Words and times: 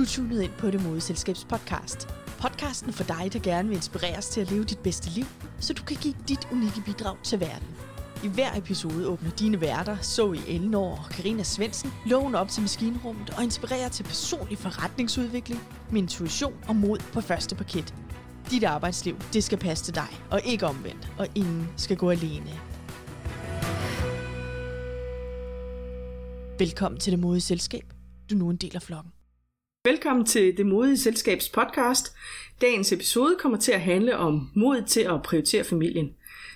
Du 0.00 0.04
er 0.04 0.08
tunet 0.08 0.42
ind 0.42 0.52
på 0.58 0.70
Det 0.70 0.82
Modeselskabs 0.84 1.44
podcast. 1.44 2.08
Podcasten 2.38 2.92
for 2.92 3.04
dig, 3.04 3.32
der 3.32 3.38
gerne 3.38 3.68
vil 3.68 3.76
inspireres 3.76 4.28
til 4.28 4.40
at 4.40 4.50
leve 4.50 4.64
dit 4.64 4.78
bedste 4.78 5.10
liv, 5.10 5.24
så 5.58 5.74
du 5.74 5.82
kan 5.82 5.96
give 5.96 6.14
dit 6.28 6.48
unikke 6.52 6.82
bidrag 6.86 7.16
til 7.22 7.40
verden. 7.40 7.68
I 8.24 8.28
hver 8.28 8.56
episode 8.56 9.08
åbner 9.08 9.30
dine 9.30 9.60
værter, 9.60 9.96
så 10.00 10.32
i 10.32 10.38
Elnor 10.48 10.90
og 10.90 11.10
Karina 11.10 11.42
Svensen, 11.42 11.92
loven 12.06 12.34
op 12.34 12.48
til 12.48 12.60
maskinrummet 12.62 13.30
og 13.36 13.42
inspirerer 13.42 13.88
til 13.88 14.02
personlig 14.02 14.58
forretningsudvikling 14.58 15.60
med 15.90 16.02
intuition 16.02 16.54
og 16.68 16.76
mod 16.76 16.98
på 17.12 17.20
første 17.20 17.54
paket. 17.54 17.94
Dit 18.50 18.64
arbejdsliv, 18.64 19.16
det 19.32 19.44
skal 19.44 19.58
passe 19.58 19.84
til 19.84 19.94
dig, 19.94 20.08
og 20.30 20.40
ikke 20.44 20.66
omvendt, 20.66 21.12
og 21.18 21.26
ingen 21.34 21.68
skal 21.76 21.96
gå 21.96 22.10
alene. 22.10 22.50
Velkommen 26.58 27.00
til 27.00 27.12
Det 27.12 27.20
Modige 27.20 27.40
Selskab. 27.40 27.92
Du 28.30 28.34
er 28.34 28.38
nu 28.38 28.50
en 28.50 28.56
del 28.56 28.76
af 28.76 28.82
flokken. 28.82 29.12
Velkommen 29.84 30.26
til 30.26 30.56
Det 30.56 30.66
Modige 30.66 30.98
Selskabs 30.98 31.48
podcast. 31.48 32.14
Dagens 32.60 32.92
episode 32.92 33.36
kommer 33.38 33.58
til 33.58 33.72
at 33.72 33.80
handle 33.80 34.16
om 34.16 34.50
mod 34.54 34.82
til 34.82 35.00
at 35.00 35.22
prioritere 35.22 35.64
familien. 35.64 36.10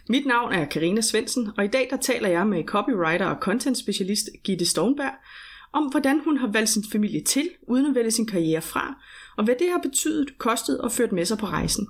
Mit 0.09 0.27
navn 0.27 0.53
er 0.53 0.65
Karina 0.65 1.01
Svensen, 1.01 1.51
og 1.57 1.65
i 1.65 1.69
dag 1.69 1.89
der 1.91 1.97
taler 1.97 2.29
jeg 2.29 2.47
med 2.47 2.65
copywriter 2.65 3.27
og 3.27 3.37
content 3.41 3.79
specialist 3.79 4.29
Gitte 4.45 4.67
Stoneberg 4.67 5.13
om, 5.73 5.85
hvordan 5.85 6.21
hun 6.25 6.37
har 6.37 6.53
valgt 6.53 6.71
sin 6.71 6.85
familie 6.93 7.25
til, 7.25 7.49
uden 7.63 7.87
at 7.87 7.95
vælge 7.95 8.11
sin 8.11 8.27
karriere 8.27 8.63
fra, 8.63 8.95
og 9.37 9.45
hvad 9.45 9.55
det 9.59 9.71
har 9.71 9.81
betydet, 9.83 10.39
kostet 10.39 10.81
og 10.81 10.93
ført 10.93 11.13
med 11.13 11.25
sig 11.25 11.39
på 11.39 11.47
rejsen. 11.47 11.89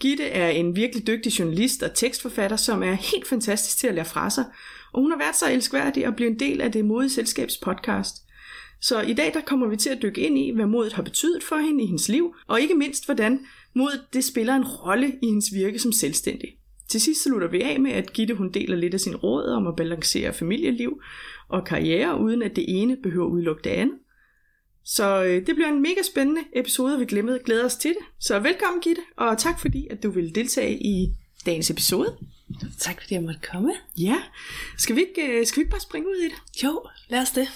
Gitte 0.00 0.24
er 0.24 0.48
en 0.48 0.76
virkelig 0.76 1.06
dygtig 1.06 1.38
journalist 1.38 1.82
og 1.82 1.94
tekstforfatter, 1.94 2.56
som 2.56 2.82
er 2.82 2.92
helt 2.92 3.28
fantastisk 3.28 3.78
til 3.78 3.86
at 3.86 3.94
lære 3.94 4.04
fra 4.04 4.30
sig, 4.30 4.44
og 4.92 5.00
hun 5.00 5.10
har 5.10 5.18
været 5.18 5.36
så 5.36 5.52
elskværdig 5.52 6.06
at 6.06 6.16
blive 6.16 6.30
en 6.30 6.38
del 6.38 6.60
af 6.60 6.72
det 6.72 6.84
modige 6.84 7.10
selskabs 7.10 7.56
podcast. 7.56 8.27
Så 8.80 9.00
i 9.00 9.14
dag 9.14 9.34
der 9.34 9.40
kommer 9.40 9.66
vi 9.66 9.76
til 9.76 9.90
at 9.90 10.02
dykke 10.02 10.20
ind 10.20 10.38
i, 10.38 10.50
hvad 10.50 10.66
modet 10.66 10.92
har 10.92 11.02
betydet 11.02 11.42
for 11.42 11.56
hende 11.56 11.84
i 11.84 11.86
hendes 11.86 12.08
liv, 12.08 12.34
og 12.46 12.60
ikke 12.60 12.74
mindst 12.74 13.04
hvordan 13.04 13.40
modet 13.74 14.04
det 14.12 14.24
spiller 14.24 14.54
en 14.54 14.64
rolle 14.64 15.12
i 15.22 15.26
hendes 15.26 15.54
virke 15.54 15.78
som 15.78 15.92
selvstændig. 15.92 16.48
Til 16.88 17.00
sidst 17.00 17.24
slutter 17.24 17.48
vi 17.48 17.62
af 17.62 17.80
med, 17.80 17.90
at 17.90 18.12
Gitte 18.12 18.34
hun 18.34 18.52
deler 18.52 18.76
lidt 18.76 18.94
af 18.94 19.00
sin 19.00 19.16
råd 19.16 19.44
om 19.44 19.66
at 19.66 19.76
balancere 19.76 20.32
familieliv 20.32 21.00
og 21.48 21.64
karriere, 21.64 22.20
uden 22.20 22.42
at 22.42 22.56
det 22.56 22.64
ene 22.68 22.96
behøver 23.02 23.26
at 23.26 23.30
udelukke 23.30 23.62
det 23.64 23.70
andet. 23.70 23.98
Så 24.84 25.24
øh, 25.24 25.46
det 25.46 25.54
bliver 25.54 25.68
en 25.68 25.82
mega 25.82 26.02
spændende 26.12 26.40
episode, 26.56 26.94
og 26.94 27.00
vi 27.00 27.04
glemmer 27.04 27.38
glæder 27.38 27.64
os 27.64 27.76
til 27.76 27.90
det. 27.90 28.06
Så 28.20 28.38
velkommen 28.38 28.80
Gitte, 28.80 29.02
og 29.16 29.38
tak 29.38 29.60
fordi, 29.60 29.86
at 29.90 30.02
du 30.02 30.10
vil 30.10 30.34
deltage 30.34 30.78
i 30.82 31.08
dagens 31.46 31.70
episode. 31.70 32.16
Tak 32.78 33.00
fordi 33.00 33.14
jeg 33.14 33.22
måtte 33.22 33.40
komme. 33.52 33.72
Ja, 33.98 34.16
skal 34.78 34.96
vi 34.96 35.00
ikke, 35.00 35.38
øh, 35.38 35.46
skal 35.46 35.60
vi 35.60 35.62
ikke 35.62 35.70
bare 35.70 35.80
springe 35.80 36.08
ud 36.08 36.16
i 36.16 36.24
det? 36.24 36.62
Jo, 36.64 36.82
lad 37.08 37.20
os 37.20 37.30
det. 37.30 37.48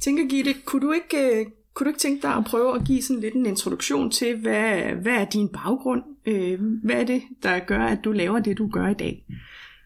Tænker 0.00 0.28
Gitte, 0.28 0.54
kunne 0.64 0.86
du 0.86 0.92
ikke, 0.92 1.40
øh, 1.40 1.46
kunne 1.74 1.84
du 1.84 1.88
ikke 1.88 2.00
tænke 2.00 2.22
dig 2.22 2.34
at 2.34 2.44
prøve 2.44 2.74
at 2.74 2.84
give 2.86 3.02
sådan 3.02 3.20
lidt 3.20 3.34
en 3.34 3.46
introduktion 3.46 4.10
til, 4.10 4.36
hvad, 4.36 4.82
hvad 5.02 5.12
er 5.12 5.24
din 5.24 5.48
baggrund? 5.48 6.02
Øh, 6.26 6.60
hvad 6.84 6.96
er 6.96 7.04
det, 7.04 7.22
der 7.42 7.58
gør, 7.58 7.84
at 7.84 7.98
du 8.04 8.12
laver 8.12 8.38
det, 8.38 8.58
du 8.58 8.68
gør 8.68 8.88
i 8.88 8.94
dag? 8.94 9.24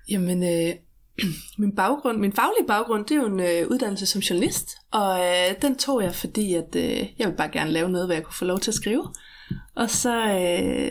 Jamen, 0.08 0.42
øh, 0.42 0.74
min 1.58 1.74
baggrund, 1.77 2.18
min 2.18 2.32
faglige 2.32 2.66
baggrund, 2.66 3.05
det 3.05 3.14
er 3.16 3.20
jo 3.20 3.27
en 3.27 3.40
øh, 3.40 3.70
uddannelse 3.70 4.06
som 4.06 4.20
journalist, 4.20 4.70
og 4.90 5.18
øh, 5.18 5.62
den 5.62 5.77
tog 5.77 6.02
jeg, 6.02 6.14
fordi 6.14 6.55
at 6.55 6.77
øh, 6.77 7.06
jeg 7.18 7.28
vil 7.28 7.36
bare 7.36 7.50
gerne 7.52 7.70
lave 7.70 7.88
noget, 7.88 8.06
hvor 8.06 8.14
jeg 8.14 8.24
kunne 8.24 8.34
få 8.34 8.44
lov 8.44 8.58
til 8.58 8.70
at 8.70 8.74
skrive. 8.74 9.08
Og 9.74 9.90
så 9.90 10.16
øh, 10.16 10.90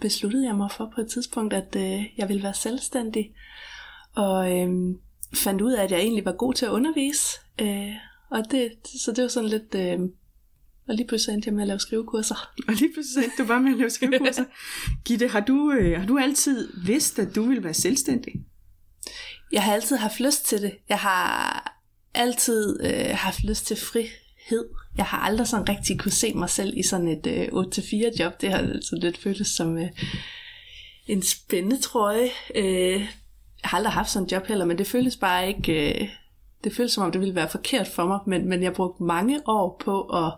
besluttede 0.00 0.46
jeg 0.46 0.54
mig 0.54 0.70
for 0.70 0.92
på 0.94 1.00
et 1.00 1.08
tidspunkt, 1.08 1.54
at 1.54 1.76
øh, 1.76 2.04
jeg 2.16 2.28
ville 2.28 2.42
være 2.42 2.54
selvstændig, 2.54 3.34
og 4.14 4.58
øh, 4.58 4.68
fandt 5.34 5.62
ud 5.62 5.72
af, 5.72 5.84
at 5.84 5.90
jeg 5.90 6.00
egentlig 6.00 6.24
var 6.24 6.32
god 6.32 6.54
til 6.54 6.66
at 6.66 6.72
undervise. 6.72 7.38
Øh, 7.60 7.92
og 8.30 8.50
det, 8.50 8.72
så 9.04 9.12
det 9.12 9.22
var 9.22 9.28
sådan 9.28 9.48
lidt... 9.48 9.74
Øh, 9.74 9.98
og 10.88 10.94
lige 10.94 11.06
pludselig 11.06 11.34
endte 11.34 11.46
jeg 11.46 11.54
med 11.54 11.62
at 11.62 11.68
lave 11.68 11.80
skrivekurser. 11.80 12.50
Og 12.68 12.74
lige 12.74 12.92
pludselig 12.94 13.24
endte 13.24 13.42
du 13.42 13.48
bare 13.48 13.60
med 13.60 13.72
at 13.72 13.78
lave 13.78 13.90
skrivekurser. 13.90 14.44
Gitte, 15.04 15.28
har 15.28 15.40
du, 15.40 15.72
øh, 15.72 16.00
har 16.00 16.06
du 16.06 16.18
altid 16.18 16.68
vidst, 16.84 17.18
at 17.18 17.34
du 17.34 17.42
ville 17.42 17.64
være 17.64 17.74
selvstændig? 17.74 18.32
Jeg 19.52 19.62
har 19.62 19.72
altid 19.72 19.96
haft 19.96 20.20
lyst 20.20 20.46
til 20.46 20.62
det. 20.62 20.72
Jeg 20.88 20.98
har 20.98 21.80
altid 22.14 22.80
øh, 22.84 23.10
haft 23.14 23.44
lyst 23.44 23.66
til 23.66 23.76
frihed. 23.76 24.64
Jeg 24.96 25.06
har 25.06 25.18
aldrig 25.18 25.46
sådan 25.46 25.68
rigtig 25.68 26.00
kunne 26.00 26.12
se 26.12 26.34
mig 26.34 26.50
selv 26.50 26.76
i 26.76 26.82
sådan 26.82 27.08
et 27.08 27.26
øh, 27.26 27.46
8-4 27.46 28.20
job. 28.20 28.40
Det 28.40 28.50
har 28.50 28.58
sådan 28.58 29.02
lidt 29.02 29.18
føltes 29.18 29.48
som 29.48 29.78
øh, 29.78 29.88
en 31.06 31.22
spændende 31.22 31.80
trøje. 31.80 32.28
Øh, 32.54 33.00
jeg 33.62 33.70
har 33.70 33.76
aldrig 33.78 33.92
haft 33.92 34.10
sådan 34.10 34.26
et 34.26 34.32
job 34.32 34.46
heller, 34.46 34.64
men 34.64 34.78
det 34.78 34.86
føltes 34.86 35.16
bare 35.16 35.48
ikke... 35.48 36.02
Øh, 36.02 36.08
det 36.64 36.76
føltes 36.76 36.92
som 36.92 37.04
om, 37.04 37.12
det 37.12 37.20
ville 37.20 37.34
være 37.34 37.48
forkert 37.48 37.88
for 37.88 38.06
mig, 38.06 38.18
men, 38.26 38.48
men 38.48 38.62
jeg 38.62 38.72
brugte 38.72 39.02
mange 39.02 39.40
år 39.46 39.82
på 39.84 40.02
at 40.02 40.32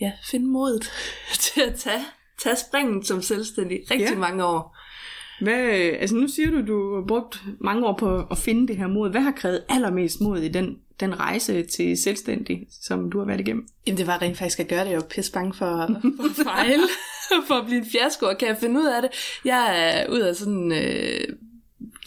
ja, 0.00 0.12
finde 0.30 0.46
modet 0.46 0.90
til 1.54 1.60
at 1.60 1.74
tage, 1.74 2.04
tage 2.42 2.56
springen 2.56 3.04
som 3.04 3.22
selvstændig. 3.22 3.80
Rigtig 3.90 4.10
ja. 4.10 4.18
mange 4.18 4.44
år. 4.44 4.76
Hvad, 5.40 5.60
altså 6.00 6.16
nu 6.16 6.28
siger 6.28 6.50
du, 6.50 6.66
du 6.66 6.94
har 6.94 7.02
brugt 7.08 7.42
mange 7.60 7.86
år 7.86 7.96
på 7.98 8.26
at 8.30 8.38
finde 8.38 8.68
det 8.68 8.76
her 8.76 8.86
mod. 8.86 9.10
Hvad 9.10 9.20
har 9.20 9.30
krævet 9.30 9.62
allermest 9.68 10.20
mod 10.20 10.38
i 10.38 10.48
den, 10.48 10.78
den 11.00 11.20
rejse 11.20 11.62
til 11.62 12.02
selvstændig, 12.02 12.66
som 12.82 13.10
du 13.10 13.18
har 13.18 13.26
været 13.26 13.40
igennem? 13.40 13.68
Jamen 13.86 13.98
det 13.98 14.06
var 14.06 14.22
rent 14.22 14.38
faktisk 14.38 14.60
at 14.60 14.68
gøre 14.68 14.84
det. 14.84 14.90
Jeg 14.90 14.96
var 14.96 15.06
pisse 15.10 15.32
bange 15.32 15.54
for, 15.54 16.00
for 16.16 16.24
at 16.24 16.46
fejle, 16.46 16.82
for 17.48 17.54
at 17.54 17.66
blive 17.66 17.78
en 17.78 17.86
fiasko, 17.92 18.26
og 18.26 18.38
kan 18.38 18.48
jeg 18.48 18.56
finde 18.56 18.80
ud 18.80 18.86
af 18.86 19.02
det? 19.02 19.10
Jeg 19.44 19.74
er 19.78 20.10
ud 20.10 20.20
af 20.20 20.36
sådan... 20.36 20.72
Øh, 20.72 21.20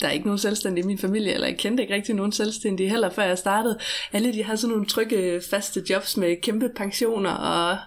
der 0.00 0.06
er 0.08 0.12
ikke 0.12 0.26
nogen 0.26 0.38
selvstændige 0.38 0.84
i 0.84 0.86
min 0.86 0.98
familie, 0.98 1.32
eller 1.32 1.46
jeg 1.46 1.58
kendte 1.58 1.82
ikke 1.82 1.94
rigtig 1.94 2.14
nogen 2.14 2.32
selvstændige 2.32 2.90
heller, 2.90 3.10
før 3.10 3.22
jeg 3.22 3.38
startede. 3.38 3.78
Alle 4.12 4.32
de 4.32 4.44
har 4.44 4.56
sådan 4.56 4.72
nogle 4.72 4.86
trygge, 4.86 5.40
faste 5.50 5.82
jobs 5.90 6.16
med 6.16 6.36
kæmpe 6.42 6.68
pensioner 6.76 7.30
og 7.30 7.78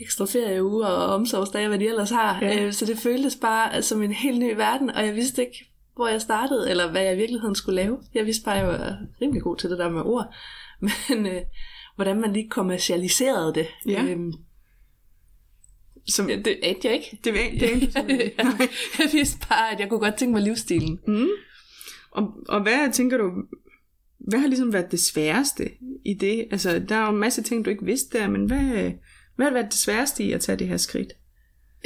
ekstra 0.00 0.24
ferieuger 0.24 0.86
og 0.86 1.14
omsorgsdage, 1.14 1.68
hvad 1.68 1.78
de 1.78 1.88
ellers 1.88 2.10
har. 2.10 2.38
Ja. 2.42 2.64
Øh, 2.66 2.72
så 2.72 2.86
det 2.86 2.98
føltes 2.98 3.36
bare 3.36 3.82
som 3.82 4.02
en 4.02 4.12
helt 4.12 4.38
ny 4.38 4.54
verden, 4.56 4.90
og 4.90 5.06
jeg 5.06 5.14
vidste 5.14 5.42
ikke, 5.46 5.66
hvor 5.96 6.08
jeg 6.08 6.20
startede, 6.20 6.70
eller 6.70 6.90
hvad 6.90 7.02
jeg 7.02 7.14
i 7.14 7.16
virkeligheden 7.16 7.54
skulle 7.54 7.76
lave. 7.76 7.98
Jeg 8.14 8.26
vidste 8.26 8.44
bare, 8.44 8.54
at 8.54 8.60
jeg 8.60 8.68
var 8.68 8.96
rimelig 9.22 9.42
god 9.42 9.56
til 9.56 9.70
det 9.70 9.78
der 9.78 9.90
med 9.90 10.02
ord. 10.02 10.34
Men 11.08 11.26
øh, 11.26 11.42
hvordan 11.96 12.20
man 12.20 12.32
lige 12.32 12.48
kommercialiserede 12.48 13.54
det. 13.54 13.66
Ja. 13.86 14.04
Øhm, 14.04 14.32
Som, 16.08 16.28
ja, 16.30 16.36
det 16.36 16.58
anede 16.62 16.80
jeg 16.84 16.92
ikke. 16.94 17.18
det, 17.24 17.34
det, 17.34 17.60
det, 17.60 17.94
det, 18.08 18.32
jeg, 18.38 18.68
jeg 18.98 19.08
vidste 19.12 19.46
bare, 19.48 19.72
at 19.72 19.80
jeg 19.80 19.88
kunne 19.88 20.00
godt 20.00 20.14
tænke 20.14 20.32
mig 20.32 20.42
livsstilen. 20.42 21.00
mm. 21.06 21.28
og, 22.10 22.32
og 22.48 22.62
hvad 22.62 22.92
tænker 22.92 23.16
du, 23.18 23.30
hvad 24.18 24.38
har 24.38 24.48
ligesom 24.48 24.72
været 24.72 24.90
det 24.90 25.00
sværeste 25.00 25.70
i 26.04 26.14
det? 26.14 26.46
Altså, 26.50 26.78
der 26.88 26.96
er 26.96 27.04
jo 27.06 27.10
en 27.12 27.18
masse 27.20 27.42
ting, 27.42 27.64
du 27.64 27.70
ikke 27.70 27.84
vidste 27.84 28.18
der, 28.18 28.28
men 28.28 28.44
hvad, 28.46 28.92
hvad 29.40 29.46
har 29.50 29.54
været 29.54 29.72
det 29.72 29.78
sværeste 29.78 30.24
i 30.24 30.32
at 30.32 30.40
tage 30.40 30.58
det 30.58 30.68
her 30.68 30.76
skridt? 30.76 31.12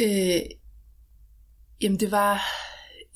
Øh, 0.00 0.41
jamen 1.82 2.00
det 2.00 2.10
var, 2.10 2.42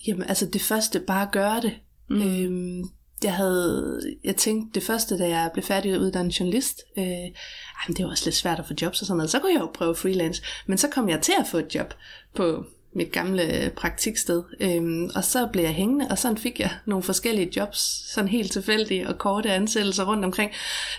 jamen 0.06 0.28
altså 0.28 0.46
det 0.46 0.60
første, 0.60 1.00
bare 1.00 1.22
at 1.22 1.32
gøre 1.32 1.60
det. 1.60 1.72
Mm. 2.10 2.22
Øhm, 2.22 2.90
jeg 3.22 3.34
havde, 3.34 4.00
jeg 4.24 4.36
tænkte 4.36 4.80
det 4.80 4.86
første, 4.86 5.18
da 5.18 5.28
jeg 5.28 5.50
blev 5.52 5.64
færdig 5.64 6.00
uddannet 6.00 6.40
journalist, 6.40 6.82
øh, 6.98 7.04
jamen 7.04 7.96
det 7.96 8.04
var 8.04 8.10
også 8.10 8.24
lidt 8.24 8.36
svært 8.36 8.58
at 8.58 8.66
få 8.66 8.74
jobs 8.82 9.00
og 9.00 9.06
sådan 9.06 9.16
noget, 9.16 9.30
så 9.30 9.38
kunne 9.38 9.52
jeg 9.52 9.60
jo 9.60 9.70
prøve 9.74 9.94
freelance, 9.94 10.42
men 10.66 10.78
så 10.78 10.88
kom 10.88 11.08
jeg 11.08 11.20
til 11.22 11.34
at 11.40 11.46
få 11.46 11.58
et 11.58 11.74
job 11.74 11.94
på 12.34 12.64
mit 12.92 13.12
gamle 13.12 13.72
praktiksted, 13.76 14.42
øhm, 14.60 15.10
og 15.14 15.24
så 15.24 15.46
blev 15.52 15.64
jeg 15.64 15.74
hængende, 15.74 16.06
og 16.10 16.18
sådan 16.18 16.38
fik 16.38 16.60
jeg 16.60 16.70
nogle 16.86 17.02
forskellige 17.02 17.52
jobs, 17.56 18.10
sådan 18.12 18.28
helt 18.28 18.52
tilfældige 18.52 19.08
og 19.08 19.18
korte 19.18 19.50
ansættelser 19.50 20.04
rundt 20.04 20.24
omkring. 20.24 20.50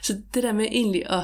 Så 0.03 0.17
det 0.33 0.43
der 0.43 0.53
med 0.53 0.65
egentlig 0.71 1.09
at 1.09 1.23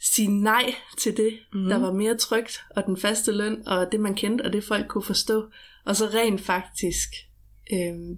sige 0.00 0.28
nej 0.42 0.74
til 0.98 1.16
det, 1.16 1.38
Mhm. 1.52 1.62
mm. 1.62 1.68
der 1.68 1.78
var 1.78 1.92
mere 1.92 2.16
trygt, 2.16 2.64
og 2.70 2.84
den 2.86 2.96
faste 2.96 3.32
løn, 3.32 3.62
og 3.68 3.92
det 3.92 4.00
man 4.00 4.14
kendte, 4.14 4.42
og 4.42 4.52
det 4.52 4.64
folk 4.64 4.86
kunne 4.88 5.04
forstå, 5.04 5.50
og 5.84 5.96
så 5.96 6.06
rent 6.14 6.40
faktisk 6.40 7.08
øhm, 7.72 8.16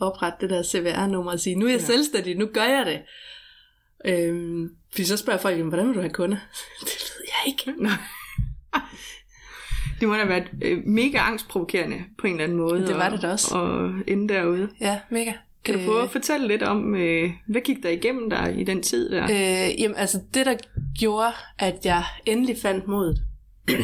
oprette 0.00 0.38
det 0.40 0.50
der 0.50 0.62
CVR-nummer 0.62 1.32
og 1.32 1.40
sige, 1.40 1.56
nu 1.56 1.66
er 1.66 1.70
jeg 1.70 1.80
Ja. 1.80 1.86
selvstændig, 1.86 2.36
nu 2.38 2.46
gør 2.46 2.64
jeg 2.64 2.86
det. 2.86 3.00
Øhm, 4.04 4.68
fordi 4.90 5.04
så 5.04 5.16
spørger 5.16 5.38
folk, 5.40 5.56
"Jamen, 5.58 5.68
hvordan 5.68 5.86
vil 5.88 5.94
du 5.94 6.00
have 6.00 6.12
kunder? 6.12 6.36
det 6.80 7.12
ved 7.18 7.26
jeg 7.26 7.52
ikke. 7.52 7.72
Nej. 7.82 7.92
Det 10.00 10.08
må 10.08 10.14
da 10.14 10.24
været 10.24 10.48
øh, 10.62 10.82
mega 10.86 11.18
angstprovokerende 11.18 12.04
på 12.18 12.26
en 12.26 12.32
eller 12.32 12.44
anden 12.44 12.58
måde. 12.58 12.86
Det 12.86 12.94
var 12.96 13.04
og- 13.06 13.12
det 13.12 13.22
da 13.22 13.30
også. 13.32 13.54
Og 13.58 13.92
ende 14.06 14.34
derude. 14.34 14.68
Ja, 14.80 15.00
mega. 15.10 15.32
Kan 15.64 15.78
du 15.78 15.84
prøve 15.84 16.02
at 16.02 16.10
fortælle 16.10 16.48
lidt 16.48 16.62
om, 16.62 16.94
øh, 16.94 17.30
hvad 17.48 17.60
gik 17.60 17.82
der 17.82 17.88
igennem 17.90 18.30
dig 18.30 18.54
i 18.58 18.64
den 18.64 18.82
tid 18.82 19.10
der? 19.10 19.24
Øh, 19.24 19.80
jamen, 19.80 19.96
altså 19.96 20.20
det, 20.34 20.46
der 20.46 20.54
gjorde, 20.98 21.32
at 21.58 21.84
jeg 21.84 22.04
endelig 22.26 22.56
fandt 22.58 22.86
modet, 22.86 23.22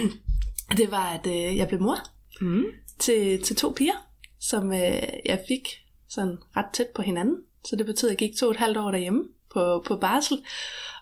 det 0.78 0.90
var, 0.90 1.06
at 1.08 1.26
øh, 1.26 1.56
jeg 1.56 1.68
blev 1.68 1.80
mor 1.80 1.96
Mm. 2.40 2.64
til, 2.98 3.42
til 3.42 3.56
to 3.56 3.70
piger, 3.76 4.08
som 4.40 4.72
øh, 4.72 5.02
jeg 5.24 5.40
fik 5.48 5.68
sådan 6.08 6.36
ret 6.56 6.66
tæt 6.72 6.86
på 6.94 7.02
hinanden. 7.02 7.36
Så 7.64 7.76
det 7.76 7.86
betød, 7.86 8.08
at 8.08 8.10
jeg 8.10 8.28
gik 8.28 8.36
to 8.36 8.46
og 8.46 8.50
et 8.52 8.56
halvt 8.58 8.76
år 8.76 8.90
derhjemme 8.90 9.24
på, 9.52 9.82
på 9.86 9.96
barsel, 9.96 10.38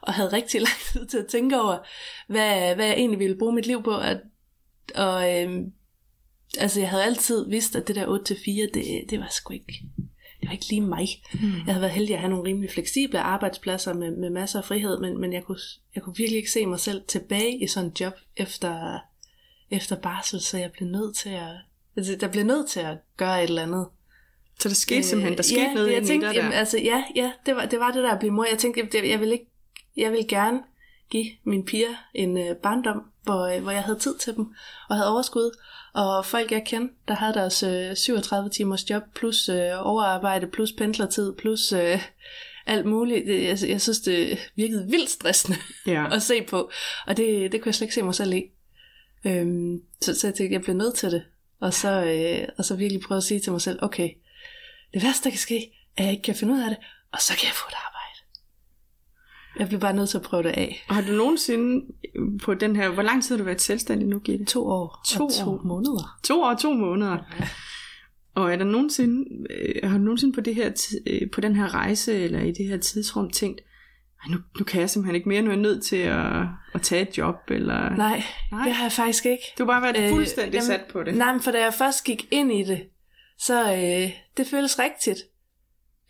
og 0.02 0.14
havde 0.14 0.32
rigtig 0.32 0.60
lang 0.68 0.76
tid 0.92 1.06
til 1.06 1.18
at 1.18 1.26
tænke 1.26 1.60
over, 1.60 1.78
hvad, 2.28 2.74
hvad 2.74 2.86
jeg 2.86 2.94
egentlig 2.94 3.18
ville 3.18 3.38
bruge 3.38 3.54
mit 3.54 3.66
liv 3.66 3.82
på. 3.82 3.96
At, 3.96 4.20
og 4.94 5.42
øh, 5.42 5.60
altså, 6.58 6.80
jeg 6.80 6.90
havde 6.90 7.04
altid 7.04 7.48
vidst, 7.48 7.76
at 7.76 7.88
det 7.88 7.96
der 7.96 8.06
8-4, 8.06 8.70
det, 8.74 9.10
det 9.10 9.20
var 9.20 9.28
sgu 9.30 9.52
ikke... 9.52 9.82
det 10.44 10.48
var 10.48 10.52
ikke 10.52 10.68
lige 10.68 10.80
mig. 10.80 11.08
Mm. 11.32 11.52
Jeg 11.66 11.74
havde 11.74 11.80
været 11.80 11.92
heldig 11.92 12.14
at 12.14 12.20
have 12.20 12.30
nogle 12.30 12.48
rimelig 12.48 12.70
fleksible 12.70 13.20
arbejdspladser 13.20 13.94
med, 13.94 14.10
med 14.10 14.30
masser 14.30 14.58
af 14.58 14.64
frihed, 14.64 15.00
men, 15.00 15.20
men 15.20 15.32
jeg, 15.32 15.42
kunne, 15.42 15.58
jeg 15.94 16.02
kunne 16.02 16.16
virkelig 16.16 16.36
ikke 16.36 16.50
se 16.50 16.66
mig 16.66 16.80
selv 16.80 17.02
tilbage 17.08 17.62
i 17.62 17.66
sådan 17.66 17.88
en 17.88 17.96
job 18.00 18.12
efter, 18.36 18.98
efter 19.70 19.96
barsel, 19.96 20.40
så 20.40 20.58
jeg 20.58 20.72
blev 20.72 20.88
nødt 20.88 21.16
til 21.16 21.28
at, 21.28 21.56
altså, 21.96 22.16
der 22.20 22.28
blev 22.28 22.44
nødt 22.44 22.70
til 22.70 22.80
at 22.80 22.98
gøre 23.16 23.44
et 23.44 23.48
eller 23.48 23.62
andet. 23.62 23.86
Så 24.60 24.68
der 24.68 24.74
skete 24.74 24.98
øh, 24.98 25.04
simpelthen, 25.04 25.36
der 25.36 25.42
skete 25.42 25.60
ja, 25.60 25.74
noget 25.74 25.88
jeg 25.88 25.96
inde 25.96 26.08
tænkte, 26.08 26.26
i 26.26 26.28
dig 26.28 26.36
jamen, 26.36 26.52
der. 26.52 26.58
altså, 26.58 26.78
ja, 26.78 27.04
ja 27.16 27.32
det, 27.46 27.56
var, 27.56 27.66
det 27.66 27.80
var 27.80 27.90
det 27.90 28.02
der 28.02 28.10
at 28.10 28.18
blive 28.18 28.32
mor. 28.32 28.46
Jeg 28.50 28.58
tænkte, 28.58 28.88
jeg, 28.94 29.08
jeg, 29.08 29.20
vil 29.20 29.32
ikke, 29.32 29.46
jeg 29.96 30.12
vil 30.12 30.28
gerne 30.28 30.60
give 31.10 31.26
mine 31.44 31.64
piger 31.64 31.94
en 32.14 32.38
øh, 32.38 32.56
barndom, 32.56 33.02
hvor, 33.22 33.56
øh, 33.56 33.62
hvor 33.62 33.70
jeg 33.70 33.82
havde 33.82 33.98
tid 33.98 34.18
til 34.18 34.36
dem, 34.36 34.46
og 34.88 34.96
havde 34.96 35.12
overskud. 35.12 35.50
Og 35.94 36.26
folk 36.26 36.52
jeg 36.52 36.62
kendte, 36.66 36.94
der 37.08 37.14
havde 37.14 37.34
deres 37.34 37.62
øh, 37.62 37.96
37 37.96 38.50
timers 38.50 38.90
job, 38.90 39.02
plus 39.14 39.48
øh, 39.48 39.86
overarbejde, 39.86 40.46
plus 40.46 40.72
pendlertid, 40.72 41.32
plus 41.32 41.72
øh, 41.72 42.02
alt 42.66 42.86
muligt. 42.86 43.26
Det, 43.26 43.42
jeg, 43.42 43.68
jeg 43.68 43.80
synes, 43.80 44.00
det 44.00 44.38
virkede 44.56 44.86
vildt 44.90 45.10
stressende 45.10 45.58
Ja. 45.86 46.06
at 46.16 46.22
se 46.22 46.42
på, 46.42 46.70
og 47.06 47.16
det, 47.16 47.52
det 47.52 47.60
kunne 47.60 47.68
jeg 47.68 47.74
slet 47.74 47.84
ikke 47.84 47.94
se 47.94 48.02
mig 48.02 48.14
selv 48.14 48.32
i. 48.32 48.42
Øhm, 49.24 49.82
så, 50.00 50.20
så 50.20 50.26
jeg 50.26 50.34
tænkte, 50.34 50.54
jeg 50.54 50.62
blev 50.62 50.76
nødt 50.76 50.94
til 50.94 51.10
det. 51.10 51.24
Og 51.60 51.74
så, 51.74 52.04
øh, 52.04 52.48
og 52.58 52.64
så 52.64 52.76
virkelig 52.76 53.02
prøve 53.02 53.16
at 53.16 53.24
sige 53.24 53.40
til 53.40 53.52
mig 53.52 53.60
selv, 53.60 53.78
okay, 53.82 54.10
det 54.94 55.02
værste, 55.02 55.24
der 55.24 55.30
kan 55.30 55.38
ske, 55.38 55.72
er, 55.96 56.02
at 56.02 56.04
jeg 56.04 56.12
ikke 56.12 56.22
kan 56.22 56.34
finde 56.34 56.54
ud 56.54 56.60
af 56.60 56.68
det, 56.68 56.78
og 57.12 57.20
så 57.20 57.32
kan 57.36 57.46
jeg 57.46 57.54
få 57.54 57.66
et 57.68 57.74
arbejde. 57.86 57.93
Jeg 59.58 59.68
blev 59.68 59.80
bare 59.80 59.92
nødt 59.92 60.08
til 60.10 60.16
at 60.18 60.22
prøve 60.22 60.42
det 60.42 60.48
af. 60.50 60.84
Og 60.88 60.94
har 60.94 61.02
du 61.02 61.12
nogensinde 61.12 61.86
på 62.42 62.54
den 62.54 62.76
her, 62.76 62.88
hvor 62.90 63.02
lang 63.02 63.22
tid 63.24 63.34
har 63.34 63.38
du 63.38 63.44
været 63.44 63.60
selvstændig 63.60 64.08
nu, 64.08 64.18
Gitte? 64.18 64.44
To 64.44 64.66
år 64.66 65.00
To 65.08 65.24
og 65.24 65.32
to 65.32 65.50
år. 65.50 65.60
måneder. 65.64 66.18
To 66.24 66.40
år 66.42 66.50
og 66.50 66.60
to 66.60 66.72
måneder. 66.72 67.18
Og 68.34 68.52
er 68.52 68.56
der 68.56 68.64
nogensinde, 68.64 69.24
øh, 69.50 69.90
har 69.90 69.98
du 69.98 70.04
nogensinde 70.04 70.34
på, 70.34 70.40
det 70.40 70.54
her, 70.54 70.70
øh, 71.06 71.30
på 71.30 71.40
den 71.40 71.56
her 71.56 71.74
rejse, 71.74 72.18
eller 72.18 72.40
i 72.40 72.52
det 72.52 72.66
her 72.66 72.76
tidsrum, 72.76 73.30
tænkt, 73.30 73.60
"Ej, 74.24 74.30
nu, 74.32 74.38
nu 74.58 74.64
kan 74.64 74.80
jeg 74.80 74.90
simpelthen 74.90 75.14
ikke 75.14 75.28
mere, 75.28 75.42
nu 75.42 75.48
er 75.48 75.52
jeg 75.54 75.62
nødt 75.62 75.84
til 75.84 75.96
at, 75.96 76.42
at 76.74 76.82
tage 76.82 77.02
et 77.10 77.18
job, 77.18 77.36
eller... 77.48 77.74
Nej, 77.80 77.96
Nej. 77.96 78.22
Nej, 78.52 78.64
det 78.64 78.72
har 78.72 78.84
jeg 78.84 78.92
faktisk 78.92 79.26
ikke. 79.26 79.42
Du 79.58 79.64
har 79.64 79.80
bare 79.80 79.82
været 79.82 80.04
Øh, 80.04 80.10
fuldstændig 80.10 80.52
jamen, 80.54 80.66
sat 80.66 80.80
på 80.92 81.02
det. 81.02 81.14
Nej, 81.16 81.32
men 81.32 81.40
for 81.42 81.50
da 81.50 81.62
jeg 81.64 81.74
først 81.74 82.04
gik 82.04 82.26
ind 82.30 82.52
i 82.52 82.62
det, 82.62 82.80
så 83.38 83.72
øh, 83.72 84.10
det 84.36 84.46
føles 84.46 84.78
rigtigt. 84.78 85.18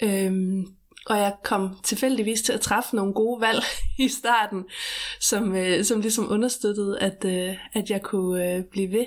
Øhm, 0.02 0.66
og 1.06 1.16
jeg 1.16 1.32
kom 1.42 1.78
tilfældigvis 1.82 2.42
til 2.42 2.52
at 2.52 2.60
træffe 2.60 2.96
nogle 2.96 3.12
gode 3.14 3.40
valg 3.40 3.62
i 3.98 4.08
starten, 4.08 4.64
som, 5.20 5.56
øh, 5.56 5.84
som 5.84 6.00
ligesom 6.00 6.30
understøttede, 6.32 6.98
at, 7.00 7.24
øh, 7.24 7.54
at 7.72 7.90
jeg 7.90 8.02
kunne 8.02 8.54
øh, 8.54 8.64
blive 8.64 8.92
ved. 8.92 9.06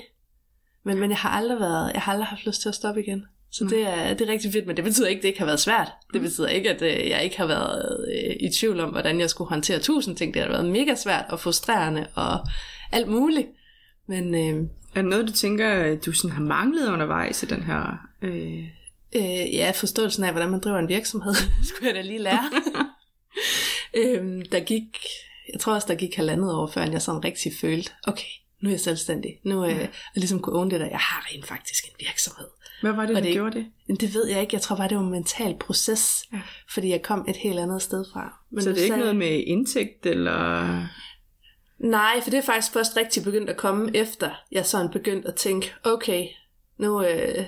Men, 0.83 0.99
men 0.99 1.09
jeg 1.09 1.17
har 1.17 1.29
aldrig 1.29 1.59
været, 1.59 1.93
jeg 1.93 2.01
har 2.01 2.11
aldrig 2.11 2.27
haft 2.27 2.45
lyst 2.45 2.61
til 2.61 2.69
at 2.69 2.75
stoppe 2.75 3.03
igen. 3.03 3.25
Så 3.51 3.63
Mm. 3.63 3.69
det 3.69 3.81
er, 3.87 4.13
det 4.13 4.27
er 4.29 4.31
rigtig 4.31 4.53
fedt, 4.53 4.67
men 4.67 4.75
det 4.75 4.83
betyder 4.83 5.07
ikke, 5.07 5.19
at 5.19 5.23
det 5.23 5.27
ikke 5.29 5.39
har 5.39 5.45
været 5.45 5.59
svært. 5.59 5.91
Det 6.13 6.21
betyder 6.21 6.47
ikke, 6.47 6.69
at 6.69 6.81
øh, 6.81 7.09
jeg 7.09 7.23
ikke 7.23 7.37
har 7.37 7.45
været 7.47 8.05
øh, 8.13 8.35
i 8.39 8.49
tvivl 8.53 8.79
om, 8.79 8.89
hvordan 8.89 9.19
jeg 9.19 9.29
skulle 9.29 9.49
håndtere 9.49 9.79
tusind 9.79 10.17
ting. 10.17 10.33
Det 10.33 10.41
har 10.41 10.49
været 10.49 10.65
mega 10.65 10.95
svært 10.95 11.25
og 11.29 11.39
frustrerende 11.39 12.07
og 12.15 12.39
alt 12.91 13.07
muligt. 13.07 13.47
Men 14.07 14.35
øh, 14.35 14.69
Er 14.95 15.01
der 15.01 15.09
noget, 15.09 15.27
du 15.27 15.33
tænker, 15.33 15.95
du 15.95 16.11
sådan 16.11 16.35
har 16.35 16.41
manglet 16.43 16.89
undervejs 16.89 17.43
i 17.43 17.45
den 17.45 17.63
her... 17.63 18.07
Øh... 18.21 18.63
Øh, 19.15 19.53
ja, 19.55 19.71
forståelsen 19.75 20.23
af, 20.23 20.31
hvordan 20.31 20.49
man 20.49 20.59
driver 20.59 20.77
en 20.79 20.87
virksomhed, 20.89 21.33
skulle 21.69 21.87
jeg 21.87 21.95
da 21.95 22.01
lige 22.01 22.19
lære. 22.19 22.49
øhm, 24.01 24.41
der 24.51 24.59
gik, 24.59 24.97
jeg 25.53 25.59
tror 25.59 25.73
også, 25.73 25.87
der 25.87 25.95
gik 25.95 26.15
halvandet 26.15 26.53
år, 26.53 26.67
før 26.67 26.81
jeg 26.83 27.01
sådan 27.01 27.23
rigtig 27.23 27.51
følte, 27.61 27.91
okay, 28.07 28.27
nu 28.61 28.69
er 28.69 28.73
jeg 28.73 28.79
selvstændig. 28.79 29.31
Nu 29.43 29.61
er 29.63 29.67
jeg, 29.67 29.79
jeg 29.79 29.89
ligesom 30.15 30.39
kunne 30.39 30.55
own 30.55 30.71
det 30.71 30.79
der, 30.79 30.85
jeg 30.89 30.99
har 30.99 31.27
rent 31.33 31.47
faktisk 31.47 31.83
en 31.85 32.05
virksomhed. 32.07 32.47
Hvad 32.81 32.91
var 32.91 33.05
det, 33.05 33.15
der 33.15 33.21
det- 33.21 33.33
gjorde 33.33 33.65
det? 33.87 33.99
Det 34.01 34.13
ved 34.13 34.27
jeg 34.27 34.41
ikke, 34.41 34.53
jeg 34.55 34.61
tror 34.61 34.75
bare, 34.75 34.87
det 34.89 34.97
var 34.97 35.03
en 35.03 35.11
mental 35.11 35.55
proces, 35.59 36.23
Ja. 36.31 36.37
ja. 36.37 36.43
fordi 36.73 36.89
jeg 36.89 37.01
kom 37.01 37.25
et 37.29 37.35
helt 37.35 37.59
andet 37.59 37.81
sted 37.81 38.05
fra. 38.13 38.33
Men 38.51 38.63
Så 38.63 38.69
det 38.69 38.77
er 38.77 38.81
ikke 38.83 38.87
sagde- 38.93 38.99
noget 38.99 39.15
med 39.15 39.43
indtægt, 39.47 40.05
eller... 40.05 40.63
Nej, 41.79 42.21
for 42.23 42.29
det 42.29 42.37
er 42.37 42.41
faktisk 42.41 42.73
først 42.73 42.97
rigtig 42.97 43.23
begyndt 43.23 43.49
at 43.49 43.57
komme 43.57 43.95
efter, 43.95 44.31
jeg 44.51 44.65
sådan 44.65 44.91
begyndte 44.91 45.27
at 45.27 45.35
tænke, 45.35 45.73
okay, 45.83 46.27
nu... 46.79 47.03
Øh, 47.03 47.45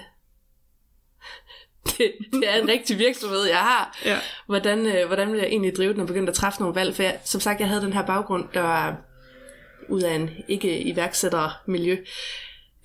det, 1.86 2.12
det 2.32 2.50
er 2.50 2.62
en 2.62 2.68
rigtig 2.68 2.98
virksomhed, 2.98 3.44
jeg 3.44 3.58
har. 3.58 4.00
Ja. 4.06 4.18
hvordan, 4.46 4.86
øh, 4.86 5.08
hvordan 5.08 5.32
vil 5.32 5.38
jeg 5.38 5.48
egentlig 5.48 5.76
drive 5.76 5.94
den 5.94 6.02
og 6.02 6.08
begynde 6.08 6.28
at 6.28 6.34
træffe 6.34 6.60
nogle 6.60 6.76
valg? 6.76 6.96
For 6.96 7.04
jeg, 7.04 7.20
som 7.26 7.42
sagt, 7.42 7.60
jeg 7.60 7.68
havde 7.68 7.82
den 7.82 7.94
her 7.94 8.06
baggrund, 8.06 8.46
der 8.54 8.62
var 8.62 9.02
ud 9.90 10.02
af 10.02 10.16
en 10.16 10.30
ikke-iværksættermiljø. 10.48 11.98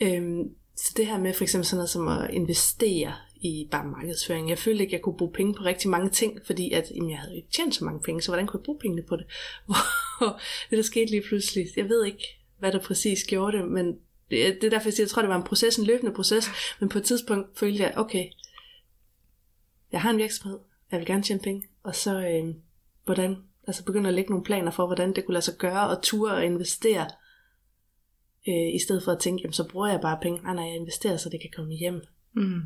Øhm, 0.01 0.43
så 0.77 0.93
det 0.97 1.07
her 1.07 1.19
med 1.19 1.35
for 1.35 1.45
eksempel 1.45 1.67
sådan 1.67 1.77
noget 1.77 1.91
som 1.91 2.09
at 2.09 2.31
investere 2.31 3.13
i 3.41 3.69
bare 3.71 3.87
markedsføring. 3.87 4.51
Jeg 4.51 4.59
følte 4.59 4.83
ikke, 4.83 4.95
jeg 4.95 5.03
kunne 5.03 5.17
bruge 5.17 5.33
penge 5.33 5.55
på 5.55 5.63
rigtig 5.63 5.91
mange 5.91 6.11
ting, 6.11 6.41
fordi 6.47 6.73
at, 6.73 6.93
jamen, 6.95 7.11
jeg 7.11 7.19
havde 7.19 7.37
ikke 7.37 7.49
tjent 7.53 7.75
så 7.75 7.85
mange 7.85 8.01
penge, 8.01 8.23
så 8.23 8.31
hvordan 8.31 8.47
kunne 8.47 8.59
jeg 8.59 8.65
bruge 8.65 8.79
pengene 8.79 9.03
på 9.03 9.17
det? 9.17 9.27
Hvor 9.67 10.41
det 10.71 10.77
der 10.77 10.83
skete 10.83 11.11
lige 11.11 11.23
pludselig, 11.29 11.67
jeg 11.77 11.89
ved 11.89 12.05
ikke, 12.05 12.39
hvad 12.59 12.73
der 12.73 12.79
præcis 12.79 13.25
gjorde 13.25 13.59
det, 13.59 13.69
men 13.69 13.87
det, 14.31 14.59
det 14.61 14.65
er 14.65 14.71
derfor, 14.71 14.89
jeg 14.89 14.95
siger, 14.95 15.05
jeg 15.05 15.11
tror, 15.11 15.23
det 15.23 15.29
var 15.29 15.37
en 15.37 15.43
proces, 15.43 15.77
en 15.77 15.87
løbende 15.87 16.13
proces, 16.13 16.51
men 16.81 16.89
på 16.89 16.99
et 16.99 17.05
tidspunkt 17.05 17.59
følte 17.59 17.83
jeg, 17.83 17.93
okay, 17.97 18.25
jeg 19.95 20.03
har 20.03 20.11
en 20.11 20.19
virksomhed, 20.19 20.59
jeg 20.91 20.99
vil 20.99 21.07
gerne 21.07 21.23
tjene 21.23 21.41
penge, 21.41 21.63
og 21.83 21.95
så 21.95 22.19
øh, 22.21 22.55
hvordan, 23.05 23.37
altså 23.67 23.85
begynde 23.85 24.09
at 24.09 24.15
lægge 24.15 24.31
nogle 24.31 24.45
planer 24.45 24.71
for, 24.71 24.87
hvordan 24.87 25.13
det 25.17 25.25
kunne 25.27 25.33
lade 25.33 25.45
sig 25.45 25.55
gøre, 25.59 25.89
og 25.89 26.03
ture 26.03 26.33
og 26.33 26.45
investere, 26.45 27.07
øh, 28.49 28.75
i 28.75 28.79
stedet 28.85 29.03
for 29.05 29.13
at 29.13 29.19
tænke, 29.19 29.41
jamen 29.43 29.53
så 29.53 29.69
bruger 29.69 29.89
jeg 29.89 30.01
bare 30.01 30.19
penge, 30.23 30.43
nej 30.43 30.55
nej, 30.55 30.65
jeg 30.65 30.77
investerer, 30.77 31.17
så 31.17 31.29
det 31.29 31.41
kan 31.41 31.51
komme 31.57 31.75
hjem, 31.75 32.01
Mm. 32.37 32.61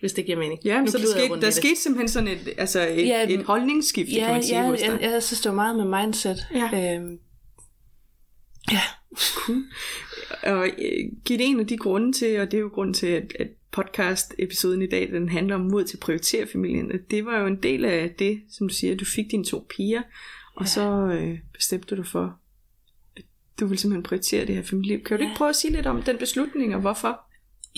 hvis 0.00 0.12
det 0.12 0.26
giver 0.26 0.38
mening. 0.38 0.60
Ja, 0.64 0.80
Nu 0.80 0.86
så 0.86 0.98
der 0.98 1.04
skete, 1.06 1.40
der 1.40 1.50
skete 1.50 1.76
simpelthen 1.76 2.08
sådan 2.08 2.28
et, 2.28 2.48
altså 2.58 2.80
et, 2.88 3.06
Ja, 3.06 3.28
et 3.28 3.42
holdningsskift, 3.44 4.08
kan 4.10 4.18
Ja, 4.18 4.32
man 4.32 4.42
sige, 4.42 4.58
ja 4.62 4.66
hos 4.70 4.78
dig. 4.80 4.86
jeg, 4.88 5.00
jeg 5.12 5.22
synes, 5.22 5.40
det 5.40 5.48
var 5.48 5.54
meget 5.54 5.76
med 5.76 6.00
mindset. 6.02 6.46
Ja. 6.54 6.96
Øhm, 6.96 7.18
ja. 8.72 8.80
Og 10.42 10.66
øh, 10.66 11.10
en 11.40 11.60
af 11.60 11.66
de 11.66 11.76
grunde 11.76 12.12
til, 12.12 12.40
og 12.40 12.50
det 12.50 12.56
er 12.56 12.60
jo 12.60 12.70
grunden 12.74 12.94
til, 12.94 13.06
at, 13.06 13.32
at 13.40 13.48
podcast-episoden 13.76 14.82
i 14.82 14.86
dag, 14.86 15.08
den 15.12 15.28
handler 15.28 15.54
om 15.54 15.60
mod 15.60 15.84
til 15.84 15.96
at 15.96 16.00
prioritere 16.00 16.46
familien. 16.52 16.90
Det 17.10 17.24
var 17.26 17.38
jo 17.40 17.46
en 17.46 17.62
del 17.62 17.84
af 17.84 18.10
det, 18.18 18.42
som 18.50 18.68
du 18.68 18.74
siger, 18.74 18.96
du 18.96 19.04
fik 19.04 19.30
dine 19.30 19.44
to 19.44 19.66
piger, 19.76 20.02
og 20.56 20.62
Ja. 20.64 20.66
så 20.70 20.90
øh, 21.06 21.38
bestemte 21.52 21.96
du 21.96 22.02
for, 22.02 22.38
at 23.16 23.22
du 23.60 23.66
vil 23.66 23.78
simpelthen 23.78 24.02
prioritere 24.02 24.46
det 24.46 24.54
her 24.54 24.62
familieliv. 24.62 25.04
Kan 25.04 25.16
du 25.16 25.22
Ja. 25.22 25.28
ikke 25.28 25.38
prøve 25.38 25.48
at 25.48 25.56
sige 25.56 25.72
lidt 25.72 25.86
om 25.86 26.02
den 26.02 26.18
beslutning, 26.18 26.74
og 26.74 26.80
hvorfor? 26.80 27.20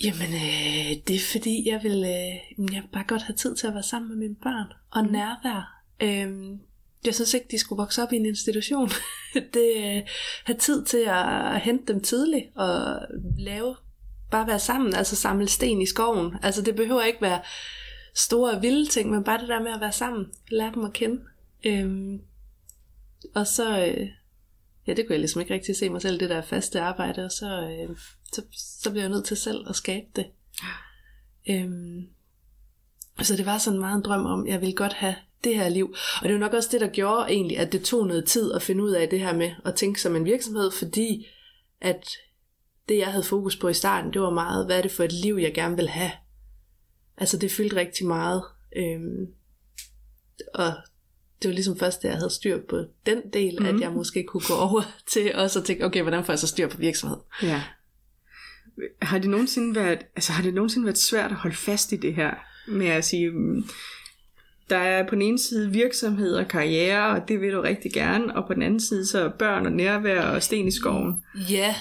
Jamen, 0.03 0.33
øh, 0.33 0.97
det 1.07 1.15
er 1.15 1.19
fordi, 1.31 1.69
jeg 1.69 1.79
vil, 1.83 1.91
øh, 1.97 2.73
jeg 2.73 2.81
vil 2.83 2.89
bare 2.93 3.03
godt 3.07 3.21
have 3.21 3.35
tid 3.35 3.55
til 3.55 3.67
at 3.67 3.73
være 3.73 3.83
sammen 3.83 4.09
med 4.09 4.17
mine 4.17 4.35
børn. 4.35 4.67
Og 4.91 5.05
Mm. 5.05 5.11
nærvær. 5.11 5.83
Øhm, 6.01 6.59
jeg 7.05 7.15
synes 7.15 7.33
ikke, 7.33 7.47
de 7.51 7.57
skulle 7.57 7.77
vokse 7.77 8.03
op 8.03 8.13
i 8.13 8.15
en 8.15 8.25
institution. 8.25 8.89
det 9.53 9.73
øh, 9.77 10.01
have 10.45 10.57
tid 10.59 10.85
til 10.85 11.03
at 11.07 11.59
hente 11.61 11.93
dem 11.93 12.01
tidligt 12.01 12.45
og 12.55 12.99
lave, 13.37 13.75
bare 14.31 14.47
være 14.47 14.59
sammen, 14.59 14.93
altså 14.95 15.15
samle 15.15 15.47
sten 15.47 15.81
i 15.81 15.85
skoven. 15.85 16.35
Altså 16.43 16.61
det 16.61 16.75
behøver 16.75 17.03
ikke 17.03 17.21
være 17.21 17.41
store 18.15 18.51
og 18.51 18.61
vilde 18.61 18.89
ting, 18.89 19.09
men 19.09 19.23
bare 19.23 19.39
det 19.39 19.47
der 19.47 19.63
med 19.63 19.71
at 19.71 19.81
være 19.81 19.91
sammen, 19.91 20.25
lære 20.51 20.71
dem 20.75 20.83
at 20.83 20.93
kende. 20.93 21.21
Øhm, 21.65 22.21
og 23.35 23.47
så, 23.47 23.85
øh, 23.85 24.07
ja, 24.87 24.93
det 24.93 25.07
kunne 25.07 25.13
jeg 25.13 25.19
ligesom 25.19 25.41
ikke 25.41 25.53
rigtig 25.53 25.75
se 25.75 25.89
mig 25.89 26.01
selv, 26.01 26.19
det 26.19 26.29
der 26.29 26.41
faste 26.41 26.81
arbejde, 26.81 27.25
og 27.25 27.31
så, 27.31 27.61
øh, 27.61 27.97
så, 28.33 28.41
så 28.81 28.91
blev 28.91 29.01
jeg 29.01 29.09
nødt 29.09 29.25
til 29.25 29.37
selv 29.37 29.69
at 29.69 29.75
skabe 29.75 30.07
det. 30.15 30.25
Øhm, 31.49 32.07
så 33.21 33.35
det 33.35 33.45
var 33.45 33.57
sådan 33.57 33.79
meget 33.79 33.97
en 33.97 34.03
drøm 34.03 34.25
om, 34.25 34.47
jeg 34.47 34.61
ville 34.61 34.75
godt 34.75 34.93
have 34.93 35.15
det 35.43 35.55
her 35.55 35.69
liv. 35.69 35.95
Og 36.21 36.23
det 36.23 36.33
var 36.33 36.39
nok 36.39 36.53
også 36.53 36.69
det, 36.71 36.81
der 36.81 36.87
gjorde 36.87 37.31
egentlig, 37.31 37.57
at 37.57 37.71
det 37.71 37.83
tog 37.83 38.07
noget 38.07 38.25
tid 38.25 38.53
at 38.53 38.61
finde 38.61 38.83
ud 38.83 38.91
af 38.91 39.09
det 39.09 39.19
her 39.19 39.33
med 39.33 39.51
at 39.65 39.75
tænke 39.75 40.01
som 40.01 40.15
en 40.15 40.25
virksomhed, 40.25 40.71
fordi 40.71 41.27
at 41.81 42.09
det, 42.89 42.97
jeg 42.97 43.07
havde 43.07 43.23
fokus 43.23 43.55
på 43.55 43.67
i 43.67 43.73
starten, 43.73 44.13
det 44.13 44.21
var 44.21 44.29
meget, 44.29 44.65
hvad 44.65 44.77
er 44.77 44.81
det 44.81 44.91
for 44.91 45.03
et 45.03 45.11
liv, 45.11 45.35
jeg 45.35 45.53
gerne 45.53 45.75
vil 45.75 45.89
have. 45.89 46.11
Altså 47.17 47.37
det 47.37 47.51
fyldte 47.51 47.75
rigtig 47.75 48.07
meget. 48.07 48.43
Øhm, 48.75 49.27
og 50.53 50.73
det 51.41 51.49
var 51.49 51.53
ligesom 51.53 51.77
først, 51.77 52.03
da 52.03 52.07
jeg 52.07 52.17
havde 52.17 52.29
styr 52.29 52.59
på 52.69 52.85
den 53.05 53.21
del, 53.33 53.55
mm. 53.59 53.65
Mhm. 53.65 53.75
at 53.75 53.81
jeg 53.81 53.91
måske 53.91 54.23
kunne 54.23 54.43
gå 54.47 54.53
over 54.53 54.81
til 55.11 55.35
også 55.35 55.59
at 55.59 55.65
tænke, 55.65 55.85
okay, 55.85 56.01
hvordan 56.01 56.25
får 56.25 56.33
jeg 56.33 56.39
så 56.39 56.47
styr 56.47 56.67
på 56.67 56.77
virksomhed? 56.77 57.17
Ja. 57.43 57.63
Har 59.01 59.19
det 59.19 59.29
nogensinde 59.29 59.75
været, 59.75 59.99
altså 60.15 60.31
har 60.31 60.43
det 60.43 60.53
nogensinde 60.53 60.85
været 60.85 60.97
svært 60.97 61.31
at 61.31 61.37
holde 61.37 61.55
fast 61.55 61.91
i 61.91 61.95
det 61.95 62.15
her 62.15 62.33
med 62.67 62.87
at 62.87 63.05
sige, 63.05 63.29
mm, 63.29 63.69
der 64.69 64.77
er 64.77 65.07
på 65.07 65.15
den 65.15 65.21
ene 65.21 65.39
side 65.39 65.71
virksomhed 65.71 66.35
og 66.35 66.47
karriere, 66.47 67.15
og 67.15 67.27
det 67.27 67.41
vil 67.41 67.53
du 67.53 67.61
rigtig 67.61 67.93
gerne, 67.93 68.35
og 68.35 68.47
på 68.47 68.53
den 68.53 68.61
anden 68.61 68.79
side 68.79 69.07
så 69.07 69.31
børn 69.39 69.65
og 69.65 69.71
nærvær 69.71 70.21
og 70.21 70.43
sten 70.43 70.67
i 70.67 70.71
skoven. 70.71 71.23
Ja, 71.49 71.75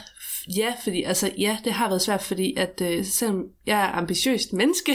ja, 0.57 0.73
fordi 0.85 1.03
altså, 1.03 1.31
ja, 1.39 1.59
det 1.65 1.73
har 1.73 1.89
været 1.89 2.03
svært, 2.03 2.23
fordi 2.23 2.55
at 2.57 2.83
øh, 2.85 3.05
selvom 3.05 3.45
jeg 3.67 3.81
er 3.81 3.93
ambitiøst 3.93 4.53
menneske, 4.53 4.93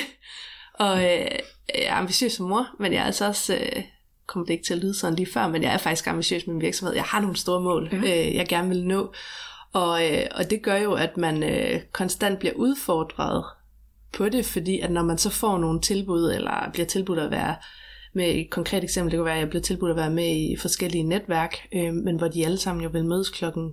og 0.73 0.97
øh, 0.97 1.27
jeg 1.75 1.85
er 1.88 1.95
ambitiøs 1.95 2.33
som 2.33 2.50
mor, 2.50 2.67
men 2.79 2.93
jeg 2.93 3.00
er 3.00 3.05
altså 3.05 3.27
også, 3.27 3.53
øh, 3.55 3.83
kommer 4.27 4.45
det 4.45 4.53
ikke 4.53 4.65
til 4.65 4.73
at 4.73 4.79
lyde 4.79 4.93
sådan 4.93 5.15
lige 5.15 5.31
før, 5.33 5.47
men 5.47 5.63
jeg 5.63 5.73
er 5.73 5.77
faktisk 5.77 6.07
ambitiøs 6.07 6.47
med 6.47 6.53
min 6.55 6.62
virksomhed. 6.62 6.95
Jeg 6.95 7.03
har 7.03 7.21
nogle 7.21 7.35
store 7.35 7.62
mål, 7.62 7.89
ja. 7.91 7.97
øh, 7.97 8.35
jeg 8.35 8.45
gerne 8.47 8.69
vil 8.69 8.85
nå, 8.85 9.13
og, 9.73 10.12
øh, 10.12 10.25
og 10.31 10.50
det 10.50 10.62
gør 10.62 10.75
jo, 10.75 10.93
at 10.93 11.17
man 11.17 11.43
øh, 11.43 11.81
konstant 11.91 12.39
bliver 12.39 12.53
udfordret 12.53 13.43
på 14.17 14.29
det, 14.29 14.46
fordi 14.46 14.79
at 14.79 14.91
når 14.91 15.03
man 15.03 15.17
så 15.17 15.29
får 15.29 15.58
nogle 15.58 15.82
tilbud, 15.82 16.32
eller 16.32 16.70
bliver 16.74 16.86
tilbudt 16.86 17.20
at 17.20 17.32
være 17.32 17.55
med 18.13 18.36
et 18.36 18.50
konkret 18.50 18.84
eksempel, 18.84 19.12
det 19.12 19.17
kan 19.17 19.25
være, 19.25 19.34
at 19.34 19.39
jeg 19.39 19.50
bliver 19.50 19.62
tilbudt 19.62 19.91
at 19.91 19.98
være 19.98 20.10
med 20.10 20.36
i 20.36 20.55
forskellige 20.60 21.03
netværk, 21.03 21.55
øh, 21.74 21.93
men 21.93 22.17
hvor 22.17 22.27
de 22.27 22.46
alle 22.46 22.58
sammen 22.58 22.84
jo 22.84 22.89
vil 22.89 23.05
mødes 23.05 23.29
klokken 23.29 23.72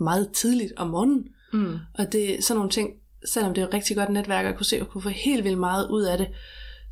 meget 0.00 0.30
tidligt 0.32 0.72
om 0.76 0.88
morgenen. 0.88 1.28
Mm. 1.52 1.78
Og 1.94 2.12
det 2.12 2.34
er 2.34 2.42
sådan 2.42 2.56
nogle 2.56 2.70
ting, 2.70 2.90
selvom 3.24 3.54
det 3.54 3.62
er 3.62 3.66
et 3.66 3.74
rigtig 3.74 3.96
godt 3.96 4.10
netværk, 4.10 4.44
og 4.44 4.50
jeg 4.50 4.56
kunne 4.56 4.66
se, 4.66 4.76
at 4.76 4.80
jeg 4.80 4.88
kunne 4.88 5.02
få 5.02 5.08
helt 5.08 5.44
vildt 5.44 5.58
meget 5.58 5.88
ud 5.90 6.02
af 6.02 6.18
det, 6.18 6.28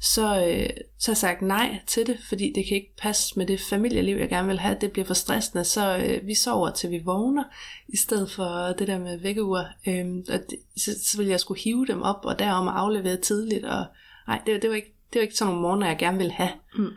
så, 0.00 0.46
øh, 0.46 0.70
så 0.98 1.10
har 1.10 1.12
jeg 1.12 1.16
sagt 1.16 1.42
nej 1.42 1.78
til 1.86 2.06
det, 2.06 2.18
fordi 2.28 2.52
det 2.54 2.66
kan 2.66 2.76
ikke 2.76 2.96
passe 3.02 3.38
med 3.38 3.46
det 3.46 3.60
familieliv, 3.60 4.16
jeg 4.16 4.28
gerne 4.28 4.48
vil 4.48 4.58
have. 4.58 4.76
Det 4.80 4.92
bliver 4.92 5.06
for 5.06 5.14
stressende, 5.14 5.64
så 5.64 5.96
øh, 5.96 6.26
vi 6.26 6.34
sover 6.34 6.70
til 6.70 6.90
vi 6.90 7.02
vågner, 7.04 7.44
i 7.88 7.96
stedet 7.96 8.30
for 8.30 8.74
det 8.78 8.88
der 8.88 8.98
med 8.98 9.18
vækkeur. 9.18 9.64
Øh, 9.86 10.06
og 10.28 10.40
det, 10.50 10.58
så, 10.76 10.90
så 11.04 11.18
vil 11.18 11.26
jeg 11.26 11.40
skulle 11.40 11.60
hive 11.60 11.86
dem 11.86 12.02
op, 12.02 12.20
og 12.24 12.38
derom 12.38 12.68
aflevere 12.68 13.16
tidligt. 13.16 13.64
Og, 13.64 13.84
nej, 14.26 14.42
det, 14.46 14.62
det, 14.62 14.70
var 14.70 14.76
ikke, 14.76 14.94
det 15.12 15.18
var 15.18 15.22
ikke 15.22 15.36
sådan 15.36 15.48
nogle 15.48 15.62
morgener, 15.62 15.86
jeg 15.86 15.98
gerne 15.98 16.18
vil 16.18 16.30
have. 16.30 16.52
Mm. 16.78 16.90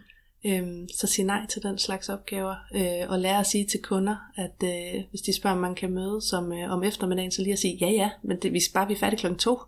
Øhm, 0.45 0.87
så 0.93 1.07
sige 1.07 1.25
nej 1.25 1.45
til 1.49 1.63
den 1.63 1.77
slags 1.77 2.09
opgaver, 2.09 2.55
øh, 2.75 3.11
og 3.11 3.19
lære 3.19 3.39
at 3.39 3.47
sige 3.47 3.65
til 3.65 3.81
kunder, 3.81 4.15
at 4.35 4.63
øh, 4.63 5.03
hvis 5.09 5.21
de 5.21 5.33
spørger, 5.33 5.55
om 5.55 5.61
man 5.61 5.75
kan 5.75 5.91
møde 5.91 6.21
som, 6.21 6.53
øh, 6.53 6.71
om 6.71 6.83
eftermiddagen, 6.83 7.31
så 7.31 7.41
lige 7.41 7.53
at 7.53 7.59
sige, 7.59 7.77
ja 7.81 7.89
ja, 7.89 8.09
men 8.21 8.37
det, 8.41 8.53
vi 8.53 8.59
skal 8.59 8.73
bare 8.73 8.85
blive 8.85 8.99
færdige 8.99 9.19
klokken 9.19 9.39
to. 9.39 9.59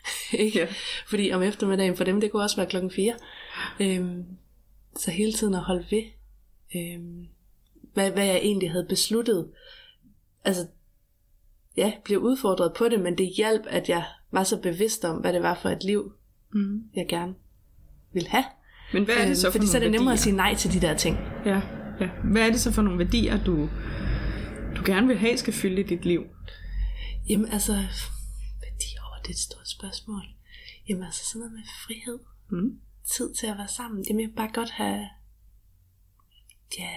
ikke? 0.32 0.58
Ja. 0.58 0.66
Fordi 1.08 1.32
om 1.32 1.42
eftermiddagen 1.42 1.96
for 1.96 2.04
dem, 2.04 2.20
det 2.20 2.30
kunne 2.30 2.42
også 2.42 2.56
være 2.56 2.66
klokken 2.66 2.90
4. 2.90 3.14
Øhm, 3.80 4.24
så 4.96 5.10
hele 5.10 5.32
tiden 5.32 5.54
at 5.54 5.60
holde 5.60 5.86
ved, 5.90 6.02
øhm, 6.76 7.26
hvad, 7.94 8.10
hvad 8.10 8.26
jeg 8.26 8.36
egentlig 8.36 8.70
havde 8.70 8.86
besluttet. 8.88 9.48
Altså, 10.44 10.66
ja, 11.76 11.92
blev 12.04 12.18
udfordret 12.18 12.72
på 12.78 12.88
det, 12.88 13.00
men 13.00 13.18
det 13.18 13.32
hjalp, 13.36 13.62
at 13.68 13.88
jeg 13.88 14.04
var 14.30 14.44
så 14.44 14.56
bevidst 14.60 15.04
om, 15.04 15.16
hvad 15.16 15.32
det 15.32 15.42
var 15.42 15.58
for 15.62 15.68
et 15.68 15.84
liv, 15.84 16.12
Mm. 16.52 16.82
jeg 16.96 17.06
gerne 17.08 17.34
ville 18.12 18.28
have. 18.28 18.44
Men 18.92 19.04
hvad 19.04 19.14
er 19.16 19.26
det 19.26 19.38
så 19.38 19.46
Øhm, 19.46 19.52
for 19.52 19.58
fordi 19.58 19.66
så 19.66 19.76
er 19.76 19.80
det 19.82 19.90
nemmere 19.90 20.12
at 20.12 20.18
værdier? 20.18 20.22
sige 20.22 20.36
nej 20.36 20.54
til 20.54 20.72
de 20.72 20.80
der 20.86 20.94
ting. 20.96 21.18
Ja, 21.46 21.60
ja. 22.00 22.08
Hvad 22.24 22.42
er 22.46 22.50
det 22.50 22.60
så 22.60 22.72
for 22.72 22.82
nogle 22.82 22.98
værdier, 22.98 23.44
du, 23.44 23.68
du 24.76 24.82
gerne 24.86 25.06
vil 25.06 25.18
have, 25.18 25.36
skal 25.36 25.52
fylde 25.52 25.80
i 25.80 25.82
dit 25.84 26.04
liv? 26.04 26.24
Jamen 27.28 27.48
altså, 27.52 27.72
det 29.28 29.34
er 29.34 29.38
et 29.38 29.38
stort 29.38 29.68
spørgsmål. 29.68 30.22
Jamen 30.88 31.02
altså 31.04 31.24
sådan 31.24 31.38
noget 31.40 31.52
med 31.52 31.62
frihed, 31.86 32.18
Mm. 32.50 32.80
tid 33.04 33.34
til 33.34 33.46
at 33.46 33.58
være 33.58 33.68
sammen. 33.68 34.04
Jamen 34.08 34.20
jeg 34.20 34.28
vil 34.28 34.34
bare 34.36 34.52
godt 34.52 34.70
have, 34.70 35.08
ja, 36.78 36.90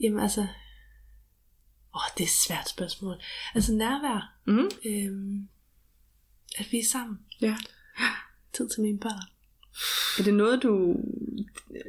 jamen 0.00 0.20
altså, 0.20 0.40
åh 1.94 2.00
det 2.16 2.20
er 2.22 2.26
et 2.26 2.46
svært 2.46 2.68
spørgsmål. 2.68 3.16
Altså 3.54 3.72
nærvær, 3.74 4.34
Mm. 4.46 4.70
øhm, 4.86 5.48
at 6.58 6.66
vi 6.72 6.78
er 6.78 6.84
sammen, 6.92 7.18
Ja. 7.40 7.56
tid 8.52 8.68
til 8.68 8.82
mine 8.82 8.98
børn. 8.98 9.22
Er 10.18 10.22
det 10.24 10.34
noget, 10.34 10.62
du, 10.62 10.96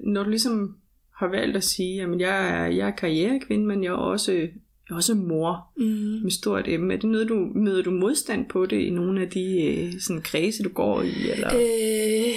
når 0.03 0.23
du 0.23 0.29
ligesom 0.29 0.81
har 1.15 1.27
valgt 1.27 1.57
at 1.57 1.63
sige, 1.63 2.01
at 2.03 2.19
jeg 2.19 2.49
er, 2.49 2.65
jeg 2.65 2.87
er 2.87 2.95
karrierekvinde, 2.95 3.65
men 3.65 3.83
jeg 3.83 3.89
er 3.89 3.93
også, 3.95 4.49
jeg 4.89 4.93
er 4.93 4.97
også 4.97 5.13
mor 5.13 5.67
Mm. 5.77 5.85
med 6.23 6.31
stort 6.31 6.67
M. 6.79 6.91
Er 6.91 6.95
det 6.95 7.09
noget, 7.09 7.29
du 7.29 7.35
møder 7.55 7.83
du 7.83 7.91
modstand 7.91 8.49
på 8.49 8.65
det 8.65 8.79
i 8.81 8.89
nogle 8.89 9.21
af 9.21 9.29
de 9.29 9.65
øh, 9.65 10.01
sådan, 10.01 10.21
kredse, 10.21 10.63
du 10.63 10.69
går 10.69 11.01
i? 11.01 11.29
Eller? 11.31 11.55
Øh, 11.55 12.33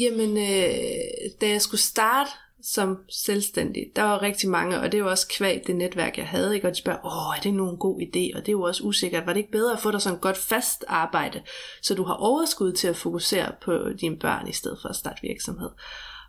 jamen, 0.00 0.36
øh, 0.36 1.30
da 1.40 1.48
jeg 1.48 1.60
skulle 1.62 1.80
starte 1.80 2.30
som 2.62 2.98
selvstændig, 3.08 3.86
der 3.96 4.02
var 4.02 4.22
rigtig 4.22 4.48
mange, 4.50 4.80
og 4.80 4.92
det 4.92 5.04
var 5.04 5.10
også 5.10 5.28
kvæg 5.28 5.62
det 5.66 5.76
netværk, 5.76 6.18
jeg 6.18 6.26
havde, 6.26 6.54
ikke? 6.54 6.66
og 6.66 6.74
de 6.74 6.78
spørger, 6.78 7.06
åh, 7.06 7.36
er 7.36 7.40
det 7.42 7.54
nu 7.54 7.70
en 7.70 7.76
god 7.76 8.00
idé? 8.00 8.36
Og 8.36 8.40
det 8.40 8.48
er 8.48 8.52
jo 8.52 8.62
også 8.62 8.82
usikkert. 8.82 9.26
Var 9.26 9.32
det 9.32 9.40
ikke 9.40 9.52
bedre 9.52 9.72
at 9.72 9.80
få 9.80 9.90
dig 9.90 10.00
sådan 10.02 10.16
et 10.16 10.20
godt 10.22 10.36
fast 10.36 10.84
arbejde, 10.88 11.42
så 11.82 11.94
du 11.94 12.02
har 12.04 12.14
overskud 12.14 12.72
til 12.72 12.88
at 12.88 12.96
fokusere 12.96 13.52
på 13.62 13.72
dine 14.00 14.16
børn, 14.16 14.48
i 14.48 14.52
stedet 14.52 14.78
for 14.82 14.88
at 14.88 14.96
starte 14.96 15.22
virksomhed? 15.22 15.68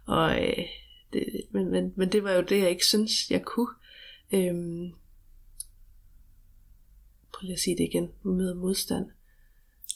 Og, 0.07 0.43
øh, 0.43 0.63
det, 1.13 1.25
men, 1.51 1.71
men, 1.71 1.93
men 1.97 2.11
det 2.11 2.23
var 2.23 2.31
jo 2.31 2.41
det, 2.41 2.59
jeg 2.59 2.69
ikke 2.69 2.85
synes, 2.85 3.11
jeg 3.29 3.41
kunne. 3.41 3.67
Øhm, 4.33 4.91
lige 7.43 7.53
at 7.53 7.59
sige 7.59 7.77
det 7.77 7.83
igen. 7.83 8.09
Møder 8.23 8.55
modstand. 8.55 9.05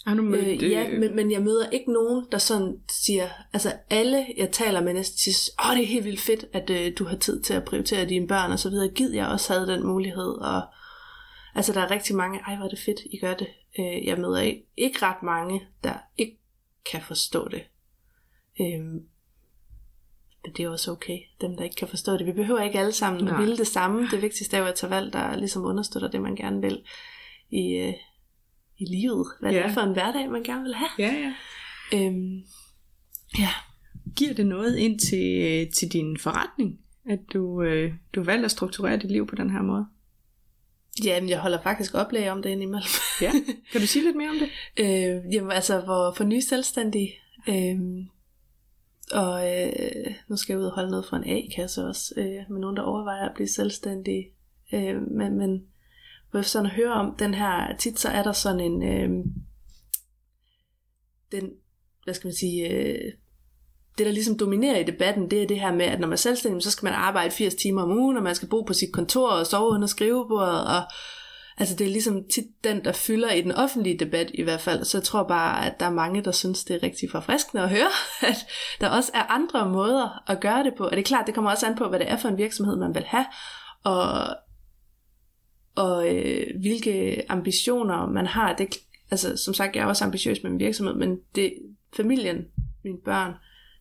Har 0.06 0.16
du 0.16 0.22
mødt, 0.22 0.64
Øh, 0.64 0.72
ja, 0.72 1.00
men, 1.00 1.16
men 1.16 1.32
jeg 1.32 1.42
møder 1.42 1.70
ikke 1.70 1.94
nogen, 1.94 2.26
der 2.32 2.38
sådan 2.38 2.82
siger, 2.90 3.30
altså 3.54 3.74
alle, 3.90 4.26
jeg 4.38 4.52
taler 4.52 4.82
med 4.82 4.94
næsten 4.94 5.18
siger, 5.18 5.70
åh, 5.70 5.76
det 5.76 5.84
er 5.84 5.88
helt 5.88 6.06
vildt 6.06 6.20
fedt, 6.20 6.46
at 6.54 6.70
øh, 6.70 6.92
du 6.98 7.06
har 7.06 7.18
tid 7.18 7.42
til 7.42 7.54
at 7.54 7.66
prioritere 7.66 8.06
dine 8.06 8.28
børn 8.28 8.52
og 8.52 8.60
så 8.60 8.70
videre. 8.70 8.90
Gid 8.90 9.14
jeg 9.14 9.28
også 9.28 9.54
havde 9.54 9.68
den 9.68 9.88
mulighed, 9.88 10.32
og 10.32 10.62
altså 11.56 11.74
der 11.74 11.82
er 11.82 11.92
rigtig 11.92 12.16
mange, 12.16 12.40
ej, 12.40 12.56
hvor 12.56 12.66
er 12.66 12.70
det 12.70 12.80
fedt, 12.80 13.00
I 13.06 13.18
gør 13.18 13.34
det. 13.34 13.48
Øh, 13.80 14.06
jeg 14.06 14.18
møder 14.18 14.40
ikke, 14.40 14.66
ikke 14.78 15.00
ret 15.02 15.24
mange, 15.24 15.62
der 15.84 15.94
ikke 16.18 16.38
kan 16.92 17.02
forstå 17.02 17.48
det. 17.48 17.64
Øh, 18.62 18.86
men 20.46 20.54
det 20.58 20.66
er 20.66 20.70
også 20.70 20.92
okay, 20.92 21.20
dem 21.42 21.56
der 21.58 21.64
ikke 21.64 21.76
kan 21.76 21.88
forstå 21.88 22.18
det. 22.18 22.26
Vi 22.26 22.32
behøver 22.32 22.62
ikke 22.62 22.80
alle 22.80 22.92
sammen 22.92 23.28
at 23.28 23.34
Nej. 23.34 23.42
ville 23.42 23.58
det 23.58 23.68
samme. 23.68 24.08
Det 24.12 24.22
vigtigste 24.22 24.58
er 24.58 24.62
jo 24.62 24.66
at 24.68 24.76
tage 24.76 24.90
valg, 24.90 25.14
der 25.14 25.36
ligesom 25.36 25.66
understøtter 25.66 26.10
det, 26.10 26.22
man 26.22 26.36
gerne 26.36 26.62
vil 26.62 26.84
i, 27.50 27.74
øh, 27.74 27.94
i 28.78 28.86
livet. 28.86 29.28
Hvad 29.40 29.52
ja. 29.52 29.58
det 29.58 29.66
er 29.66 29.74
for 29.74 29.82
en 29.82 29.94
hverdag, 29.94 30.32
man 30.32 30.44
gerne 30.44 30.64
vil 30.64 30.74
have. 30.74 30.90
Ja, 31.00 31.14
ja. 31.14 31.34
Øhm, 31.94 32.44
ja. 33.40 33.50
Giver 34.16 34.34
det 34.34 34.46
noget 34.46 34.78
ind 34.78 35.00
til, 35.00 35.42
øh, 35.42 35.72
til 35.72 35.94
din 35.94 36.18
forretning, 36.18 36.80
at 37.10 37.20
du, 37.34 37.62
øh, 37.62 37.94
du 38.16 38.20
har 38.20 38.26
valgt 38.26 38.46
at 38.46 38.52
strukturere 38.52 38.98
dit 38.98 39.12
liv 39.12 39.28
på 39.28 39.36
den 39.36 39.50
her 39.50 39.62
måde? 39.62 39.86
ja, 41.04 41.22
men 41.22 41.30
jeg 41.30 41.40
holder 41.40 41.62
faktisk 41.62 41.94
oplæg 41.94 42.32
om 42.32 42.42
det 42.42 42.50
indimellem. 42.50 42.90
Ja. 43.22 43.32
Kan 43.72 43.82
du 43.82 43.88
sige 43.88 44.06
lidt 44.06 44.16
mere 44.16 44.30
om 44.30 44.36
det? 44.40 44.50
øh, 44.80 45.34
jamen 45.34 45.52
altså, 45.52 45.80
hvor 45.80 46.14
for 46.18 46.24
nye 46.24 46.42
selvstændige. 46.42 47.14
Øhm, 47.50 48.08
og 49.12 49.62
øh, 49.62 50.14
nu 50.28 50.36
skal 50.36 50.54
jeg 50.54 50.60
ud 50.60 50.66
og 50.66 50.72
holde 50.72 50.90
noget 50.90 51.06
for 51.10 51.18
en 51.18 51.30
A-kasse 51.30 51.86
også, 51.86 52.14
øh, 52.18 52.52
med 52.52 52.60
nogen, 52.60 52.78
der 52.78 52.84
overvejer 52.84 53.30
at 53.30 53.36
blive 53.36 53.48
selvstændige. 53.48 54.28
Øh, 54.74 55.12
men, 55.12 55.38
men 55.38 55.66
hvor 56.36 56.40
jeg 56.40 56.46
sådan 56.46 56.72
hører 56.72 56.94
om 56.94 57.16
den 57.20 57.34
her, 57.34 57.76
tit 57.78 58.00
så 58.00 58.10
er 58.10 58.24
der 58.24 58.32
sådan 58.32 58.60
en, 58.60 58.84
øh, 58.84 59.10
den, 61.32 61.50
hvad 62.04 62.14
skal 62.14 62.28
man 62.28 62.36
sige, 62.36 62.70
øh, 62.70 63.12
det 63.98 64.06
der 64.06 64.12
ligesom 64.12 64.38
dominerer 64.38 64.80
i 64.80 64.84
debatten, 64.84 65.32
det 65.32 65.44
er 65.44 65.48
det 65.48 65.60
her 65.60 65.74
med, 65.74 65.86
at 65.86 66.00
når 66.00 66.08
man 66.08 66.14
er 66.14 66.18
selvstændig, 66.18 66.64
så 66.64 66.72
skal 66.72 66.86
man 66.86 66.94
arbejde 66.94 67.32
80 67.32 67.56
timer 67.56 67.82
om 67.82 67.92
ugen, 67.92 68.18
og 68.18 68.24
man 68.24 68.36
skal 68.36 68.48
bo 68.48 68.62
på 68.62 68.74
sit 68.74 68.94
kontor 68.94 69.30
og 69.30 69.48
sove 69.48 69.70
under 69.70 69.88
skrivebordet, 69.88 70.68
og 70.68 70.82
altså 71.58 71.76
det 71.76 71.88
er 71.88 71.92
ligesom 71.92 72.24
tit 72.34 72.64
den, 72.64 72.86
der 72.86 72.92
fylder 72.92 73.32
i 73.32 73.42
den 73.42 73.52
offentlige 73.52 74.00
debat 74.00 74.32
i 74.34 74.42
hvert 74.42 74.62
fald, 74.62 74.86
så 74.86 74.98
jeg 74.98 75.04
tror 75.04 75.24
bare, 75.24 75.66
at 75.66 75.80
der 75.80 75.86
er 75.86 75.94
mange, 75.94 76.24
der 76.24 76.32
synes, 76.32 76.64
det 76.64 76.76
er 76.76 76.84
rigtig 76.84 77.12
forfriskende 77.12 77.64
at 77.64 77.70
høre, 77.70 77.92
at 78.32 78.38
der 78.82 78.90
også 78.90 79.12
er 79.14 79.24
andre 79.24 79.70
måder 79.70 80.30
at 80.30 80.40
gøre 80.40 80.64
det 80.64 80.74
på, 80.78 80.86
og 80.86 80.92
det 80.92 81.00
er 81.00 81.04
klart, 81.04 81.26
det 81.28 81.36
kommer 81.36 81.52
også 81.52 81.66
an 81.66 81.76
på, 81.76 81.88
hvad 81.88 82.00
det 82.00 82.12
er 82.12 82.18
for 82.18 82.30
en 82.30 82.38
virksomhed, 82.38 82.76
man 82.76 82.96
vil 82.96 83.04
have, 83.04 83.26
og, 83.84 84.36
og 85.76 86.16
øh, 86.16 86.48
hvilke 86.60 87.24
ambitioner 87.30 88.08
man 88.08 88.26
har. 88.26 88.54
Det, 88.54 88.76
altså, 89.12 89.38
som 89.38 89.54
sagt, 89.54 89.76
jeg 89.76 89.82
er 89.82 89.86
også 89.86 90.06
ambitiøs 90.06 90.44
med 90.44 90.52
min 90.52 90.60
virksomhed, 90.60 90.96
men 90.96 91.20
det, 91.36 91.54
familien, 91.98 92.46
mine 92.84 92.98
børn, 92.98 93.34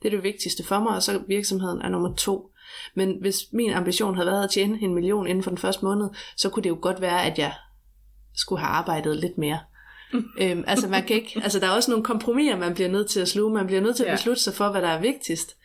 det 0.02 0.08
er 0.08 0.16
det 0.16 0.24
vigtigste 0.24 0.64
for 0.64 0.78
mig, 0.78 0.96
og 0.96 1.02
så 1.02 1.22
virksomheden 1.28 1.80
er 1.80 1.88
nummer 1.88 2.14
to. 2.14 2.50
Men 2.94 3.16
hvis 3.20 3.52
min 3.52 3.70
ambition 3.70 4.14
havde 4.14 4.26
været 4.26 4.44
at 4.44 4.50
tjene 4.50 4.82
en 4.82 4.94
million 4.94 5.26
inden 5.26 5.42
for 5.42 5.50
den 5.50 5.58
første 5.58 5.84
måned, 5.84 6.08
så 6.36 6.48
kunne 6.48 6.62
det 6.62 6.68
jo 6.68 6.78
godt 6.80 7.00
være, 7.00 7.24
at 7.24 7.38
jeg 7.38 7.52
skulle 8.34 8.60
have 8.60 8.70
arbejdet 8.70 9.16
lidt 9.16 9.38
mere. 9.38 9.58
øhm, 10.40 10.64
altså 10.66 10.88
man 10.88 11.04
kan 11.04 11.16
ikke, 11.16 11.40
altså 11.42 11.60
der 11.60 11.66
er 11.66 11.70
også 11.70 11.90
nogle 11.90 12.04
kompromiser, 12.04 12.56
man 12.56 12.74
bliver 12.74 12.90
nødt 12.90 13.10
til 13.10 13.20
at 13.20 13.28
sluge. 13.28 13.54
Man 13.54 13.66
bliver 13.66 13.80
nødt 13.80 13.96
til 13.96 14.04
at 14.04 14.14
beslutte 14.14 14.42
sig 14.42 14.54
for, 14.54 14.70
hvad 14.70 14.82
der 14.82 14.88
er 14.88 15.00
vigtigst. 15.00 15.56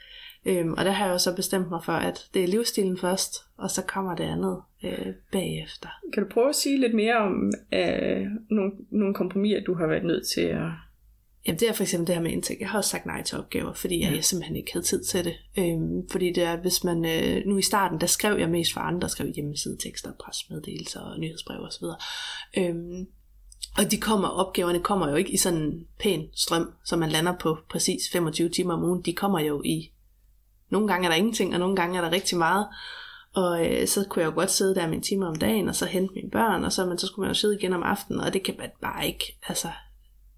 Øhm, 0.45 0.73
og 0.73 0.85
der 0.85 0.91
har 0.91 1.05
jeg 1.05 1.13
jo 1.13 1.17
så 1.17 1.35
bestemt 1.35 1.69
mig 1.69 1.83
for, 1.83 1.93
at 1.93 2.27
det 2.33 2.43
er 2.43 2.47
livsstilen 2.47 2.97
først, 2.97 3.35
og 3.57 3.71
så 3.71 3.81
kommer 3.81 4.15
det 4.15 4.23
andet 4.23 4.61
øh, 4.83 5.13
bagefter. 5.31 5.89
Kan 6.13 6.23
du 6.23 6.29
prøve 6.29 6.49
at 6.49 6.55
sige 6.55 6.79
lidt 6.79 6.93
mere 6.93 7.17
om 7.17 7.51
øh, 7.73 8.25
nogle, 8.49 8.71
nogle 8.91 9.13
kompromiser, 9.13 9.63
du 9.63 9.73
har 9.73 9.87
været 9.87 10.05
nødt 10.05 10.27
til 10.27 10.41
at... 10.41 10.67
Jamen 11.47 11.59
det 11.59 11.69
er 11.69 11.73
for 11.73 11.83
eksempel 11.83 12.07
det 12.07 12.15
her 12.15 12.21
med 12.21 12.31
indtægt. 12.31 12.59
Jeg 12.59 12.69
har 12.69 12.77
også 12.77 12.89
sagt 12.89 13.05
nej 13.05 13.23
til 13.23 13.37
opgaver, 13.37 13.73
fordi 13.73 14.01
jeg, 14.01 14.15
jeg 14.15 14.23
simpelthen 14.23 14.55
ikke 14.55 14.73
havde 14.73 14.85
tid 14.85 15.03
til 15.03 15.25
det. 15.25 15.33
Øhm, 15.57 16.09
fordi 16.11 16.33
det 16.33 16.43
er, 16.43 16.57
hvis 16.57 16.83
man, 16.83 17.05
øh, 17.05 17.45
nu 17.45 17.57
i 17.57 17.61
starten, 17.61 18.01
der 18.01 18.07
skrev 18.07 18.39
jeg 18.39 18.49
mest 18.49 18.73
for 18.73 18.81
andre, 18.81 19.01
der 19.01 19.07
skrev 19.07 19.27
hjemmesidetekster, 19.35 20.11
presmeddelelser 20.19 20.99
og 20.99 21.19
nyhedsbrev 21.19 21.59
osv. 21.59 21.85
Øhm, 22.57 23.07
og 23.77 23.91
de 23.91 23.97
kommer, 23.97 24.27
opgaverne 24.27 24.79
kommer 24.79 25.09
jo 25.09 25.15
ikke 25.15 25.31
i 25.31 25.37
sådan 25.37 25.59
en 25.59 25.87
pæn 25.99 26.27
strøm, 26.33 26.73
så 26.85 26.97
man 26.97 27.09
lander 27.09 27.33
på 27.39 27.57
præcis 27.69 28.09
25 28.11 28.49
timer 28.49 28.73
om 28.73 28.83
ugen. 28.83 29.01
De 29.01 29.13
kommer 29.13 29.39
jo 29.39 29.61
i, 29.65 29.91
nogle 30.69 30.87
gange 30.87 31.05
er 31.05 31.09
der 31.09 31.17
ingenting, 31.17 31.53
og 31.53 31.59
nogle 31.59 31.75
gange 31.75 31.97
er 31.97 32.01
der 32.01 32.11
rigtig 32.11 32.37
meget. 32.37 32.67
Og 33.33 33.65
øh, 33.65 33.87
så 33.87 34.05
kunne 34.09 34.21
jeg 34.23 34.29
jo 34.29 34.35
godt 34.35 34.51
sidde 34.51 34.75
der 34.75 34.87
en 34.87 35.01
time 35.01 35.27
om 35.27 35.35
dagen, 35.35 35.69
og 35.69 35.75
så 35.75 35.85
hente 35.85 36.13
mine 36.13 36.29
børn, 36.29 36.63
og 36.63 36.71
så, 36.71 36.85
men 36.85 36.97
så 36.97 37.07
skulle 37.07 37.23
man 37.23 37.29
jo 37.29 37.39
sidde 37.39 37.55
igen 37.55 37.73
om 37.73 37.83
aftenen, 37.83 38.21
og 38.21 38.33
det 38.33 38.43
kan 38.43 38.55
man 38.57 38.69
bare 38.81 39.07
ikke, 39.07 39.37
altså, 39.47 39.67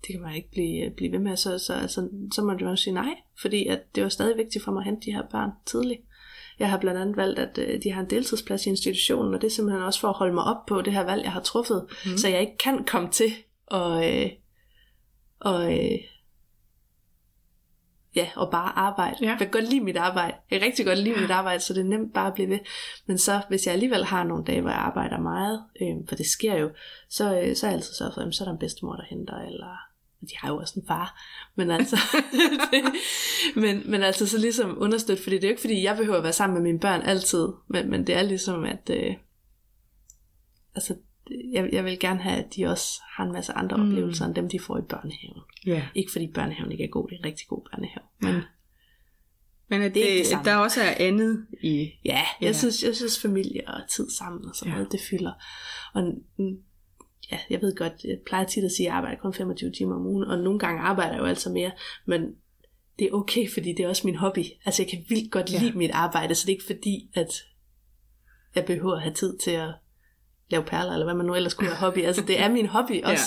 det 0.02 0.12
kan 0.12 0.22
man 0.22 0.36
ikke 0.36 0.52
blive, 0.52 0.92
blive 0.98 1.12
ved 1.12 1.20
med, 1.20 1.38
så, 1.38 1.60
så, 1.60 1.74
altså, 1.74 2.10
så 2.34 2.42
må 2.42 2.48
man 2.48 2.60
jo 2.60 2.76
sige 2.76 2.94
nej, 2.94 3.16
fordi 3.42 3.68
at 3.68 3.96
det 3.96 4.04
var 4.04 4.10
stadig 4.10 4.38
vigtigt 4.38 4.64
for 4.64 4.72
mig 4.72 4.82
at 4.82 4.86
hente 4.86 5.06
de 5.06 5.12
her 5.12 5.24
børn 5.32 5.50
tidligt. 5.66 6.02
Jeg 6.60 6.70
har 6.70 6.78
blandt 6.78 7.02
andet 7.02 7.18
valgt, 7.18 7.40
at 7.40 7.58
øh, 7.58 7.84
de 7.84 7.92
har 7.92 8.02
en 8.02 8.10
deltidsplads 8.10 8.66
i 8.66 8.70
institutionen, 8.70 9.34
og 9.34 9.42
det 9.42 9.48
er 9.48 9.52
simpelthen 9.52 9.84
også 9.84 10.00
for 10.00 10.08
at 10.08 10.18
holde 10.18 10.34
mig 10.34 10.44
op 10.44 10.66
på 10.68 10.82
det 10.82 10.94
her 10.94 11.04
valg, 11.04 11.24
jeg 11.24 11.32
har 11.32 11.42
truffet, 11.42 11.86
mm. 12.06 12.18
så 12.18 12.28
jeg 12.28 12.42
ikke 12.42 12.58
kan 12.58 12.86
komme 12.86 13.10
til 13.10 13.34
at, 13.72 14.24
øh, 14.24 14.30
og, 15.40 15.74
øh, 15.74 16.00
ja, 18.16 18.30
og 18.36 18.52
bare 18.52 18.78
arbejde. 18.78 19.18
Ja. 19.22 19.30
Jeg 19.30 19.38
kan 19.38 19.50
godt 19.50 19.70
lide 19.70 19.82
mit 19.82 19.98
arbejde. 19.98 20.38
Jeg 20.52 20.60
kan 20.60 20.68
rigtig 20.68 20.86
godt 20.86 21.00
lide 21.00 21.22
mit 21.22 21.32
arbejde, 21.32 21.60
så 21.60 21.74
det 21.74 21.80
er 21.80 21.86
nemt 21.86 22.14
bare 22.14 22.28
at 22.28 22.34
blive 22.34 22.50
ved. 22.50 22.60
Men 23.06 23.18
så, 23.18 23.42
hvis 23.50 23.66
jeg 23.66 23.74
alligevel 23.74 24.06
har 24.06 24.24
nogle 24.24 24.44
dage, 24.44 24.62
hvor 24.62 24.70
jeg 24.70 24.80
arbejder 24.80 25.20
meget, 25.20 25.64
øh, 25.82 25.96
for 26.10 26.16
det 26.16 26.26
sker 26.26 26.56
jo, 26.56 26.70
så, 27.10 27.42
øh, 27.42 27.56
så 27.56 27.66
er 27.66 27.72
jeg 27.72 27.78
altid 27.78 27.94
sørget 27.94 28.14
for, 28.14 28.22
at 28.22 28.36
så 28.36 28.44
er 28.44 28.46
der 28.46 28.54
en 28.54 28.60
bedstemor, 28.60 28.96
der 28.96 29.04
henter, 29.10 29.38
eller 29.38 29.78
de 30.22 30.38
har 30.38 30.50
jo 30.50 30.58
også 30.58 30.80
en 30.80 30.88
far, 30.88 31.22
men 31.56 31.72
altså, 31.72 31.98
det, 32.72 32.84
men, 33.56 33.92
men 33.92 34.04
altså 34.04 34.28
så 34.28 34.38
ligesom 34.38 34.78
understøtte, 34.82 35.24
fordi 35.24 35.36
det 35.36 35.44
er 35.44 35.48
jo 35.48 35.52
ikke 35.52 35.62
fordi, 35.62 35.84
jeg 35.84 35.98
behøver 35.98 36.18
at 36.18 36.24
være 36.24 36.34
sammen 36.34 36.54
med 36.54 36.64
mine 36.64 36.80
børn 36.80 37.02
altid, 37.02 37.48
men, 37.68 37.90
men 37.90 38.08
det 38.08 38.16
er 38.16 38.22
ligesom, 38.22 38.64
at 38.64 38.90
øh, 38.90 39.16
altså, 40.76 40.96
jeg, 41.54 41.70
jeg 41.72 41.86
vil 41.86 42.00
gerne 42.00 42.20
have, 42.22 42.38
at 42.46 42.56
de 42.56 42.66
også 42.66 43.02
har 43.18 43.26
en 43.26 43.32
masse 43.32 43.54
andre 43.54 43.78
Mm. 43.78 43.84
oplevelser, 43.84 44.26
end 44.26 44.36
dem 44.36 44.50
de 44.50 44.60
får 44.60 44.78
i 44.78 44.82
børnehaven. 44.82 45.42
Ja. 45.66 45.88
Ikke 45.96 46.12
fordi 46.12 46.28
børnehaven 46.28 46.72
ikke 46.72 46.84
er 46.84 46.88
god, 46.88 47.08
det 47.10 47.16
er 47.16 47.20
en 47.20 47.26
rigtig 47.26 47.48
god 47.48 47.62
børnehave, 47.72 48.06
men 48.22 48.42
Men 49.68 49.82
at, 49.82 49.94
Det 49.94 50.04
er 50.12 50.14
ikke 50.14 50.30
det, 50.30 50.36
at 50.40 50.46
der 50.46 50.56
også 50.56 50.82
er 50.82 50.94
andet 51.00 51.46
i... 51.64 51.90
ja, 52.06 52.14
jeg, 52.14 52.26
Ja. 52.42 52.54
Synes, 52.54 52.84
jeg 52.84 52.96
synes 52.96 53.22
familie 53.22 53.62
og 53.68 53.82
tid 53.90 54.10
sammen 54.10 54.46
og 54.46 54.56
sådan 54.56 54.68
Ja. 54.72 54.76
ja. 54.76 54.78
noget, 54.78 54.92
det 54.92 55.00
fylder. 55.10 55.32
Og 55.94 56.14
ja, 57.32 57.38
jeg 57.50 57.62
ved 57.62 57.76
godt, 57.76 57.94
jeg 58.04 58.18
plejer 58.26 58.46
tit 58.46 58.64
at 58.64 58.72
sige, 58.72 58.88
at 58.88 58.90
jeg 58.90 58.98
arbejder 58.98 59.18
kun 59.22 59.34
25 59.34 59.72
timer 59.72 59.96
om 59.96 60.06
ugen, 60.06 60.24
og 60.24 60.38
nogle 60.40 60.60
gange 60.60 60.82
arbejder 60.82 61.12
jeg 61.14 61.20
jo 61.20 61.26
altså 61.26 61.50
mere, 61.50 61.72
men 62.06 62.22
det 63.00 63.08
er 63.08 63.12
okay, 63.14 63.50
fordi 63.54 63.70
det 63.74 63.80
er 63.80 63.90
også 63.90 64.08
min 64.08 64.16
hobby. 64.16 64.44
Altså 64.66 64.84
jeg 64.84 64.90
kan 64.90 65.06
vildt 65.10 65.32
godt 65.32 65.54
Ja. 65.54 65.60
lide 65.60 65.78
mit 65.78 65.92
arbejde, 65.92 66.36
så 66.36 66.46
det 66.46 66.54
er 66.54 66.56
ikke 66.56 66.66
fordi, 66.76 67.10
at 67.14 67.28
jeg 68.56 68.66
behøver 68.66 68.96
at 68.96 69.02
have 69.02 69.14
tid 69.14 69.38
til 69.38 69.52
at 69.52 69.74
lave 70.52 70.64
perler, 70.64 70.92
eller 70.94 71.06
hvad 71.06 71.16
man 71.16 71.26
nu 71.26 71.36
ellers 71.36 71.52
skulle 71.52 71.70
have 71.70 71.80
hobby. 71.80 72.00
Altså 72.06 72.22
det 72.28 72.40
er 72.40 72.50
min 72.50 72.66
hobby 72.66 73.04
også, 73.04 73.24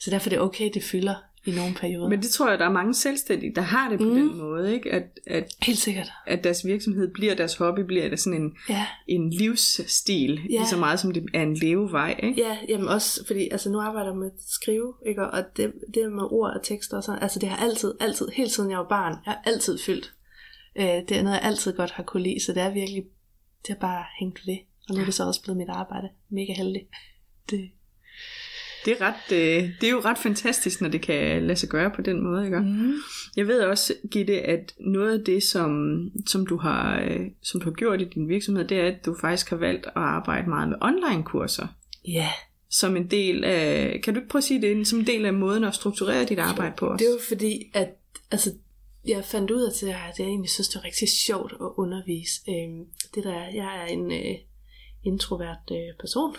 så 0.00 0.10
derfor 0.10 0.28
er 0.30 0.30
det 0.30 0.40
okay, 0.40 0.70
det 0.74 0.82
fylder 0.82 1.14
i 1.44 1.50
nogle 1.50 1.74
perioder. 1.74 2.08
Men 2.08 2.22
det 2.22 2.30
tror 2.30 2.50
jeg, 2.50 2.58
der 2.58 2.64
er 2.64 2.70
mange 2.72 2.94
selvstændige, 2.94 3.54
der 3.54 3.62
har 3.62 3.88
det 3.90 3.98
på 3.98 4.04
mm. 4.04 4.14
Den 4.14 4.38
måde, 4.38 4.74
ikke? 4.74 4.92
At, 4.92 5.02
at, 5.26 5.44
Helt 5.62 5.78
sikkert. 5.78 6.10
at 6.26 6.44
deres 6.44 6.66
virksomhed 6.66 7.08
bliver 7.14 7.34
deres 7.34 7.56
hobby, 7.56 7.80
bliver 7.80 8.08
det 8.08 8.20
sådan 8.20 8.42
en, 8.42 8.56
Ja. 8.68 8.86
en 9.06 9.30
livsstil, 9.30 10.30
ja. 10.34 10.52
Ja. 10.52 10.58
lige 10.58 10.66
så 10.66 10.76
meget 10.76 11.00
som 11.00 11.12
det 11.12 11.24
er 11.34 11.42
en 11.42 11.54
levevej, 11.54 12.20
ikke? 12.22 12.42
Ja, 12.42 12.56
jamen 12.68 12.88
også, 12.88 13.26
fordi 13.26 13.48
altså 13.50 13.70
nu 13.70 13.80
arbejder 13.80 14.10
jeg 14.10 14.16
med 14.18 14.26
at 14.26 14.32
skrive, 14.48 14.94
ikke? 15.06 15.26
og 15.30 15.44
det, 15.56 15.72
det 15.94 16.12
med 16.12 16.22
ord 16.32 16.50
og 16.56 16.62
tekster 16.62 16.96
og 16.96 17.04
sådan, 17.04 17.22
altså 17.22 17.38
det 17.38 17.48
har 17.48 17.66
altid, 17.66 17.94
altid, 18.00 18.28
helt 18.28 18.50
siden 18.50 18.70
jeg 18.70 18.78
var 18.78 18.88
barn, 18.88 19.12
jeg 19.26 19.32
har 19.32 19.42
altid 19.46 19.78
fyldt. 19.78 20.12
Øh, 20.78 20.84
det 20.84 21.12
er 21.12 21.22
noget, 21.22 21.36
jeg 21.36 21.44
altid 21.44 21.72
godt 21.76 21.90
har 21.90 22.02
kunne 22.02 22.22
lide, 22.22 22.44
så 22.44 22.52
det 22.52 22.62
er 22.62 22.70
virkelig, 22.70 23.04
det 23.62 23.68
har 23.68 23.80
bare 23.80 24.04
hængt 24.20 24.40
ved. 24.46 24.56
Og 24.88 24.94
nu 24.94 25.00
er 25.00 25.04
det 25.04 25.14
så 25.14 25.24
også 25.24 25.42
blevet 25.42 25.56
mit 25.58 25.68
arbejde. 25.68 26.08
Mega 26.30 26.52
heldig. 26.52 26.82
Det, 27.50 27.70
Det 28.84 28.92
er, 29.00 29.06
ret, 29.06 29.32
øh, 29.32 29.70
det 29.80 29.86
er 29.86 29.90
jo 29.90 30.00
ret 30.04 30.18
fantastisk, 30.18 30.80
når 30.80 30.88
det 30.88 31.00
kan 31.02 31.42
lade 31.46 31.56
sig 31.58 31.68
gøre 31.68 31.90
på 31.96 32.02
den 32.02 32.22
måde, 32.22 32.44
ikke? 32.44 32.60
mm. 32.60 32.92
Jeg 33.36 33.46
ved 33.46 33.60
også, 33.60 33.94
Gitte, 34.10 34.40
at 34.40 34.74
noget 34.80 35.18
af 35.18 35.24
det, 35.24 35.42
som, 35.42 36.00
som, 36.26 36.46
du 36.46 36.56
har, 36.56 37.00
øh, 37.00 37.20
som 37.42 37.60
du 37.60 37.64
har 37.70 37.74
gjort 37.74 38.00
i 38.00 38.04
din 38.04 38.28
virksomhed, 38.28 38.64
det 38.64 38.80
er, 38.80 38.86
at 38.86 39.06
du 39.06 39.16
faktisk 39.20 39.50
har 39.50 39.56
valgt 39.56 39.86
at 39.86 39.92
arbejde 39.94 40.48
meget 40.48 40.68
med 40.68 40.76
online-kurser. 40.80 41.66
Ja, 42.08 42.28
Som 42.70 42.96
en 42.96 43.06
del 43.10 43.44
af, 43.44 44.00
kan 44.04 44.14
du 44.14 44.20
ikke 44.20 44.28
prøve 44.30 44.40
at 44.40 44.44
sige 44.44 44.62
det, 44.62 44.86
som 44.86 44.98
en 44.98 45.06
del 45.06 45.24
af 45.26 45.34
måden 45.34 45.64
at 45.64 45.74
strukturere 45.74 46.24
dit 46.24 46.38
arbejde 46.38 46.74
på 46.76 46.86
os? 46.88 46.98
det 46.98 47.08
var 47.08 47.20
fordi, 47.28 47.70
at 47.74 47.88
altså, 48.30 48.50
jeg 49.08 49.24
fandt 49.24 49.50
ud 49.50 49.62
af, 49.62 49.72
til, 49.72 49.86
at 49.86 50.18
jeg 50.18 50.26
egentlig 50.26 50.50
synes, 50.50 50.68
det 50.68 50.76
var 50.76 50.84
rigtig 50.84 51.08
sjovt 51.08 51.52
at 51.52 51.66
undervise. 51.76 52.40
Øhm, 52.48 52.84
det 53.14 53.24
der, 53.24 53.34
er- 53.34 53.54
jeg 53.54 53.82
er 53.82 53.86
en 53.86 54.12
øh, 54.12 54.34
introvert 55.04 55.70
øh, 55.72 55.96
person, 56.00 56.36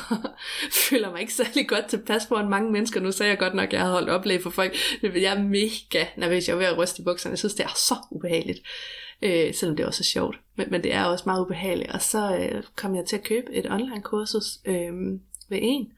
føler 0.88 1.10
mig 1.10 1.20
ikke 1.20 1.34
særlig 1.34 1.68
godt 1.68 1.86
tilpas 1.86 2.26
foran 2.26 2.48
mange 2.48 2.72
mennesker. 2.72 3.00
Nu 3.00 3.12
sagde 3.12 3.30
jeg 3.30 3.38
godt 3.38 3.54
nok, 3.54 3.66
at 3.66 3.72
jeg 3.72 3.80
havde 3.80 3.92
holdt 3.92 4.08
oplæg 4.08 4.42
for 4.42 4.50
folk. 4.50 4.74
Jeg 5.02 5.36
er 5.36 5.42
mega 5.42 6.06
nervøs. 6.16 6.48
Jeg 6.48 6.54
er 6.54 6.58
ved 6.58 6.66
at 6.66 6.78
ryste 6.78 7.02
i 7.02 7.04
bukserne. 7.04 7.32
Jeg 7.32 7.38
synes, 7.38 7.54
det 7.54 7.64
er 7.64 7.74
så 7.76 7.94
ubehageligt. 8.10 8.60
Øh, 9.22 9.54
selvom 9.54 9.76
det 9.76 9.86
også 9.86 10.00
er 10.00 10.04
sjovt. 10.04 10.40
Men, 10.56 10.66
men 10.70 10.82
det 10.82 10.94
er 10.94 11.04
også 11.04 11.22
meget 11.26 11.40
ubehageligt. 11.40 11.92
Og 11.92 12.02
så 12.02 12.36
øh, 12.36 12.62
kom 12.76 12.96
jeg 12.96 13.04
til 13.04 13.16
at 13.16 13.24
købe 13.24 13.52
et 13.52 13.70
online 13.70 14.02
kursus 14.02 14.44
øh, 14.64 14.92
ved 15.48 15.58
en. 15.62 15.92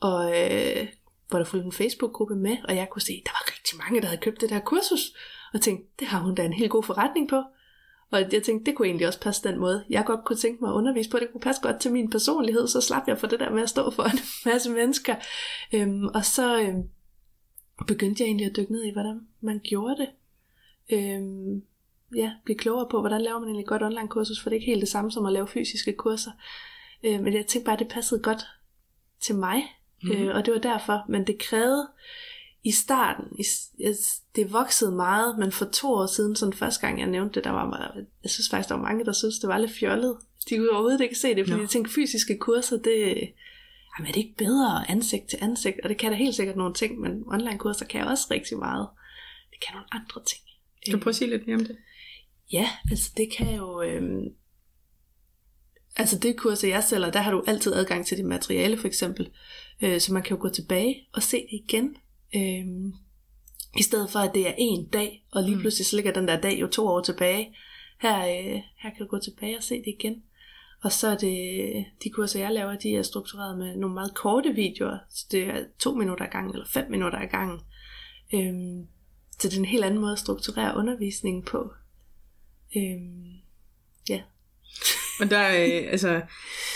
Og 0.00 0.40
øh, 0.40 0.86
hvor 1.28 1.38
der 1.38 1.46
fulgte 1.46 1.66
en 1.66 1.72
Facebook-gruppe 1.72 2.36
med, 2.36 2.56
og 2.68 2.76
jeg 2.76 2.88
kunne 2.90 3.02
se, 3.02 3.12
at 3.12 3.26
der 3.26 3.32
var 3.32 3.52
rigtig 3.52 3.78
mange, 3.78 4.00
der 4.00 4.06
havde 4.06 4.20
købt 4.20 4.40
det 4.40 4.50
der 4.50 4.60
kursus. 4.60 5.12
Og 5.54 5.60
tænkte, 5.60 5.86
det 5.98 6.08
har 6.08 6.18
hun 6.18 6.34
da 6.34 6.42
en 6.42 6.52
helt 6.52 6.70
god 6.70 6.82
forretning 6.82 7.28
på. 7.28 7.42
Og 8.14 8.32
jeg 8.32 8.42
tænkte, 8.42 8.70
det 8.70 8.76
kunne 8.76 8.88
egentlig 8.88 9.06
også 9.06 9.20
passe 9.20 9.48
den 9.48 9.58
måde. 9.58 9.84
Jeg 9.90 10.04
godt 10.06 10.24
kunne 10.24 10.36
tænke 10.36 10.60
mig 10.64 10.70
at 10.70 10.74
undervise 10.74 11.10
på, 11.10 11.18
det 11.18 11.28
kunne 11.32 11.40
passe 11.40 11.62
godt 11.62 11.80
til 11.80 11.92
min 11.92 12.10
personlighed, 12.10 12.68
så 12.68 12.80
slap 12.80 13.02
jeg 13.08 13.18
for 13.18 13.26
det 13.26 13.40
der 13.40 13.50
med 13.50 13.62
at 13.62 13.68
stå 13.68 13.90
for 13.90 14.02
en 14.02 14.18
masse 14.52 14.70
mennesker. 14.70 15.14
Øhm, 15.74 16.06
og 16.06 16.24
så 16.24 16.60
øhm, 16.60 16.82
begyndte 17.86 18.22
jeg 18.22 18.26
egentlig 18.26 18.46
at 18.46 18.56
dykke 18.56 18.72
ned 18.72 18.82
i, 18.84 18.92
hvordan 18.92 19.20
man 19.40 19.60
gjorde 19.64 19.96
det. 19.96 20.08
Øhm, 20.90 21.62
ja, 22.16 22.32
blive 22.44 22.58
klogere 22.58 22.88
på, 22.90 23.00
hvordan 23.00 23.20
laver 23.22 23.38
man 23.38 23.48
egentlig 23.48 23.66
godt 23.66 23.82
online 23.82 24.08
kursus, 24.08 24.40
for 24.42 24.50
det 24.50 24.56
er 24.56 24.60
ikke 24.60 24.70
helt 24.70 24.80
det 24.80 24.88
samme 24.88 25.10
som 25.12 25.26
at 25.26 25.32
lave 25.32 25.48
fysiske 25.48 25.92
kurser. 25.92 26.30
Øh, 27.04 27.20
men 27.20 27.32
jeg 27.34 27.46
tænkte 27.46 27.64
bare, 27.66 27.72
at 27.72 27.78
det 27.78 27.88
passede 27.88 28.22
godt 28.22 28.46
til 29.20 29.34
mig, 29.34 29.62
Mhm. 30.02 30.12
mm. 30.16 30.22
øh, 30.22 30.36
og 30.36 30.46
det 30.46 30.54
var 30.54 30.60
derfor. 30.60 31.04
Men 31.08 31.26
det 31.26 31.38
krævede 31.38 31.88
i 32.64 32.70
starten, 32.70 33.24
i, 33.38 33.44
jeg, 33.78 33.94
det 34.36 34.52
voksede 34.52 34.92
meget, 34.92 35.38
men 35.38 35.52
for 35.52 35.64
to 35.64 35.92
år 35.92 36.06
siden, 36.06 36.36
sådan 36.36 36.52
første 36.52 36.86
gang 36.86 37.00
jeg 37.00 37.08
nævnte 37.08 37.34
det, 37.34 37.44
der 37.44 37.50
var, 37.50 37.96
jeg 38.22 38.30
synes 38.30 38.48
faktisk, 38.50 38.68
der 38.68 38.74
var 38.74 38.82
mange, 38.82 39.04
der 39.04 39.12
synes 39.12 39.38
det 39.38 39.48
var 39.48 39.58
lidt 39.58 39.72
fjollet. 39.72 40.16
De 40.50 40.56
kunne 40.56 40.70
overhovedet 40.70 41.00
ikke 41.00 41.14
se 41.18 41.34
det, 41.34 41.48
fordi 41.48 41.60
Nå. 41.60 41.66
tænkte, 41.66 41.92
fysiske 41.94 42.38
kurser, 42.38 42.76
det, 42.76 43.32
jamen, 43.98 44.08
er 44.08 44.12
det 44.12 44.16
ikke 44.16 44.36
bedre 44.38 44.90
ansigt 44.90 45.28
til 45.28 45.38
ansigt? 45.42 45.76
Og 45.82 45.88
det 45.88 45.98
kan 45.98 46.10
da 46.10 46.16
helt 46.16 46.34
sikkert 46.34 46.56
nogle 46.56 46.74
ting, 46.74 47.00
men 47.00 47.22
online 47.26 47.58
kurser 47.58 47.86
kan 47.86 48.06
også 48.06 48.26
rigtig 48.30 48.58
meget. 48.58 48.88
Det 49.50 49.60
kan 49.66 49.74
nogle 49.74 49.88
andre 49.92 50.24
ting. 50.26 50.42
Kan 50.84 50.94
du 50.94 51.00
prøve 51.00 51.10
at 51.10 51.16
sige 51.16 51.30
lidt 51.30 51.46
mere 51.46 51.56
om 51.56 51.64
det? 51.64 51.76
Ja, 52.52 52.68
altså 52.90 53.12
det 53.16 53.32
kan 53.32 53.54
jo... 53.56 53.82
Øhm, 53.82 54.24
altså 55.96 56.18
det 56.18 56.36
kurser, 56.36 56.68
jeg 56.68 56.84
sælger, 56.84 57.10
der 57.10 57.20
har 57.20 57.30
du 57.30 57.44
altid 57.46 57.74
adgang 57.74 58.06
til 58.06 58.16
dit 58.16 58.26
materiale 58.26 58.78
for 58.78 58.86
eksempel. 58.86 59.30
Øh, 59.82 60.00
så 60.00 60.12
man 60.12 60.22
kan 60.22 60.36
jo 60.36 60.42
gå 60.42 60.48
tilbage 60.48 61.08
og 61.12 61.22
se 61.22 61.36
det 61.36 61.60
igen. 61.68 61.96
Øhm, 62.36 62.92
I 63.78 63.82
stedet 63.82 64.10
for, 64.10 64.18
at 64.18 64.34
det 64.34 64.48
er 64.48 64.54
en 64.58 64.88
dag, 64.88 65.24
og 65.32 65.42
lige 65.42 65.54
Mm. 65.54 65.60
pludselig 65.60 65.86
så 65.86 65.96
ligger 65.96 66.12
den 66.12 66.28
der 66.28 66.40
dag 66.40 66.60
jo 66.60 66.66
to 66.66 66.86
år 66.86 67.00
tilbage. 67.00 67.54
Her, 68.00 68.18
øh, 68.18 68.60
her 68.82 68.90
kan 68.90 68.98
du 68.98 69.06
gå 69.06 69.18
tilbage 69.18 69.56
og 69.56 69.62
se 69.62 69.74
det 69.74 69.94
igen. 70.00 70.22
Og 70.82 70.92
så 70.92 71.08
er 71.08 71.16
det, 71.16 71.84
de 72.04 72.10
kurser, 72.10 72.40
jeg 72.40 72.52
laver, 72.52 72.76
de 72.76 72.96
er 72.96 73.02
struktureret 73.02 73.58
med 73.58 73.76
nogle 73.76 73.94
meget 73.94 74.14
korte 74.14 74.52
videoer. 74.54 74.98
Så 75.10 75.26
det 75.30 75.42
er 75.42 75.64
to 75.78 75.94
minutter 75.94 76.24
ad 76.24 76.30
gangen, 76.30 76.52
eller 76.52 76.66
fem 76.66 76.90
minutter 76.90 77.18
ad 77.18 77.28
gangen. 77.28 77.60
Øhm, 78.34 78.86
så 79.38 79.48
det 79.48 79.54
er 79.54 79.58
en 79.58 79.64
helt 79.64 79.84
anden 79.84 80.00
måde 80.00 80.12
at 80.12 80.18
strukturere 80.18 80.76
undervisningen 80.76 81.42
på. 81.42 81.72
Øhm, 82.76 83.32
ja. 84.08 84.22
Og 85.20 85.30
der, 85.30 85.48
øh, 85.48 85.90
altså, 85.92 86.20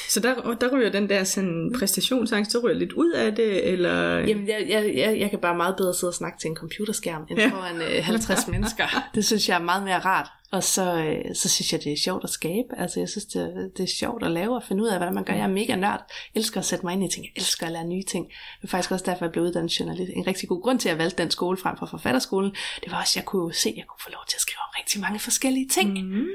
så 0.08 0.20
der, 0.20 0.54
der 0.60 0.76
ryger 0.76 0.90
den 0.90 1.08
der 1.08 1.24
sådan 1.24 1.72
præstationsangst, 1.78 2.52
så 2.52 2.58
ryger 2.58 2.76
lidt 2.78 2.92
ud 2.92 3.10
af 3.10 3.34
det, 3.34 3.68
eller... 3.68 4.18
Jamen, 4.18 4.48
jeg, 4.48 4.66
jeg, 4.68 4.92
jeg, 4.96 5.20
jeg 5.20 5.30
kan 5.30 5.38
bare 5.38 5.56
meget 5.56 5.74
bedre 5.76 5.94
sidde 5.94 6.10
og 6.10 6.14
snakke 6.14 6.38
til 6.38 6.48
en 6.48 6.56
computerskærm, 6.56 7.26
end 7.30 7.38
Ja. 7.38 7.48
foran 7.48 7.76
øh, 7.82 8.04
50 8.04 8.48
mennesker. 8.54 8.84
Det 9.14 9.24
synes 9.26 9.48
jeg 9.48 9.54
er 9.54 9.62
meget 9.62 9.82
mere 9.82 9.98
rart. 9.98 10.28
Og 10.52 10.62
så, 10.64 10.94
øh, 10.94 11.34
så 11.34 11.48
synes 11.48 11.72
jeg, 11.72 11.84
det 11.84 11.92
er 11.92 11.96
sjovt 11.96 12.24
at 12.24 12.30
skabe. 12.30 12.68
Altså, 12.78 13.00
jeg 13.00 13.08
synes, 13.08 13.24
det, 13.24 13.70
det 13.76 13.82
er 13.82 13.88
sjovt 13.98 14.24
at 14.24 14.30
lave 14.30 14.54
og 14.56 14.62
finde 14.68 14.82
ud 14.82 14.88
af, 14.88 14.96
hvordan 14.96 15.14
man 15.14 15.24
gør. 15.24 15.32
Jeg 15.32 15.42
er 15.42 15.48
mega 15.48 15.76
nørd. 15.76 16.04
Jeg 16.34 16.40
elsker 16.40 16.60
at 16.60 16.66
sætte 16.66 16.86
mig 16.86 16.92
ind 16.92 17.04
i 17.04 17.08
ting. 17.14 17.24
Jeg 17.24 17.32
elsker 17.36 17.66
at 17.66 17.72
lære 17.72 17.86
nye 17.86 18.02
ting. 18.02 18.26
Det 18.26 18.64
er 18.64 18.68
faktisk 18.68 18.90
også 18.90 19.04
derfor, 19.04 19.24
jeg 19.24 19.32
blev 19.32 19.44
uddannet 19.44 19.80
journalist. 19.80 20.12
En 20.16 20.26
rigtig 20.26 20.48
god 20.48 20.62
grund 20.62 20.78
til, 20.80 20.88
at 20.88 20.92
jeg 20.92 20.98
valgte 20.98 21.22
den 21.22 21.30
skole 21.30 21.56
frem 21.56 21.76
for 21.78 21.86
forfatterskolen, 21.86 22.50
det 22.84 22.92
var 22.92 23.00
også, 23.00 23.12
at 23.12 23.16
jeg 23.16 23.24
kunne 23.24 23.54
se, 23.54 23.68
at 23.68 23.76
jeg 23.76 23.84
kunne 23.88 24.00
få 24.02 24.10
lov 24.10 24.22
til 24.28 24.36
at 24.36 24.40
skrive 24.40 24.58
om 24.58 24.70
rigtig 24.78 25.00
mange 25.00 25.18
forskellige 25.18 25.68
ting. 25.68 26.06
Mm. 26.08 26.26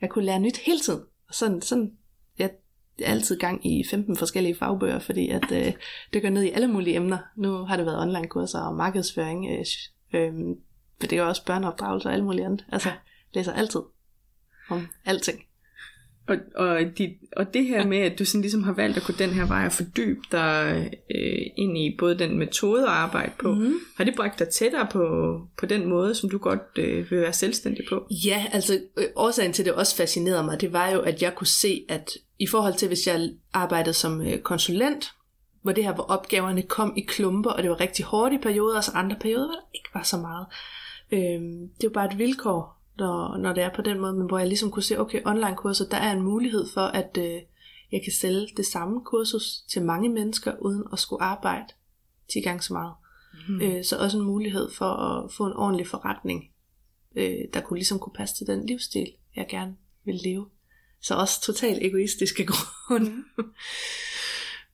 Jeg 0.00 0.10
kunne 0.10 0.24
lære 0.24 0.40
nyt 0.40 0.56
hele 0.56 0.80
tiden. 0.80 1.00
Sådan, 1.30 1.62
sådan 1.62 1.92
jeg 2.38 2.50
er 3.02 3.10
altid 3.10 3.38
gang 3.38 3.66
i 3.66 3.84
15 3.90 4.16
forskellige 4.16 4.54
fagbøger, 4.54 4.98
fordi 4.98 5.28
at, 5.28 5.52
øh, 5.52 5.72
det 6.12 6.22
går 6.22 6.28
ned 6.28 6.42
i 6.42 6.50
alle 6.50 6.68
mulige 6.68 6.96
emner. 6.96 7.18
Nu 7.36 7.64
har 7.64 7.76
det 7.76 7.86
været 7.86 8.00
online 8.00 8.28
kurser 8.28 8.60
og 8.60 8.74
markedsføring, 8.74 9.46
øh, 9.50 9.64
øh, 10.20 10.34
for 11.00 11.06
det 11.06 11.18
er 11.18 11.22
også 11.22 11.44
børneopdragelse 11.44 12.08
og 12.08 12.14
alt 12.14 12.24
muligt 12.24 12.46
andet. 12.46 12.64
Altså, 12.72 12.88
læser 13.34 13.52
altid 13.52 13.80
om 14.68 14.86
alting. 15.04 15.42
Og, 16.28 16.36
og, 16.54 16.80
de, 16.98 17.14
og 17.36 17.54
det 17.54 17.64
her 17.64 17.86
med, 17.86 17.98
at 17.98 18.18
du 18.18 18.24
sådan 18.24 18.40
ligesom 18.40 18.62
har 18.62 18.72
valgt 18.72 18.96
at 18.96 19.02
gå 19.02 19.12
den 19.18 19.30
her 19.30 19.46
vej 19.46 19.66
og 19.66 19.72
fordybe 19.72 20.20
dig 20.32 20.90
øh, 21.14 21.42
ind 21.56 21.78
i 21.78 21.96
både 21.98 22.18
den 22.18 22.38
metode 22.38 22.82
at 22.82 22.88
arbejde 22.88 23.32
på, 23.38 23.54
mm. 23.54 23.74
Har 23.96 24.04
det 24.04 24.14
bragt 24.16 24.38
dig 24.38 24.48
tættere 24.48 24.86
på, 24.92 25.40
på 25.58 25.66
den 25.66 25.86
måde, 25.86 26.14
som 26.14 26.30
du 26.30 26.38
godt 26.38 26.78
øh, 26.78 27.10
vil 27.10 27.20
være 27.20 27.32
selvstændig 27.32 27.84
på? 27.88 28.06
Ja, 28.10 28.46
altså 28.52 28.80
øh, 28.96 29.04
årsagen 29.16 29.52
til, 29.52 29.64
det 29.64 29.72
også 29.72 29.96
fascinerede 29.96 30.44
mig, 30.44 30.60
det 30.60 30.72
var 30.72 30.90
jo, 30.90 31.00
at 31.00 31.22
jeg 31.22 31.34
kunne 31.34 31.46
se, 31.46 31.84
at 31.88 32.10
i 32.38 32.46
forhold 32.46 32.74
til, 32.74 32.88
hvis 32.88 33.06
jeg 33.06 33.30
arbejdede 33.52 33.94
som 33.94 34.20
øh, 34.20 34.38
konsulent, 34.38 35.12
hvor 35.62 35.72
det 35.72 35.84
her, 35.84 35.94
hvor 35.94 36.04
opgaverne 36.04 36.62
kom 36.62 36.94
i 36.96 37.00
klumper, 37.00 37.50
og 37.50 37.62
det 37.62 37.70
var 37.70 37.80
rigtig 37.80 38.04
hårdt 38.04 38.34
i 38.34 38.38
perioder, 38.38 38.76
og 38.76 38.84
så 38.84 38.92
andre 38.94 39.16
perioder, 39.20 39.46
hvor 39.46 39.54
der 39.54 39.70
ikke 39.74 39.88
var 39.94 40.02
så 40.02 40.16
meget. 40.16 40.46
Øhm, 41.12 41.68
det 41.76 41.84
jo 41.84 41.90
bare 41.90 42.12
et 42.12 42.18
vilkår, 42.18 42.75
når, 42.98 43.36
når 43.36 43.52
det 43.52 43.62
er 43.62 43.74
på 43.74 43.82
den 43.82 44.00
måde, 44.00 44.12
men 44.12 44.26
hvor 44.26 44.38
jeg 44.38 44.48
ligesom 44.48 44.70
kunne 44.70 44.82
se, 44.82 45.00
okay, 45.00 45.22
online-kurser, 45.24 45.88
der 45.88 45.96
er 45.96 46.12
en 46.12 46.22
mulighed 46.22 46.66
for, 46.74 46.80
at 46.80 47.18
øh, 47.18 47.40
jeg 47.92 48.00
kan 48.04 48.12
sælge 48.12 48.48
det 48.56 48.66
samme 48.66 49.04
kursus 49.04 49.62
til 49.72 49.82
mange 49.82 50.08
mennesker, 50.08 50.52
uden 50.60 50.84
at 50.92 50.98
skulle 50.98 51.22
arbejde 51.22 51.66
10 52.32 52.40
gange 52.40 52.62
så 52.62 52.72
meget. 52.72 52.94
Mm. 53.48 53.60
Øh, 53.60 53.84
så 53.84 53.98
også 53.98 54.18
en 54.18 54.24
mulighed 54.24 54.70
for 54.70 54.90
at 54.90 55.32
få 55.32 55.46
en 55.46 55.52
ordentlig 55.52 55.86
forretning, 55.86 56.44
øh, 57.16 57.38
der 57.54 57.60
kunne 57.60 57.78
ligesom 57.78 57.98
kunne 57.98 58.14
passe 58.16 58.34
til 58.36 58.46
den 58.46 58.66
livsstil, 58.66 59.12
jeg 59.36 59.46
gerne 59.48 59.76
vil 60.04 60.20
leve. 60.24 60.46
Så 61.00 61.14
også 61.14 61.42
totalt 61.42 61.82
egoistiske 61.82 62.46
grunde. 62.86 63.12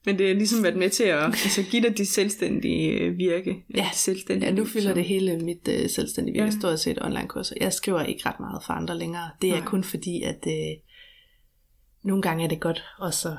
Men 0.05 0.17
det 0.17 0.31
er 0.31 0.33
ligesom 0.33 0.63
været 0.63 0.75
med 0.75 0.89
til 0.89 1.03
at 1.03 1.23
altså, 1.23 1.63
give 1.71 1.83
dig 1.83 1.97
de 1.97 2.05
selvstændige 2.05 2.89
øh, 2.89 3.17
virke. 3.17 3.65
Ja, 3.75 3.89
selvstændige 3.93 4.49
ja 4.49 4.55
nu 4.55 4.65
fylder 4.65 4.89
som... 4.89 4.95
det 4.95 5.05
hele 5.05 5.37
mit 5.37 5.67
uh, 5.67 5.89
selvstændige 5.89 6.33
virke 6.33 6.45
ja. 6.45 6.59
stort 6.59 6.79
set 6.79 7.01
online 7.01 7.27
kurser. 7.27 7.55
Jeg 7.61 7.73
skriver 7.73 8.03
ikke 8.03 8.29
ret 8.29 8.39
meget 8.39 8.63
for 8.65 8.73
andre 8.73 8.97
længere. 8.97 9.29
Det 9.41 9.49
er 9.49 9.57
Nej. 9.57 9.65
kun 9.65 9.83
fordi, 9.83 10.21
at 10.21 10.39
uh, 10.47 10.53
nogle 12.03 12.21
gange 12.21 12.43
er 12.43 12.47
det 12.47 12.59
godt 12.59 12.83
også 12.99 13.29
at 13.29 13.37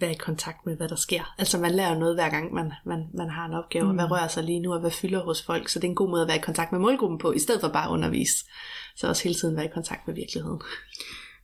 være 0.00 0.12
i 0.12 0.16
kontakt 0.16 0.66
med, 0.66 0.76
hvad 0.76 0.88
der 0.88 0.96
sker. 0.96 1.34
Altså 1.38 1.58
man 1.58 1.70
lærer 1.70 1.98
noget 1.98 2.14
hver 2.14 2.30
gang, 2.30 2.54
man, 2.54 2.72
man, 2.86 3.06
man 3.14 3.30
har 3.30 3.46
en 3.46 3.54
opgave, 3.54 3.84
mm. 3.84 3.94
hvad 3.94 4.10
rører 4.10 4.28
sig 4.28 4.44
lige 4.44 4.60
nu, 4.60 4.74
og 4.74 4.80
hvad 4.80 4.90
fylder 4.90 5.24
hos 5.24 5.42
folk. 5.42 5.68
Så 5.68 5.78
det 5.78 5.84
er 5.84 5.88
en 5.88 5.94
god 5.94 6.10
måde 6.10 6.22
at 6.22 6.28
være 6.28 6.36
i 6.36 6.40
kontakt 6.40 6.72
med 6.72 6.80
målgruppen 6.80 7.18
på, 7.18 7.32
i 7.32 7.38
stedet 7.38 7.60
for 7.60 7.68
bare 7.68 7.86
at 7.86 7.90
undervise. 7.90 8.44
Så 8.96 9.08
også 9.08 9.22
hele 9.22 9.34
tiden 9.34 9.56
være 9.56 9.64
i 9.64 9.74
kontakt 9.74 10.06
med 10.06 10.14
virkeligheden. 10.14 10.60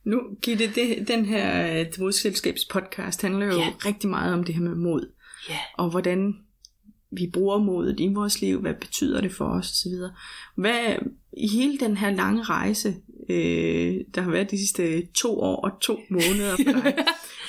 Nu, 0.07 0.21
Gitte, 0.41 0.71
det, 0.75 1.07
den 1.07 1.25
her 1.25 1.85
modselskabs 1.99 2.65
podcast 2.65 3.21
handler 3.21 3.45
jo 3.45 3.59
ja. 3.59 3.73
rigtig 3.85 4.09
meget 4.09 4.33
om 4.33 4.43
det 4.43 4.55
her 4.55 4.61
med 4.61 4.75
mod. 4.75 5.11
Ja. 5.49 5.57
Og 5.73 5.89
hvordan 5.89 6.35
vi 7.11 7.29
bruger 7.33 7.57
modet 7.57 7.99
i 7.99 8.07
vores 8.07 8.41
liv, 8.41 8.61
hvad 8.61 8.73
betyder 8.73 9.21
det 9.21 9.31
for 9.31 9.45
os 9.45 9.71
osv. 9.71 9.91
Hvad 10.55 10.95
i 11.33 11.47
hele 11.47 11.77
den 11.77 11.97
her 11.97 12.09
lange 12.09 12.43
rejse, 12.43 12.95
øh, 13.29 13.95
der 14.15 14.21
har 14.21 14.31
været 14.31 14.51
de 14.51 14.57
sidste 14.57 15.05
to 15.05 15.39
år 15.39 15.55
og 15.55 15.71
to 15.81 15.99
måneder 16.09 16.55
for 16.55 16.71
dig, 16.81 16.93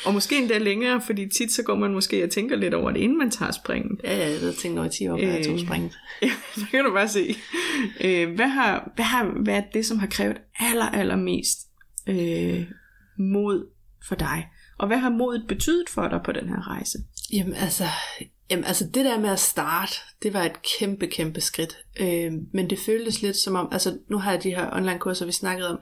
og 0.07 0.15
måske 0.15 0.39
endda 0.39 0.59
længere, 0.59 1.01
fordi 1.07 1.29
tit 1.29 1.53
så 1.53 1.63
går 1.63 1.77
man 1.77 1.93
måske 1.93 2.25
og 2.25 2.31
tænker 2.31 2.57
lidt 2.57 2.75
over 2.75 2.91
det, 2.91 3.01
inden 3.01 3.19
man 3.19 3.31
tager 3.31 3.53
springet. 3.53 4.01
Ja, 4.05 4.17
ja, 4.17 4.45
jeg 4.45 4.55
tænkt 4.55 4.79
over 4.79 4.89
10 4.89 5.09
år, 5.09 5.19
før 5.19 5.29
jeg 5.29 5.45
tog 5.45 5.55
øh, 5.55 5.61
springet. 5.61 5.99
Ja, 6.23 6.31
så 6.55 6.67
kan 6.71 6.85
du 6.85 6.93
bare 6.93 7.09
se. 7.09 7.37
Øh, 8.05 8.35
hvad, 8.35 8.49
har, 8.49 8.93
hvad 8.95 9.05
har 9.05 9.33
været 9.45 9.65
det, 9.75 9.87
som 9.87 9.99
har 9.99 10.07
krævet 10.07 10.37
aller, 10.61 10.89
allermest 10.89 11.68
øh, 12.09 12.67
mod 13.19 13.67
for 14.09 14.15
dig? 14.15 14.49
Og 14.79 14.87
hvad 14.87 14.99
har 14.99 15.11
modet 15.11 15.45
betydet 15.49 15.89
for 15.89 16.09
dig 16.09 16.21
på 16.25 16.33
den 16.33 16.49
her 16.49 16.69
rejse? 16.69 16.99
Jamen 17.33 17.55
altså, 17.55 17.85
jamen 18.51 18.65
altså 18.65 18.85
det 18.85 19.05
der 19.05 19.21
med 19.21 19.31
at 19.31 19.39
starte, 19.39 19.93
det 20.23 20.35
var 20.35 20.43
et 20.43 20.63
kæmpe, 20.79 21.07
kæmpe 21.07 21.41
skridt. 21.41 21.79
Øh, 22.01 22.33
men 22.53 22.71
det 22.71 22.79
føltes 22.79 23.23
lidt 23.23 23.37
som 23.37 23.55
om, 23.55 23.69
altså 23.73 23.99
nu 24.09 24.19
har 24.19 24.33
jeg 24.33 24.43
de 24.43 24.55
her 24.55 24.77
online 24.77 24.99
kurser, 24.99 25.27
vi 25.27 25.33
snakkede 25.33 25.71
om, 25.71 25.79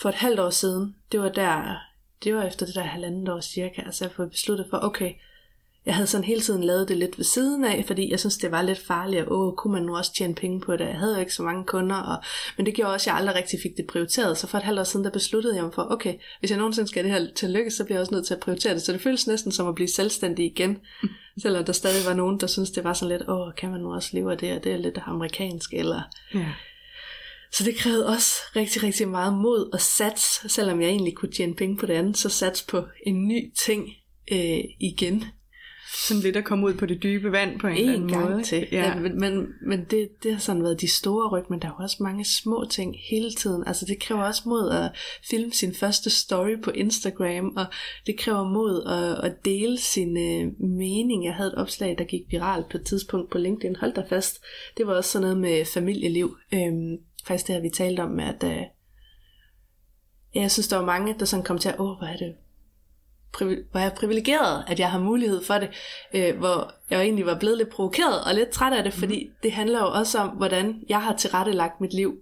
for 0.00 0.08
et 0.08 0.14
halvt 0.14 0.40
år 0.40 0.50
siden, 0.50 0.94
det 1.12 1.20
var 1.20 1.28
der, 1.28 1.76
det 2.24 2.34
var 2.34 2.42
efter 2.42 2.66
det 2.66 2.74
der 2.74 2.82
halvandet 2.82 3.28
år 3.28 3.40
cirka, 3.40 3.82
altså 3.82 4.04
jeg 4.04 4.12
fået 4.12 4.30
besluttet 4.30 4.66
for, 4.70 4.78
okay, 4.82 5.12
jeg 5.86 5.94
havde 5.94 6.06
sådan 6.06 6.24
hele 6.24 6.40
tiden 6.40 6.64
lavet 6.64 6.88
det 6.88 6.96
lidt 6.96 7.18
ved 7.18 7.24
siden 7.24 7.64
af, 7.64 7.84
fordi 7.86 8.10
jeg 8.10 8.20
synes, 8.20 8.36
det 8.36 8.50
var 8.50 8.62
lidt 8.62 8.78
farligt, 8.78 9.22
og 9.22 9.38
åh, 9.38 9.54
kunne 9.56 9.72
man 9.72 9.82
nu 9.82 9.96
også 9.96 10.14
tjene 10.14 10.34
penge 10.34 10.60
på 10.60 10.76
det? 10.76 10.84
Jeg 10.84 10.98
havde 10.98 11.14
jo 11.14 11.20
ikke 11.20 11.34
så 11.34 11.42
mange 11.42 11.64
kunder, 11.64 11.96
og, 11.96 12.22
men 12.56 12.66
det 12.66 12.74
gjorde 12.74 12.92
også, 12.92 13.10
at 13.10 13.12
jeg 13.12 13.20
aldrig 13.20 13.36
rigtig 13.36 13.58
fik 13.62 13.76
det 13.76 13.86
prioriteret. 13.86 14.38
Så 14.38 14.46
for 14.46 14.58
et 14.58 14.64
halvt 14.64 14.80
år 14.80 14.84
siden, 14.84 15.04
der 15.04 15.10
besluttede 15.10 15.54
jeg 15.54 15.64
mig 15.64 15.74
for, 15.74 15.86
okay, 15.90 16.14
hvis 16.40 16.50
jeg 16.50 16.58
nogensinde 16.58 16.88
skal 16.88 17.04
det 17.04 17.12
her 17.12 17.26
til 17.36 17.50
lykkes, 17.50 17.74
så 17.74 17.84
bliver 17.84 17.96
jeg 17.96 18.00
også 18.00 18.14
nødt 18.14 18.26
til 18.26 18.34
at 18.34 18.40
prioritere 18.40 18.74
det. 18.74 18.82
Så 18.82 18.92
det 18.92 19.00
føles 19.00 19.26
næsten 19.26 19.52
som 19.52 19.68
at 19.68 19.74
blive 19.74 19.88
selvstændig 19.88 20.46
igen. 20.46 20.78
Mm. 21.02 21.08
Selvom 21.42 21.64
der 21.64 21.72
stadig 21.72 22.06
var 22.06 22.14
nogen, 22.14 22.40
der 22.40 22.46
synes 22.46 22.70
det 22.70 22.84
var 22.84 22.92
sådan 22.92 23.18
lidt, 23.18 23.28
åh, 23.28 23.54
kan 23.56 23.70
man 23.70 23.80
nu 23.80 23.94
også 23.94 24.10
leve 24.12 24.32
af 24.32 24.38
det, 24.38 24.56
og 24.56 24.64
det 24.64 24.72
er 24.72 24.76
lidt 24.76 24.98
amerikansk, 25.06 25.74
eller... 25.74 26.02
Ja. 26.34 26.46
Så 27.52 27.64
det 27.64 27.76
krævede 27.76 28.06
også 28.06 28.32
rigtig, 28.56 28.82
rigtig 28.82 29.08
meget 29.08 29.34
mod 29.34 29.70
og 29.72 29.80
sats, 29.80 30.52
selvom 30.52 30.80
jeg 30.80 30.88
egentlig 30.88 31.14
kunne 31.14 31.32
tjene 31.32 31.54
penge 31.54 31.76
på 31.76 31.86
det 31.86 31.94
andet, 31.94 32.16
så 32.16 32.28
sats 32.28 32.62
på 32.62 32.84
en 33.06 33.28
ny 33.28 33.54
ting 33.66 33.88
øh, 34.32 34.60
igen. 34.80 35.24
Sådan 35.94 36.22
lidt 36.22 36.36
at 36.36 36.44
komme 36.44 36.66
ud 36.66 36.74
på 36.74 36.86
det 36.86 37.02
dybe 37.02 37.32
vand 37.32 37.60
på 37.60 37.66
en, 37.66 37.76
en 37.76 37.80
eller 37.80 37.92
anden 37.92 38.08
gang 38.08 38.30
måde. 38.30 38.42
til. 38.42 38.68
Ja. 38.72 38.88
ja 38.88 38.94
men 38.94 39.20
men, 39.20 39.46
men 39.66 39.84
det, 39.90 40.08
det 40.22 40.32
har 40.32 40.40
sådan 40.40 40.62
været 40.62 40.80
de 40.80 40.88
store 40.88 41.28
ryg, 41.28 41.44
men 41.50 41.62
der 41.62 41.68
er 41.68 41.72
jo 41.78 41.82
også 41.82 41.96
mange 42.00 42.24
små 42.24 42.64
ting 42.70 42.96
hele 43.10 43.30
tiden. 43.30 43.64
Altså 43.66 43.84
det 43.86 44.00
kræver 44.00 44.22
også 44.22 44.42
mod 44.46 44.70
at 44.70 44.90
filme 45.30 45.52
sin 45.52 45.74
første 45.74 46.10
story 46.10 46.62
på 46.62 46.70
Instagram, 46.70 47.56
og 47.56 47.66
det 48.06 48.18
kræver 48.18 48.44
mod 48.44 48.84
at, 48.86 49.30
at 49.30 49.44
dele 49.44 49.78
sin 49.78 50.08
uh, 50.08 50.68
mening. 50.68 51.24
Jeg 51.24 51.34
havde 51.34 51.48
et 51.48 51.54
opslag, 51.54 51.98
der 51.98 52.04
gik 52.04 52.22
viralt 52.30 52.68
på 52.68 52.76
et 52.76 52.84
tidspunkt 52.84 53.30
på 53.30 53.38
LinkedIn. 53.38 53.76
Hold 53.76 53.94
da 53.94 54.02
fast. 54.08 54.42
Det 54.76 54.86
var 54.86 54.94
også 54.94 55.10
sådan 55.10 55.22
noget 55.22 55.38
med 55.38 55.64
familieliv. 55.64 56.36
Øhm, 56.54 56.96
faktisk 57.24 57.46
det 57.46 57.54
har 57.54 57.62
vi 57.62 57.70
talt 57.70 58.00
om, 58.00 58.20
at 58.20 58.42
uh, 58.42 58.62
jeg 60.34 60.50
synes, 60.50 60.68
der 60.68 60.76
var 60.76 60.84
mange, 60.84 61.14
der 61.18 61.24
sådan 61.24 61.44
kom 61.44 61.58
til 61.58 61.68
at, 61.68 61.78
åh, 61.78 61.98
hvor 61.98 62.06
er 62.06 62.16
det 62.16 62.34
hvor 63.38 63.78
jeg 63.78 63.86
er 63.86 63.94
privilegeret, 63.94 64.64
at 64.66 64.78
jeg 64.78 64.90
har 64.90 64.98
mulighed 64.98 65.44
for 65.44 65.54
det, 65.54 65.68
øh, 66.14 66.38
hvor 66.38 66.74
jeg 66.90 67.02
egentlig 67.02 67.26
var 67.26 67.38
blevet 67.38 67.58
lidt 67.58 67.68
provokeret 67.68 68.24
og 68.24 68.34
lidt 68.34 68.50
træt 68.50 68.72
af 68.72 68.84
det, 68.84 68.92
fordi 68.92 69.24
mm. 69.24 69.32
det 69.42 69.52
handler 69.52 69.78
jo 69.78 69.90
også 69.92 70.18
om, 70.18 70.28
hvordan 70.28 70.82
jeg 70.88 71.02
har 71.02 71.16
tilrettelagt 71.16 71.80
mit 71.80 71.94
liv. 71.94 72.14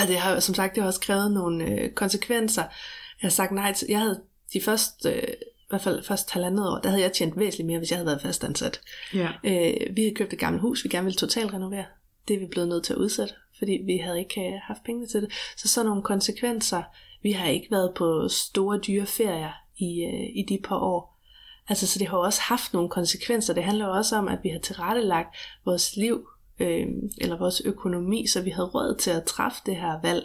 Og 0.00 0.08
det 0.08 0.16
har 0.16 0.40
som 0.40 0.54
sagt 0.54 0.74
det 0.74 0.82
har 0.82 0.88
også 0.88 1.00
krævet 1.00 1.32
nogle 1.32 1.64
øh, 1.64 1.90
konsekvenser. 1.90 2.62
Jeg 2.62 3.26
har 3.26 3.30
sagt 3.30 3.52
nej 3.52 3.72
til, 3.72 3.86
jeg 3.90 4.00
havde 4.00 4.20
de 4.52 4.60
første, 4.60 5.10
øh, 5.10 5.28
i 5.42 5.68
hvert 5.68 5.82
fald 5.82 6.02
først 6.02 6.30
halvandet 6.30 6.68
år, 6.68 6.78
der 6.78 6.88
havde 6.88 7.02
jeg 7.02 7.12
tjent 7.12 7.38
væsentligt 7.38 7.66
mere, 7.66 7.78
hvis 7.78 7.90
jeg 7.90 7.96
havde 7.96 8.06
været 8.06 8.22
fastansat. 8.22 8.80
Ja. 9.14 9.28
Øh, 9.44 9.96
vi 9.96 10.02
havde 10.02 10.14
købt 10.14 10.32
et 10.32 10.38
gammelt 10.38 10.62
hus, 10.62 10.84
vi 10.84 10.88
gerne 10.88 11.04
ville 11.04 11.18
totalt 11.18 11.54
renovere. 11.54 11.84
Det 12.28 12.36
er 12.36 12.40
vi 12.40 12.46
blevet 12.46 12.68
nødt 12.68 12.84
til 12.84 12.92
at 12.92 12.98
udsætte, 12.98 13.34
fordi 13.58 13.78
vi 13.86 13.96
havde 13.96 14.18
ikke 14.18 14.40
øh, 14.40 14.52
haft 14.62 14.84
penge 14.84 15.06
til 15.06 15.22
det. 15.22 15.32
Så 15.56 15.68
sådan 15.68 15.86
nogle 15.86 16.02
konsekvenser. 16.02 16.82
Vi 17.22 17.32
har 17.32 17.48
ikke 17.48 17.68
været 17.70 17.92
på 17.96 18.28
store 18.28 18.78
dyre 18.78 19.06
ferier 19.06 19.52
i, 19.80 20.04
øh, 20.04 20.28
i 20.34 20.44
de 20.48 20.58
par 20.64 20.78
år. 20.78 21.20
Altså, 21.68 21.86
så 21.86 21.98
det 21.98 22.08
har 22.08 22.16
også 22.16 22.40
haft 22.40 22.72
nogle 22.72 22.88
konsekvenser. 22.88 23.54
Det 23.54 23.64
handler 23.64 23.86
jo 23.86 23.92
også 23.92 24.16
om, 24.16 24.28
at 24.28 24.38
vi 24.42 24.48
har 24.48 24.58
tilrettelagt 24.58 25.36
vores 25.64 25.96
liv, 25.96 26.28
øh, 26.60 26.86
eller 27.18 27.38
vores 27.38 27.62
økonomi, 27.64 28.26
så 28.26 28.42
vi 28.42 28.50
havde 28.50 28.68
råd 28.68 28.96
til 28.98 29.10
at 29.10 29.24
træffe 29.24 29.60
det 29.66 29.76
her 29.76 30.00
valg. 30.02 30.24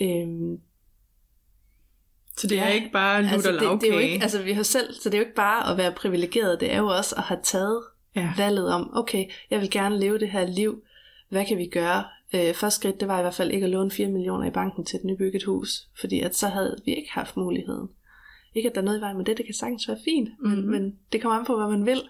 Øh, 0.00 0.58
så 2.36 2.46
det 2.46 2.58
er 2.58 2.66
ja, 2.68 2.72
ikke 2.72 2.90
bare 2.92 3.22
lut 3.22 3.32
altså, 3.32 3.48
og 3.48 3.60
det, 3.60 3.80
det 3.80 3.90
er 3.90 3.94
jo 3.94 3.98
ikke, 3.98 4.22
altså 4.22 4.42
vi 4.42 4.52
har 4.52 4.62
selv, 4.62 4.94
så 4.94 5.10
det 5.10 5.14
er 5.14 5.18
jo 5.18 5.24
ikke 5.24 5.36
bare 5.36 5.70
at 5.70 5.76
være 5.76 5.92
privilegeret, 5.92 6.60
det 6.60 6.72
er 6.72 6.78
jo 6.78 6.86
også 6.86 7.14
at 7.16 7.22
have 7.22 7.40
taget 7.42 7.82
ja. 8.16 8.32
valget 8.36 8.72
om, 8.72 8.90
okay, 8.96 9.24
jeg 9.50 9.60
vil 9.60 9.70
gerne 9.70 10.00
leve 10.00 10.18
det 10.18 10.30
her 10.30 10.46
liv, 10.46 10.82
hvad 11.28 11.46
kan 11.46 11.58
vi 11.58 11.66
gøre? 11.66 12.04
Øh, 12.34 12.54
første 12.54 12.80
skridt, 12.80 13.00
det 13.00 13.08
var 13.08 13.18
i 13.18 13.22
hvert 13.22 13.34
fald 13.34 13.50
ikke 13.50 13.64
at 13.64 13.70
låne 13.70 13.90
4 13.90 14.08
millioner 14.08 14.46
i 14.46 14.50
banken 14.50 14.84
til 14.84 14.96
et 14.96 15.04
nybygget 15.04 15.44
hus, 15.44 15.88
fordi 16.00 16.20
at 16.20 16.36
så 16.36 16.48
havde 16.48 16.76
vi 16.84 16.94
ikke 16.94 17.12
haft 17.12 17.36
muligheden. 17.36 17.88
Ikke 18.56 18.68
at 18.68 18.74
der 18.74 18.80
er 18.80 18.84
noget 18.84 18.98
i 18.98 19.00
vejen 19.00 19.16
med 19.16 19.24
det, 19.24 19.36
det 19.36 19.46
kan 19.46 19.54
sagtens 19.54 19.88
være 19.88 19.98
fint, 20.04 20.30
men, 20.42 20.54
mm-hmm. 20.54 20.70
men 20.70 20.96
det 21.12 21.22
kommer 21.22 21.38
an 21.38 21.46
på, 21.46 21.56
hvad 21.56 21.68
man 21.78 21.86
vil. 21.86 22.02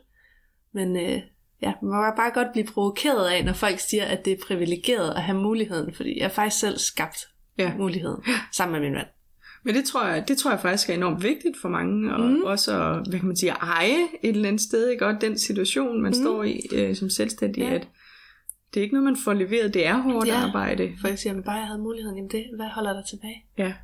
Men 0.72 0.96
øh, 0.96 1.20
ja, 1.62 1.72
man 1.82 1.90
må 1.90 2.16
bare 2.16 2.30
godt 2.35 2.52
blive 2.52 2.66
provokeret 2.66 3.26
af, 3.26 3.44
når 3.44 3.52
folk 3.52 3.78
siger, 3.78 4.04
at 4.04 4.24
det 4.24 4.32
er 4.32 4.37
privilegeret 4.46 5.14
at 5.14 5.22
have 5.22 5.38
muligheden, 5.38 5.94
fordi 5.94 6.18
jeg 6.18 6.24
har 6.24 6.32
faktisk 6.32 6.61
selv 6.61 6.78
skabt 6.78 7.18
ja. 7.59 7.76
muligheden 7.76 8.22
sammen 8.52 8.72
med 8.72 8.88
min 8.88 8.94
mand. 8.94 9.06
Men 9.62 9.74
det 9.74 9.85
tror 9.85 10.06
jeg, 10.06 10.28
det 10.28 10.38
tror 10.38 10.50
jeg 10.50 10.61
faktisk 10.61 10.90
er 10.90 10.94
enormt 10.94 11.22
vigtigt 11.22 11.56
for 11.61 11.68
mange, 11.68 12.14
og 12.14 12.20
mm. 12.20 12.42
også 12.42 12.82
at, 12.82 13.09
hvad 13.09 13.18
kan 13.18 13.26
man 13.26 13.37
sige, 13.37 13.52
at 13.52 13.59
eje 13.62 14.02
et 14.22 14.37
eller 14.37 14.48
andet 14.48 14.62
sted, 14.62 14.88
ikke? 14.88 15.06
Og 15.06 15.20
den 15.20 15.38
situation, 15.38 16.02
man 16.02 16.11
mm. 16.16 16.24
står 16.24 16.44
i 16.44 16.61
øh, 16.72 16.96
som 16.96 17.11
selvstændig, 17.11 17.62
ja. 17.62 17.74
at 17.74 17.88
det 18.74 18.80
er 18.80 18.82
ikke 18.82 18.94
noget, 18.94 19.04
man 19.04 19.16
får 19.24 19.32
leveret, 19.32 19.74
det 19.74 19.87
er 19.87 19.96
hårdt 19.96 20.28
ja. 20.28 20.37
arbejde. 20.37 20.92
For 21.00 21.09
jeg 21.09 21.18
siger, 21.18 21.38
at 21.38 21.44
bare 21.44 21.56
jeg 21.56 21.66
havde 21.66 21.80
muligheden, 21.80 22.16
jamen 22.16 22.30
det, 22.30 22.44
hvad 22.56 22.66
holder 22.66 22.92
der 22.92 23.02
tilbage? 23.02 23.44
Ja. 23.59 23.74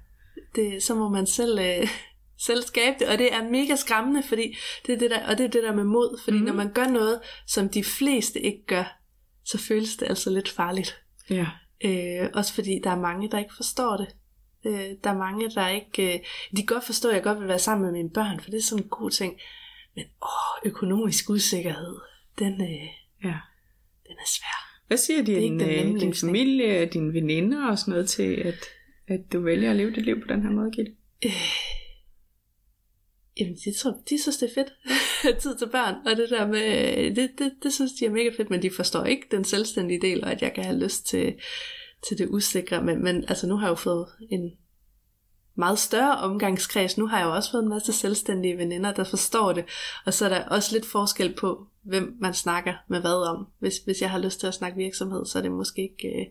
Det, 0.54 0.82
så 0.82 0.94
må 0.94 1.08
man 1.08 1.26
selv 1.26 1.58
øh, 1.58 1.88
selv 2.46 2.62
skabe 2.62 2.96
det, 2.98 3.08
og 3.08 3.18
det 3.18 3.34
er 3.34 3.50
mega 3.50 3.76
skræmmende, 3.76 4.22
fordi 4.22 4.56
det 4.86 4.94
er 4.94 4.98
det 4.98 5.10
der, 5.10 5.28
og 5.28 5.38
det 5.38 5.44
er 5.44 5.50
det 5.50 5.62
der 5.62 5.74
med 5.74 5.84
mod, 5.84 6.20
fordi 6.24 6.38
mm. 6.38 6.44
når 6.44 6.52
man 6.52 6.72
gør 6.72 6.86
noget, 6.86 7.20
som 7.46 7.68
de 7.68 7.84
fleste 7.84 8.40
ikke 8.40 8.66
gør, 8.66 8.98
så 9.44 9.58
føles 9.58 9.96
det 9.96 10.08
altså 10.08 10.30
lidt 10.30 10.48
farligt. 10.48 11.02
Ja. 11.30 11.46
Øh, 11.84 12.30
også 12.34 12.54
fordi 12.54 12.80
der 12.84 12.90
er 12.90 13.00
mange, 13.00 13.30
der 13.30 13.38
ikke 13.38 13.54
forstår 13.56 13.96
det. 13.96 14.08
Øh, 14.66 14.96
der 15.04 15.10
er 15.10 15.18
mange, 15.18 15.50
der 15.50 15.68
ikke... 15.68 16.14
Øh, 16.14 16.20
de 16.50 16.56
kan 16.56 16.66
godt 16.66 16.84
forstå, 16.84 17.08
at 17.08 17.14
jeg 17.14 17.22
godt 17.22 17.40
vil 17.40 17.48
være 17.48 17.58
sammen 17.58 17.84
med 17.84 17.92
mine 17.92 18.10
børn, 18.10 18.40
for 18.40 18.50
det 18.50 18.58
er 18.58 18.62
sådan 18.62 18.84
en 18.84 18.88
god 18.88 19.10
ting. 19.10 19.40
Men 19.96 20.04
åh, 20.22 20.70
økonomisk 20.70 21.30
usikkerhed, 21.30 21.96
den, 22.38 22.52
øh, 22.52 22.88
ja. 23.24 23.36
den 24.06 24.16
er 24.18 24.26
svær. 24.26 24.72
Hvad 24.86 24.96
siger 24.96 25.22
din, 25.22 25.60
øh, 25.60 26.00
din 26.00 26.14
familie, 26.14 26.86
dine 26.86 27.12
veninder 27.12 27.70
og 27.70 27.78
sådan 27.78 27.92
noget 27.92 28.08
til, 28.08 28.34
at, 28.34 28.64
at 29.08 29.20
du 29.32 29.40
vælger 29.40 29.70
at 29.70 29.76
leve 29.76 29.90
dit 29.90 30.04
liv 30.04 30.20
på 30.20 30.26
den 30.28 30.42
her 30.42 30.50
måde, 30.50 30.70
Gitte? 30.70 30.92
Øh, 31.24 31.32
Jamen, 33.40 33.56
de, 33.64 33.78
tror, 33.78 33.94
de 34.10 34.22
synes, 34.22 34.36
det 34.36 34.50
er 34.50 34.54
fedt. 34.54 34.72
Tid 35.42 35.56
til 35.56 35.68
børn, 35.68 35.94
og 36.06 36.16
det 36.16 36.30
der 36.30 36.46
med, 36.46 37.14
det, 37.14 37.30
det, 37.38 37.52
det 37.62 37.72
synes 37.72 37.92
de 37.92 38.04
er 38.04 38.10
mega 38.10 38.30
fedt, 38.36 38.50
men 38.50 38.62
de 38.62 38.70
forstår 38.70 39.04
ikke 39.04 39.26
den 39.30 39.44
selvstændige 39.44 40.00
del, 40.00 40.24
og 40.24 40.32
at 40.32 40.42
jeg 40.42 40.54
kan 40.54 40.64
have 40.64 40.78
lyst 40.78 41.06
til, 41.06 41.34
til 42.08 42.18
det 42.18 42.28
usikre. 42.28 42.82
Men, 42.82 43.04
men 43.04 43.24
altså, 43.28 43.46
nu 43.46 43.56
har 43.56 43.66
jeg 43.66 43.70
jo 43.70 43.74
fået 43.74 44.06
en 44.30 44.50
meget 45.54 45.78
større 45.78 46.18
omgangskreds. 46.18 46.98
Nu 46.98 47.06
har 47.06 47.18
jeg 47.18 47.26
jo 47.26 47.34
også 47.34 47.50
fået 47.50 47.62
en 47.62 47.68
masse 47.68 47.92
selvstændige 47.92 48.58
veninder, 48.58 48.92
der 48.92 49.04
forstår 49.04 49.52
det. 49.52 49.64
Og 50.06 50.14
så 50.14 50.24
er 50.24 50.28
der 50.28 50.44
også 50.44 50.72
lidt 50.72 50.86
forskel 50.86 51.34
på, 51.34 51.66
hvem 51.82 52.16
man 52.20 52.34
snakker 52.34 52.74
med 52.88 53.00
hvad 53.00 53.28
om. 53.28 53.46
Hvis, 53.58 53.78
hvis 53.78 54.00
jeg 54.00 54.10
har 54.10 54.18
lyst 54.18 54.40
til 54.40 54.46
at 54.46 54.54
snakke 54.54 54.78
virksomhed, 54.78 55.26
så 55.26 55.38
er 55.38 55.42
det 55.42 55.52
måske 55.52 55.82
ikke... 55.82 56.08
Øh, 56.08 56.26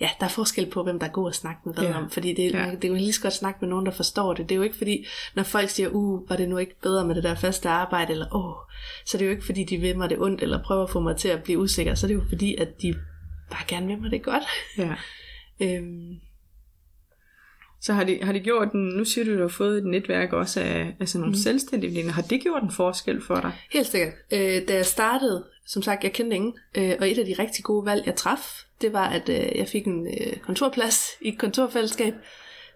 Ja, 0.00 0.10
der 0.20 0.26
er 0.26 0.30
forskel 0.30 0.66
på, 0.70 0.82
hvem 0.82 0.98
der 0.98 1.06
er 1.06 1.10
god 1.10 1.28
at 1.28 1.34
snakke 1.34 1.60
med 1.64 1.74
hvad 1.74 1.84
Ja. 1.84 1.98
om, 1.98 2.10
fordi 2.10 2.34
det, 2.34 2.52
Ja. 2.52 2.64
ja. 2.64 2.70
det 2.74 2.84
er 2.84 2.88
jo 2.88 2.94
lige 2.94 3.12
så 3.12 3.22
godt 3.22 3.32
snakke 3.34 3.58
med 3.60 3.68
nogen, 3.68 3.86
der 3.86 3.92
forstår 3.92 4.34
det. 4.34 4.48
Det 4.48 4.54
er 4.54 4.56
jo 4.56 4.62
ikke 4.62 4.76
fordi, 4.76 5.06
når 5.34 5.42
folk 5.42 5.70
siger, 5.70 5.88
uh, 5.88 6.30
var 6.30 6.36
det 6.36 6.48
nu 6.48 6.58
ikke 6.58 6.80
bedre 6.82 7.06
med 7.06 7.14
det 7.14 7.22
der 7.24 7.34
faste 7.34 7.68
arbejde, 7.68 8.12
eller 8.12 8.34
åh, 8.34 8.46
oh, 8.48 8.54
så 9.06 9.16
er 9.16 9.18
det 9.18 9.26
jo 9.26 9.30
ikke 9.30 9.44
fordi, 9.46 9.64
de 9.64 9.76
vil 9.76 9.98
mig 9.98 10.10
det 10.10 10.18
ondt, 10.18 10.42
eller 10.42 10.62
prøver 10.62 10.82
at 10.84 10.90
få 10.90 11.00
mig 11.00 11.16
til 11.16 11.28
at 11.28 11.42
blive 11.42 11.58
usikker, 11.58 11.94
så 11.94 12.06
er 12.06 12.08
det 12.08 12.14
jo 12.14 12.22
fordi, 12.28 12.54
at 12.54 12.82
de 12.82 12.94
bare 13.50 13.64
gerne 13.68 13.86
vil 13.86 13.98
mig 14.00 14.10
det 14.10 14.22
godt. 14.22 14.44
Ja. 14.78 14.94
Øhm, 15.60 16.14
Så 17.80 17.92
har 17.92 18.04
de, 18.04 18.18
har 18.22 18.32
de 18.32 18.40
gjort 18.40 18.72
den, 18.72 18.88
nu 18.88 19.04
siger 19.04 19.24
du, 19.24 19.30
at 19.30 19.36
du 19.36 19.42
har 19.42 19.48
fået 19.48 19.78
et 19.78 19.84
netværk 19.84 20.32
også 20.32 20.60
af, 20.60 20.96
af 21.00 21.08
sådan 21.08 21.20
nogle 21.20 21.32
mm. 21.32 21.42
selvstændige 21.42 21.90
veninder. 21.90 22.12
Har 22.12 22.22
det 22.22 22.40
gjort 22.42 22.62
en 22.62 22.70
forskel 22.70 23.22
for 23.22 23.34
dig? 23.40 23.52
Helt 23.72 23.86
sikkert. 23.86 24.12
Øh, 24.32 24.68
da 24.68 24.74
jeg 24.74 24.86
startede, 24.86 25.44
som 25.66 25.82
sagt, 25.82 26.04
jeg 26.04 26.12
kendte 26.12 26.36
ingen, 26.36 26.54
øh, 26.74 26.92
og 27.00 27.10
et 27.10 27.18
af 27.18 27.24
de 27.26 27.34
rigtig 27.38 27.64
gode 27.64 27.86
valg, 27.86 28.06
jeg 28.06 28.14
traf, 28.14 28.64
det 28.80 28.92
var, 28.92 29.08
at 29.08 29.28
øh, 29.28 29.58
jeg 29.58 29.68
fik 29.68 29.86
en 29.86 30.06
øh, 30.06 30.36
kontorplads 30.36 31.10
i 31.20 31.28
et 31.28 31.38
kontorfællesskab, 31.38 32.14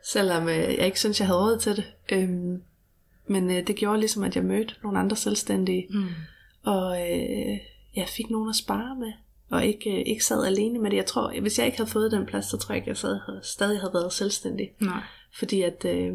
selvom 0.04 0.48
øh, 0.48 0.56
jeg 0.56 0.86
ikke 0.86 1.00
synes, 1.00 1.20
jeg 1.20 1.26
havde 1.26 1.40
råd 1.40 1.58
til 1.58 1.76
det. 1.76 1.84
Øhm, 2.12 2.62
men 3.26 3.50
øh, 3.50 3.66
det 3.66 3.76
gjorde 3.76 3.98
ligesom, 3.98 4.24
at 4.24 4.36
jeg 4.36 4.44
mødte 4.44 4.74
nogle 4.82 4.98
andre 4.98 5.16
selvstændige, 5.16 5.86
Mm. 5.90 6.04
og 6.62 7.00
øh, 7.00 7.58
jeg 7.96 8.08
fik 8.08 8.30
nogen 8.30 8.48
at 8.48 8.56
spare 8.56 8.96
med, 8.98 9.12
og 9.50 9.64
ikke, 9.66 9.90
øh, 9.90 10.02
ikke 10.06 10.24
sad 10.24 10.46
alene 10.46 10.78
med 10.78 10.90
det. 10.90 10.96
Jeg 10.96 11.06
tror, 11.06 11.40
hvis 11.40 11.58
jeg 11.58 11.66
ikke 11.66 11.78
havde 11.78 11.90
fået 11.90 12.12
den 12.12 12.26
plads, 12.26 12.46
så 12.46 12.56
tror 12.56 12.72
jeg 12.72 12.76
ikke, 12.76 12.88
jeg 12.88 12.96
sad, 12.96 13.18
stadig 13.42 13.80
havde 13.80 13.94
været 13.94 14.12
selvstændig. 14.12 14.68
Nej. 14.80 15.02
Fordi 15.38 15.62
at, 15.62 15.84
øh, 15.84 16.12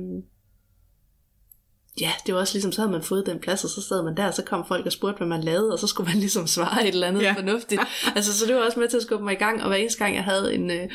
ja, 2.01 2.11
det 2.25 2.33
var 2.33 2.39
også 2.39 2.53
ligesom, 2.53 2.71
så 2.71 2.81
havde 2.81 2.91
man 2.91 3.03
fået 3.03 3.25
den 3.25 3.39
plads, 3.39 3.63
og 3.63 3.69
så 3.69 3.81
sad 3.81 4.03
man 4.03 4.17
der, 4.17 4.27
og 4.27 4.33
så 4.33 4.43
kom 4.43 4.67
folk 4.67 4.85
og 4.85 4.91
spurgte, 4.91 5.17
hvad 5.17 5.27
man 5.27 5.43
lavede, 5.43 5.73
og 5.73 5.79
så 5.79 5.87
skulle 5.87 6.09
man 6.09 6.19
ligesom 6.25 6.47
svare 6.47 6.81
et 6.87 6.93
eller 6.93 7.07
andet 7.07 7.21
Ja. 7.21 7.33
fornuftigt. 7.33 7.81
altså, 8.15 8.37
så 8.39 8.45
det 8.45 8.55
var 8.55 8.61
også 8.65 8.79
med 8.79 8.89
til 8.89 8.97
at 8.97 9.03
skubbe 9.03 9.25
mig 9.25 9.33
i 9.33 9.37
gang, 9.37 9.61
og 9.61 9.67
hver 9.67 9.77
eneste 9.77 10.03
gang, 10.03 10.15
jeg 10.15 10.23
havde 10.23 10.53
en, 10.55 10.71
øh, 10.71 10.89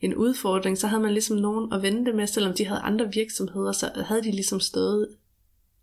en 0.00 0.14
udfordring, 0.14 0.78
så 0.78 0.86
havde 0.86 1.02
man 1.02 1.12
ligesom 1.12 1.36
nogen 1.36 1.72
at 1.72 1.82
vente 1.82 2.12
med, 2.12 2.26
selvom 2.26 2.54
de 2.54 2.66
havde 2.66 2.80
andre 2.80 3.10
virksomheder, 3.12 3.72
så 3.72 3.90
havde 4.06 4.22
de 4.22 4.30
ligesom 4.30 4.60
stået 4.60 5.08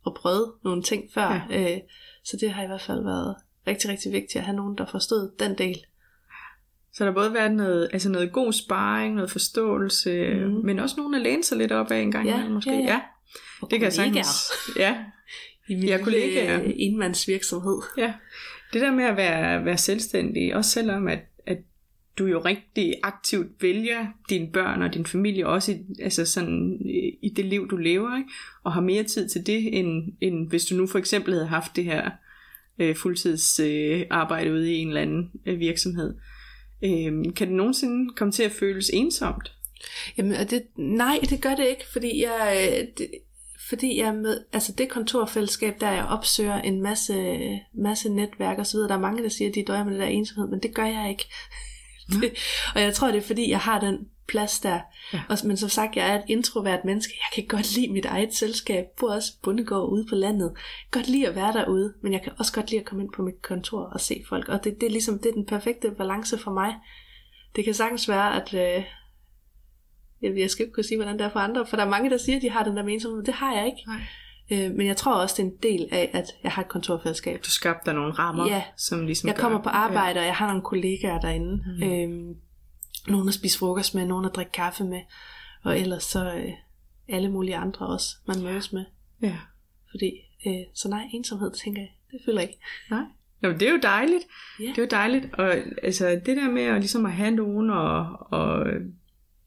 og 0.05 0.15
prøvet 0.15 0.51
nogle 0.63 0.83
ting 0.83 1.03
før. 1.13 1.47
Ja. 1.49 1.73
Øh, 1.73 1.79
så 2.25 2.37
det 2.37 2.51
har 2.51 2.63
i 2.63 2.67
hvert 2.67 2.81
fald 2.81 3.03
været 3.03 3.35
rigtig, 3.67 3.89
rigtig 3.89 4.11
vigtigt 4.11 4.35
at 4.35 4.43
have 4.43 4.55
nogen, 4.55 4.77
der 4.77 4.85
forstod 4.85 5.31
den 5.39 5.57
del. 5.57 5.77
Så 6.93 7.05
der 7.05 7.11
både 7.11 7.33
været 7.33 7.51
noget, 7.51 7.89
altså 7.93 8.09
noget 8.09 8.31
god 8.31 8.53
sparring, 8.53 9.15
noget 9.15 9.31
forståelse, 9.31 10.33
mm. 10.33 10.65
Men 10.65 10.79
også 10.79 10.95
nogen 10.97 11.13
at 11.13 11.21
læne 11.21 11.43
sig 11.43 11.57
lidt 11.57 11.71
op 11.71 11.91
af 11.91 11.99
en 11.99 12.11
gang 12.11 12.27
Ja, 12.27 12.49
måske. 12.49 12.69
ja, 12.71 12.77
ja. 12.77 12.83
ja. 12.85 12.99
Det 13.61 13.69
kan 13.79 13.81
jeg 13.81 13.93
sagtens. 13.93 14.27
Ja, 14.77 14.95
I 15.69 15.75
min 15.75 15.83
Ja, 15.83 15.97
kollegaer. 16.03 16.57
lille 16.57 16.79
enmandsvirksomhed. 16.79 17.77
ja. 17.97 18.13
Det 18.73 18.81
der 18.81 18.91
med 18.91 19.05
at 19.05 19.17
være, 19.17 19.65
være 19.65 19.77
selvstændig, 19.77 20.55
også 20.55 20.71
selvom 20.71 21.07
at, 21.07 21.19
at 21.47 21.57
du 22.17 22.25
jo 22.25 22.39
rigtig 22.39 22.93
aktivt 23.03 23.47
vælger 23.61 24.05
dine 24.29 24.47
børn 24.53 24.81
og 24.81 24.93
din 24.93 25.05
familie, 25.05 25.47
også 25.47 25.71
i, 25.71 25.77
altså 26.01 26.25
sådan, 26.25 26.79
i 27.21 27.33
det 27.35 27.45
liv, 27.45 27.69
du 27.69 27.77
lever, 27.77 28.17
ikke? 28.17 28.29
og 28.63 28.73
har 28.73 28.81
mere 28.81 29.03
tid 29.03 29.29
til 29.29 29.47
det, 29.47 29.79
end, 29.79 30.13
end 30.21 30.49
hvis 30.49 30.65
du 30.65 30.75
nu 30.75 30.87
for 30.87 30.99
eksempel 30.99 31.33
havde 31.33 31.47
haft 31.47 31.75
det 31.75 31.83
her 31.83 32.11
øh, 32.79 32.95
fuldtidsarbejde 32.95 33.99
øh, 34.01 34.05
arbejde 34.09 34.51
ude 34.53 34.73
i 34.73 34.77
en 34.77 34.87
eller 34.87 35.01
anden 35.01 35.31
øh, 35.45 35.59
virksomhed. 35.59 36.13
Øh, 36.83 37.35
kan 37.35 37.47
det 37.47 37.55
nogensinde 37.55 38.13
komme 38.15 38.31
til 38.31 38.43
at 38.43 38.51
føles 38.51 38.89
ensomt? 38.93 39.51
Jamen, 40.17 40.33
og 40.33 40.49
det, 40.49 40.63
nej, 40.75 41.19
det 41.29 41.41
gør 41.41 41.55
det 41.55 41.67
ikke, 41.67 41.85
fordi 41.91 42.23
jeg, 42.23 42.69
øh, 42.71 42.87
det, 42.97 43.07
fordi 43.69 43.99
jeg 43.99 44.15
med, 44.15 44.43
altså 44.53 44.71
det 44.71 44.89
kontorfællesskab, 44.89 45.73
der 45.81 45.91
jeg 45.91 46.05
opsøger 46.05 46.61
en 46.61 46.81
masse, 46.81 47.39
masse 47.73 48.09
netværk 48.09 48.59
og 48.59 48.67
så 48.67 48.77
videre, 48.77 48.89
der 48.89 48.95
er 48.95 48.99
mange, 48.99 49.23
der 49.23 49.29
siger, 49.29 49.49
at 49.49 49.55
de 49.55 49.63
døjer 49.63 49.83
med 49.83 49.93
det 49.93 50.01
der 50.01 50.07
ensomhed, 50.07 50.49
men 50.49 50.59
det 50.59 50.75
gør 50.75 50.85
jeg 50.85 51.09
ikke. 51.09 51.25
Det, 52.09 52.33
og 52.75 52.81
jeg 52.81 52.93
tror, 52.93 53.07
det 53.11 53.17
er 53.17 53.21
fordi, 53.21 53.49
jeg 53.49 53.59
har 53.59 53.79
den 53.79 54.07
plads 54.27 54.59
der. 54.59 54.69
Ja. 54.73 54.81
Ja. 55.13 55.21
Og, 55.29 55.37
men 55.45 55.57
som 55.57 55.69
sagt, 55.69 55.95
jeg 55.95 56.09
er 56.09 56.15
et 56.15 56.23
introvert 56.27 56.85
menneske. 56.85 57.13
Jeg 57.19 57.27
kan 57.43 57.57
godt 57.57 57.75
lide 57.75 57.91
mit 57.93 58.05
eget 58.05 58.33
selskab. 58.33 58.85
Bor 58.99 59.13
også 59.13 59.31
bundegård 59.43 59.89
ude 59.89 60.05
på 60.09 60.15
landet. 60.15 60.53
Godt 60.91 61.07
lide 61.07 61.27
at 61.27 61.35
være 61.35 61.53
derude, 61.53 61.93
men 62.03 62.13
jeg 62.13 62.21
kan 62.21 62.31
også 62.39 62.53
godt 62.53 62.69
lide 62.71 62.79
at 62.79 62.85
komme 62.85 63.03
ind 63.03 63.11
på 63.15 63.21
mit 63.21 63.41
kontor 63.41 63.81
og 63.83 64.01
se 64.01 64.23
folk. 64.29 64.49
Og 64.49 64.63
det, 64.63 64.81
det 64.81 64.87
er 64.87 64.91
ligesom 64.91 65.19
det 65.19 65.29
er 65.29 65.33
den 65.33 65.45
perfekte 65.45 65.91
balance 65.91 66.37
for 66.37 66.51
mig. 66.51 66.75
Det 67.55 67.65
kan 67.65 67.73
sagtens 67.73 68.09
være, 68.09 68.41
at 68.41 68.53
øh, 68.53 68.83
jeg, 70.21 70.37
jeg 70.39 70.49
skal 70.49 70.63
ikke 70.65 70.73
kunne 70.73 70.83
sige, 70.83 70.97
hvordan 70.97 71.17
det 71.19 71.25
er 71.25 71.29
for 71.29 71.39
andre, 71.39 71.65
for 71.65 71.75
der 71.77 71.83
er 71.85 71.89
mange, 71.89 72.09
der 72.09 72.17
siger, 72.17 72.35
at 72.35 72.41
de 72.41 72.49
har 72.49 72.63
den 72.63 72.77
der 72.77 72.83
ensomhed. 72.83 73.23
Det 73.23 73.33
har 73.33 73.53
jeg 73.55 73.65
ikke. 73.65 73.81
Nej. 73.87 74.01
Øh, 74.51 74.71
men 74.75 74.87
jeg 74.87 74.97
tror 74.97 75.13
også, 75.13 75.35
det 75.37 75.43
er 75.43 75.51
en 75.51 75.57
del 75.63 75.87
af, 75.91 76.09
at 76.13 76.25
jeg 76.43 76.51
har 76.51 76.61
et 76.61 76.67
kontorfællesskab. 76.69 77.39
Du 77.45 77.49
skabte 77.51 77.85
dig 77.85 77.93
nogle 77.93 78.13
rammer, 78.13 78.45
Ja. 78.47 78.63
som 78.77 79.05
ligesom 79.05 79.27
Jeg 79.27 79.35
gør- 79.35 79.41
kommer 79.41 79.61
på 79.61 79.69
arbejde, 79.69 80.19
og 80.19 80.25
jeg 80.25 80.35
har 80.35 80.47
nogle 80.47 80.61
kollegaer 80.61 81.19
derinde. 81.19 81.63
Mm. 81.77 81.83
Øhm, 81.83 82.35
nogen 83.07 83.27
at 83.27 83.33
spise 83.33 83.59
frokost 83.59 83.95
med, 83.95 84.05
nogen 84.05 84.25
at 84.25 84.35
drikke 84.35 84.51
kaffe 84.51 84.83
med, 84.83 85.01
og 85.63 85.79
ellers 85.79 86.03
så 86.03 86.33
øh, 86.35 86.51
alle 87.07 87.31
mulige 87.31 87.55
andre 87.55 87.87
også, 87.87 88.15
man 88.27 88.43
mødes 88.43 88.73
med. 88.73 88.85
Ja. 89.21 89.27
ja. 89.27 89.37
Fordi, 89.91 90.11
øh, 90.47 90.65
så 90.73 90.89
nej, 90.89 91.03
ensomhed, 91.13 91.51
tænker 91.63 91.81
jeg, 91.81 91.89
det 92.11 92.19
føler 92.25 92.41
jeg 92.41 92.49
ikke. 92.49 92.63
Nej. 92.89 93.03
Nå, 93.41 93.49
det 93.49 93.61
er 93.61 93.71
jo 93.71 93.79
dejligt. 93.83 94.23
Ja. 94.59 94.65
Det 94.65 94.77
er 94.77 94.81
jo 94.81 94.87
dejligt. 94.91 95.33
Og 95.33 95.55
altså, 95.83 96.21
det 96.25 96.37
der 96.37 96.51
med 96.51 96.63
at, 96.63 96.79
ligesom 96.79 97.05
at 97.05 97.11
have 97.11 97.31
nogen 97.31 97.69
og, 97.69 98.17
og 98.31 98.65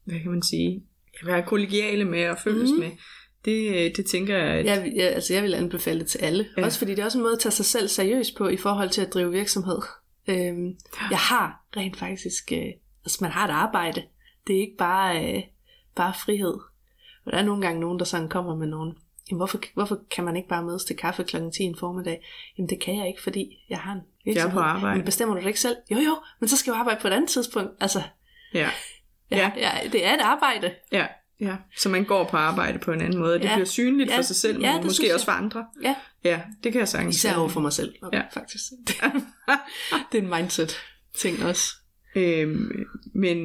hvad 0.03 0.19
kan 0.19 0.31
man 0.31 0.41
sige, 0.41 0.83
være 1.25 1.43
kollegiale 1.43 2.05
med 2.05 2.29
og 2.29 2.37
følges 2.43 2.71
mm. 2.71 2.79
Med, 2.79 2.91
det, 3.45 3.97
det 3.97 4.05
tænker 4.05 4.37
jeg, 4.37 4.47
at 4.47 4.65
Jeg, 4.65 4.93
jeg, 4.95 5.13
altså, 5.13 5.33
jeg 5.33 5.43
vil 5.43 5.53
anbefale 5.53 5.99
det 5.99 6.07
til 6.07 6.17
alle. 6.17 6.47
Ja. 6.57 6.61
Ja. 6.61 6.65
Også 6.65 6.79
fordi 6.79 6.91
det 6.91 6.99
er 6.99 7.05
også 7.05 7.17
en 7.17 7.21
måde 7.21 7.33
at 7.33 7.39
tage 7.39 7.51
sig 7.51 7.65
selv 7.65 7.87
seriøst 7.87 8.37
på 8.37 8.47
i 8.47 8.57
forhold 8.57 8.89
til 8.89 9.01
at 9.01 9.13
drive 9.13 9.31
virksomhed. 9.31 9.79
Øhm, 10.27 10.75
jeg 11.11 11.17
har 11.17 11.65
rent 11.77 11.97
faktisk, 11.97 12.51
øh, 12.51 12.71
altså 13.07 13.17
man 13.21 13.31
har 13.31 13.47
et 13.47 13.51
arbejde. 13.51 14.03
Det 14.47 14.55
er 14.55 14.59
ikke 14.61 14.77
bare, 14.77 15.33
øh, 15.35 15.43
bare 15.95 16.13
frihed. 16.25 16.53
Og 17.25 17.31
der 17.31 17.37
er 17.37 17.43
nogle 17.43 17.61
gange 17.61 17.79
nogen, 17.81 17.99
der 17.99 18.05
sådan 18.05 18.29
kommer 18.29 18.55
med 18.55 18.67
nogen. 18.67 18.97
Jamen, 19.29 19.37
hvorfor, 19.39 19.59
hvorfor 19.73 19.99
kan 20.11 20.23
man 20.23 20.35
ikke 20.35 20.49
bare 20.49 20.63
mødes 20.63 20.83
til 20.85 20.95
kaffe 20.97 21.23
klokken 21.23 21.51
10 21.51 21.63
en 21.63 21.75
formiddag? 21.79 22.25
Jamen 22.57 22.69
det 22.69 22.79
kan 22.81 22.97
jeg 22.97 23.07
ikke, 23.07 23.21
fordi 23.23 23.65
jeg 23.69 23.79
har 23.79 23.93
en 23.93 24.01
virksomhed. 24.25 24.51
på 24.53 24.59
arbejde. 24.59 24.95
Men 24.97 25.05
bestemmer 25.05 25.35
du 25.35 25.41
det 25.41 25.47
ikke 25.47 25.59
selv? 25.59 25.75
Jo 25.91 25.97
jo, 25.97 26.17
men 26.39 26.49
så 26.49 26.57
skal 26.57 26.71
jeg 26.71 26.79
arbejde 26.79 26.99
på 27.01 27.07
et 27.07 27.11
andet 27.11 27.29
tidspunkt. 27.29 27.71
Altså, 27.79 28.01
ja, 28.53 28.69
ja, 29.31 29.51
ja. 29.57 29.71
det 29.91 30.05
er 30.05 30.13
et 30.13 30.19
arbejde. 30.21 30.73
ja, 30.91 31.05
ja. 31.39 31.55
Så 31.77 31.89
man 31.89 32.03
går 32.05 32.23
på 32.23 32.37
arbejde 32.37 32.79
på 32.79 32.91
en 32.91 33.01
anden 33.01 33.19
måde. 33.19 33.33
Det 33.39 33.43
Ja. 33.45 33.53
bliver 33.55 33.65
synligt 33.65 34.09
Ja. 34.11 34.17
for 34.17 34.21
sig 34.21 34.35
selv, 34.35 34.61
Ja, 34.61 34.75
men 34.77 34.85
måske 34.85 35.13
også 35.13 35.25
for 35.25 35.31
andre. 35.31 35.65
Ja, 35.83 35.95
Ja, 36.23 36.41
det 36.63 36.71
kan 36.71 36.79
jeg 36.79 36.87
sagtens. 36.87 37.15
især 37.15 37.35
over 37.35 37.49
for 37.49 37.59
mig 37.59 37.73
selv, 37.73 37.95
Ja. 38.13 38.17
ja. 38.17 38.23
faktisk. 38.33 38.63
det 40.11 40.17
er 40.17 40.21
en 40.21 40.29
mindset 40.29 40.77
ting 41.17 41.45
også. 41.45 41.73
Øhm, 42.17 42.85
men 43.13 43.37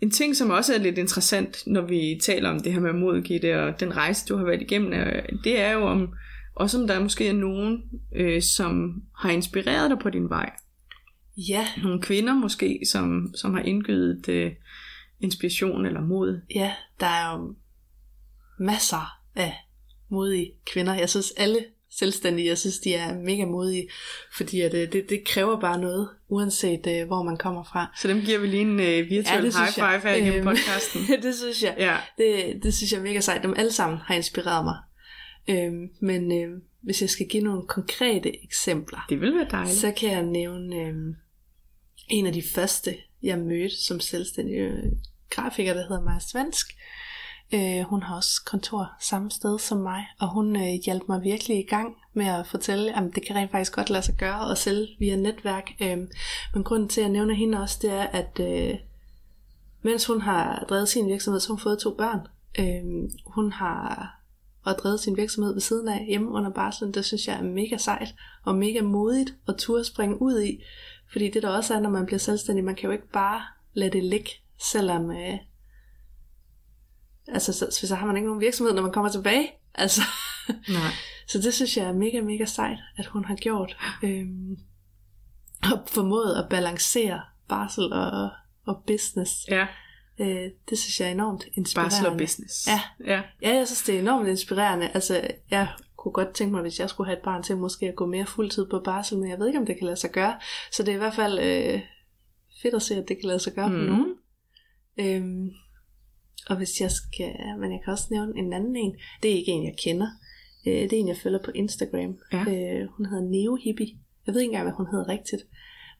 en 0.00 0.10
ting, 0.10 0.36
som 0.36 0.50
også 0.50 0.74
er 0.74 0.78
lidt 0.78 0.98
interessant, 0.98 1.66
når 1.66 1.80
vi 1.80 2.20
taler 2.22 2.50
om 2.50 2.60
det 2.60 2.72
her 2.72 2.80
med 2.80 2.92
mod, 2.92 3.22
Gitte, 3.22 3.62
og 3.62 3.80
den 3.80 3.96
rejse, 3.96 4.26
du 4.26 4.36
har 4.36 4.44
været 4.44 4.62
igennem, 4.62 4.90
det 5.44 5.60
er 5.60 5.72
jo 5.72 5.86
om, 5.86 6.14
også 6.54 6.80
om 6.80 6.86
der 6.86 7.00
måske 7.00 7.28
er 7.28 7.32
nogen, 7.32 7.82
øh, 8.14 8.42
som 8.42 9.02
har 9.18 9.30
inspireret 9.30 9.90
dig 9.90 9.98
på 9.98 10.10
din 10.10 10.28
vej. 10.28 10.50
Ja, 11.36 11.66
Nogle 11.82 12.02
kvinder 12.02 12.34
måske, 12.34 12.80
som, 12.86 13.34
som 13.34 13.54
har 13.54 13.60
indgivet 13.60 14.28
øh, 14.28 14.52
inspiration 15.20 15.86
eller 15.86 16.00
mod. 16.00 16.40
ja, 16.54 16.72
der 17.00 17.06
er 17.06 17.38
jo 17.38 17.54
masser 18.58 19.18
af 19.34 19.54
modige 20.08 20.52
kvinder. 20.66 20.94
Jeg 20.94 21.10
synes 21.10 21.32
alle 21.36 21.58
selvstændige, 21.98 22.48
jeg 22.48 22.58
synes 22.58 22.78
de 22.78 22.94
er 22.94 23.14
mega 23.18 23.44
modige, 23.44 23.88
fordi 24.36 24.60
at, 24.60 24.74
øh, 24.74 24.92
det, 24.92 25.10
det 25.10 25.24
kræver 25.26 25.60
bare 25.60 25.78
noget, 25.80 26.08
uanset 26.28 26.86
øh, 26.86 27.06
hvor 27.06 27.22
man 27.22 27.36
kommer 27.36 27.64
fra. 27.64 27.92
Så 28.00 28.08
dem 28.08 28.20
giver 28.20 28.38
vi 28.38 28.46
lige 28.46 28.60
en 28.62 28.80
øh, 28.80 29.10
virtuel 29.10 29.42
det 29.44 29.54
high 29.56 29.78
jeg. 29.78 30.00
five 30.00 30.10
her 30.10 30.14
igennem 30.16 30.34
Øhm, 30.34 30.44
podcasten. 30.46 31.00
det 31.22 31.34
synes 31.34 31.62
jeg. 31.62 31.74
Ja, 31.78 31.96
Det, 32.18 32.62
det 32.62 32.74
synes 32.74 32.92
jeg 32.92 32.98
er 32.98 33.02
mega 33.02 33.20
sejt. 33.20 33.42
Dem 33.42 33.54
alle 33.56 33.72
sammen 33.72 33.98
har 33.98 34.14
inspireret 34.14 34.64
mig. 34.64 34.76
Øhm, 35.48 35.88
men 36.00 36.32
øh, 36.32 36.60
hvis 36.82 37.00
jeg 37.00 37.10
skal 37.10 37.26
give 37.28 37.42
nogle 37.42 37.66
konkrete 37.66 38.44
eksempler, 38.44 39.06
det 39.08 39.20
vil 39.20 39.34
være 39.34 39.46
dejligt. 39.50 39.76
så 39.78 39.92
kan 39.96 40.10
jeg 40.10 40.22
nævne 40.22 40.76
øh, 40.76 40.94
en 42.08 42.26
af 42.26 42.32
de 42.32 42.42
første, 42.54 42.96
jeg 43.22 43.38
mødte 43.38 43.84
som 43.84 44.00
selvstændig 44.00 44.54
øh, 44.54 44.82
grafiker, 45.30 45.74
der 45.74 45.80
hedder 45.82 46.02
Maja 46.04 46.18
Svensk. 46.20 46.66
Øh, 46.70 46.74
Øh, 47.52 47.80
hun 47.80 48.02
har 48.02 48.16
også 48.16 48.42
kontor 48.46 48.92
samme 49.00 49.30
sted 49.30 49.58
som 49.58 49.78
mig, 49.78 50.06
og 50.20 50.32
hun 50.32 50.56
øh, 50.56 50.72
hjalp 50.84 51.02
mig 51.08 51.22
virkelig 51.22 51.58
i 51.58 51.66
gang 51.66 51.96
med 52.12 52.26
at 52.26 52.46
fortælle, 52.46 52.96
at 52.96 53.02
det 53.14 53.26
kan 53.26 53.36
rent 53.36 53.50
faktisk 53.50 53.74
godt 53.74 53.90
lade 53.90 54.02
sig 54.02 54.14
gøre 54.14 54.50
at 54.50 54.58
sælge 54.58 54.88
via 54.98 55.16
netværk. 55.16 55.70
Øh, 55.80 55.98
men 56.54 56.64
grunden 56.64 56.88
til, 56.88 57.00
at 57.00 57.04
jeg 57.04 57.12
nævner 57.12 57.34
hende 57.34 57.60
også, 57.60 57.78
det 57.82 57.90
er, 57.90 58.02
at 58.02 58.40
øh, 58.40 58.74
mens 59.82 60.06
hun 60.06 60.20
har 60.20 60.64
drevet 60.68 60.88
sin 60.88 61.08
virksomhed, 61.08 61.40
så 61.40 61.48
har 61.48 61.52
hun 61.52 61.60
fået 61.60 61.78
to 61.78 61.94
børn. 61.94 62.20
Øh, 62.58 63.10
hun 63.26 63.52
har 63.52 64.14
og 64.64 64.78
drevet 64.78 65.00
sin 65.00 65.16
virksomhed 65.16 65.52
ved 65.52 65.60
siden 65.60 65.88
af 65.88 66.04
hjemme 66.08 66.30
under 66.30 66.50
barslen, 66.50 66.94
det 66.94 67.04
synes 67.04 67.28
jeg 67.28 67.38
er 67.38 67.42
mega 67.42 67.76
sejt 67.76 68.14
og 68.44 68.54
mega 68.54 68.82
modigt 68.82 69.34
at 69.48 69.54
turde 69.58 69.84
springe 69.84 70.22
ud 70.22 70.42
i. 70.42 70.62
Fordi 71.12 71.30
det 71.30 71.42
der 71.42 71.48
også 71.48 71.74
er, 71.74 71.80
når 71.80 71.90
man 71.90 72.06
bliver 72.06 72.18
selvstændig, 72.18 72.64
man 72.64 72.74
kan 72.74 72.86
jo 72.86 72.92
ikke 72.92 73.10
bare 73.12 73.42
lade 73.72 73.90
det 73.90 74.04
ligge, 74.04 74.30
selvom... 74.58 75.10
Øh, 75.10 75.38
altså, 77.28 77.52
så, 77.52 77.86
så 77.86 77.94
har 77.94 78.06
man 78.06 78.16
ikke 78.16 78.26
nogen 78.28 78.40
virksomhed, 78.40 78.74
når 78.74 78.82
man 78.82 78.92
kommer 78.92 79.10
tilbage. 79.10 79.52
Altså, 79.74 80.00
Nej. 80.48 80.90
så 81.30 81.38
det 81.38 81.54
synes 81.54 81.76
jeg 81.76 81.86
er 81.86 81.92
mega, 81.92 82.20
mega 82.20 82.44
sejt, 82.44 82.78
at 82.96 83.06
hun 83.06 83.24
har 83.24 83.34
gjort. 83.34 83.76
Øhm, 84.02 84.56
og 85.72 85.82
formået 85.86 86.34
at 86.34 86.48
balancere 86.50 87.20
barsel 87.48 87.92
og, 87.92 88.30
og 88.66 88.82
business. 88.86 89.32
Ja, 89.48 89.66
Øh, 90.20 90.50
det 90.70 90.78
synes 90.78 91.00
jeg 91.00 91.08
er 91.08 91.12
enormt 91.12 91.44
inspirerende. 91.54 91.90
barsel 91.90 92.06
og 92.06 92.18
business. 92.18 92.66
Ja. 92.66 92.80
ja. 93.04 93.22
Ja, 93.42 93.54
jeg 93.54 93.66
synes, 93.66 93.82
det 93.82 93.94
er 93.94 93.98
enormt 94.00 94.28
inspirerende. 94.28 94.90
Altså, 94.94 95.30
jeg 95.50 95.68
kunne 95.96 96.12
godt 96.12 96.34
tænke 96.34 96.52
mig, 96.52 96.62
hvis 96.62 96.80
jeg 96.80 96.90
skulle 96.90 97.06
have 97.06 97.16
et 97.16 97.24
barn 97.24 97.42
til, 97.42 97.56
måske 97.56 97.88
at 97.88 97.96
gå 97.96 98.06
mere 98.06 98.26
fuldtid 98.26 98.66
på 98.66 98.80
barsel, 98.84 99.18
men 99.18 99.30
jeg 99.30 99.38
ved 99.38 99.46
ikke, 99.46 99.58
om 99.58 99.66
det 99.66 99.78
kan 99.78 99.84
lade 99.84 99.96
sig 99.96 100.10
gøre. 100.10 100.38
Så 100.72 100.82
det 100.82 100.88
er 100.88 100.94
i 100.94 100.98
hvert 100.98 101.14
fald 101.14 101.38
øh, 101.38 101.80
fedt 102.62 102.74
at 102.74 102.82
se, 102.82 102.94
at 102.94 103.08
det 103.08 103.18
kan 103.20 103.28
lade 103.28 103.38
sig 103.38 103.52
gøre 103.54 103.68
mm. 103.68 103.74
For 103.74 103.84
nogen. 103.84 104.14
Øhm, 104.98 105.50
og 106.46 106.56
hvis 106.56 106.80
jeg 106.80 106.90
skal, 106.90 107.32
men 107.60 107.72
jeg 107.72 107.80
kan 107.84 107.92
også 107.92 108.06
nævne 108.10 108.32
en 108.38 108.52
anden 108.52 108.76
en. 108.76 108.96
Det 109.22 109.30
er 109.30 109.34
ikke 109.34 109.52
en, 109.52 109.64
jeg 109.64 109.74
kender. 109.84 110.08
Øh, 110.66 110.72
det 110.72 110.92
er 110.92 110.96
en, 110.96 111.08
jeg 111.08 111.16
følger 111.16 111.38
på 111.44 111.50
Instagram. 111.54 112.18
Ja. 112.32 112.40
Øh, 112.40 112.88
hun 112.96 113.06
hedder 113.06 113.24
Neo 113.30 113.58
Hippie. 113.64 113.94
Jeg 114.26 114.34
ved 114.34 114.40
ikke 114.40 114.50
engang, 114.50 114.64
hvad 114.64 114.76
hun 114.76 114.86
hedder 114.86 115.08
rigtigt. 115.08 115.42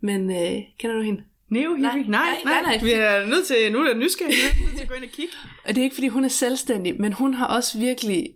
Men 0.00 0.30
øh, 0.30 0.62
kender 0.78 0.96
du 0.96 1.02
hende? 1.02 1.22
Neo 1.48 1.70
Nej, 1.70 1.96
hippie? 1.96 2.11
Nej, 2.11 2.26
nej, 2.44 2.62
nej, 2.62 2.76
nej. 2.76 2.85
Vi 2.85 2.92
er 2.92 3.26
nødt 3.26 3.46
til, 3.46 3.57
nu 3.72 3.78
er 3.78 3.85
der 3.85 3.94
nysgerrig, 3.94 4.35
vi 4.35 4.62
er 4.62 4.66
nødt 4.66 4.76
til 4.76 4.83
at 4.83 4.88
gå 4.88 4.94
ind 4.94 5.04
og 5.04 5.11
kigge. 5.11 5.33
Og 5.66 5.68
det 5.68 5.78
er 5.78 5.83
ikke, 5.83 5.94
fordi 5.94 6.09
hun 6.09 6.24
er 6.24 6.28
selvstændig, 6.28 7.00
men 7.00 7.12
hun 7.12 7.35
har 7.35 7.46
også 7.46 7.78
virkelig 7.78 8.35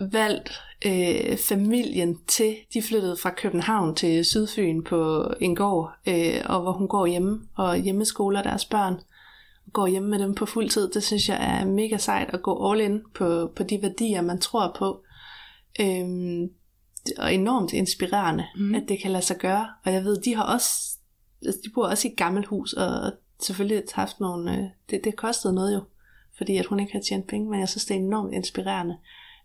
valgt 0.00 0.52
øh, 0.86 1.36
familien 1.38 2.18
til. 2.26 2.56
De 2.74 2.82
flyttede 2.82 3.16
fra 3.22 3.30
København 3.30 3.94
til 3.94 4.24
Sydfyn 4.24 4.82
på 4.82 5.32
en 5.40 5.56
gård, 5.56 5.92
øh, 6.08 6.40
og 6.44 6.62
hvor 6.62 6.72
hun 6.72 6.88
går 6.88 7.06
hjemme 7.06 7.40
og 7.56 7.76
hjemmeskoler 7.76 8.42
deres 8.42 8.64
børn. 8.64 8.94
Går 9.72 9.86
hjemme 9.86 10.08
med 10.08 10.18
dem 10.18 10.34
på 10.34 10.46
fuld 10.46 10.68
tid. 10.68 10.90
Det 10.90 11.02
synes 11.02 11.28
jeg 11.28 11.60
er 11.60 11.64
mega 11.66 11.96
sejt 11.96 12.34
at 12.34 12.42
gå 12.42 12.70
all 12.70 12.80
in 12.80 13.00
på, 13.14 13.52
på 13.56 13.62
de 13.62 13.82
værdier, 13.82 14.20
man 14.20 14.40
tror 14.40 14.76
på. 14.78 15.02
Øhm, 15.80 16.50
og 17.18 17.34
enormt 17.34 17.72
inspirerende, 17.72 18.46
mm. 18.56 18.74
at 18.74 18.84
det 18.88 18.98
kan 19.02 19.10
lade 19.10 19.24
sig 19.24 19.36
gøre. 19.36 19.68
Og 19.84 19.92
jeg 19.92 20.04
ved, 20.04 20.22
de 20.22 20.34
har 20.34 20.54
også, 20.54 20.98
altså, 21.46 21.60
de 21.64 21.70
bor 21.74 21.86
også 21.86 22.08
i 22.08 22.10
et 22.10 22.16
gammelt 22.16 22.46
hus, 22.46 22.72
og 22.72 23.12
selvfølgelig 23.40 23.82
haft 23.92 24.20
nogle, 24.20 24.58
øh, 24.58 24.64
det, 24.90 25.04
det 25.04 25.16
kostede 25.16 25.54
noget 25.54 25.74
jo, 25.74 25.80
fordi 26.38 26.56
at 26.56 26.66
hun 26.66 26.80
ikke 26.80 26.92
har 26.92 27.00
tjent 27.00 27.26
penge, 27.26 27.50
men 27.50 27.60
jeg 27.60 27.68
synes, 27.68 27.84
det 27.84 27.94
er 27.94 28.00
enormt 28.00 28.34
inspirerende, 28.34 28.96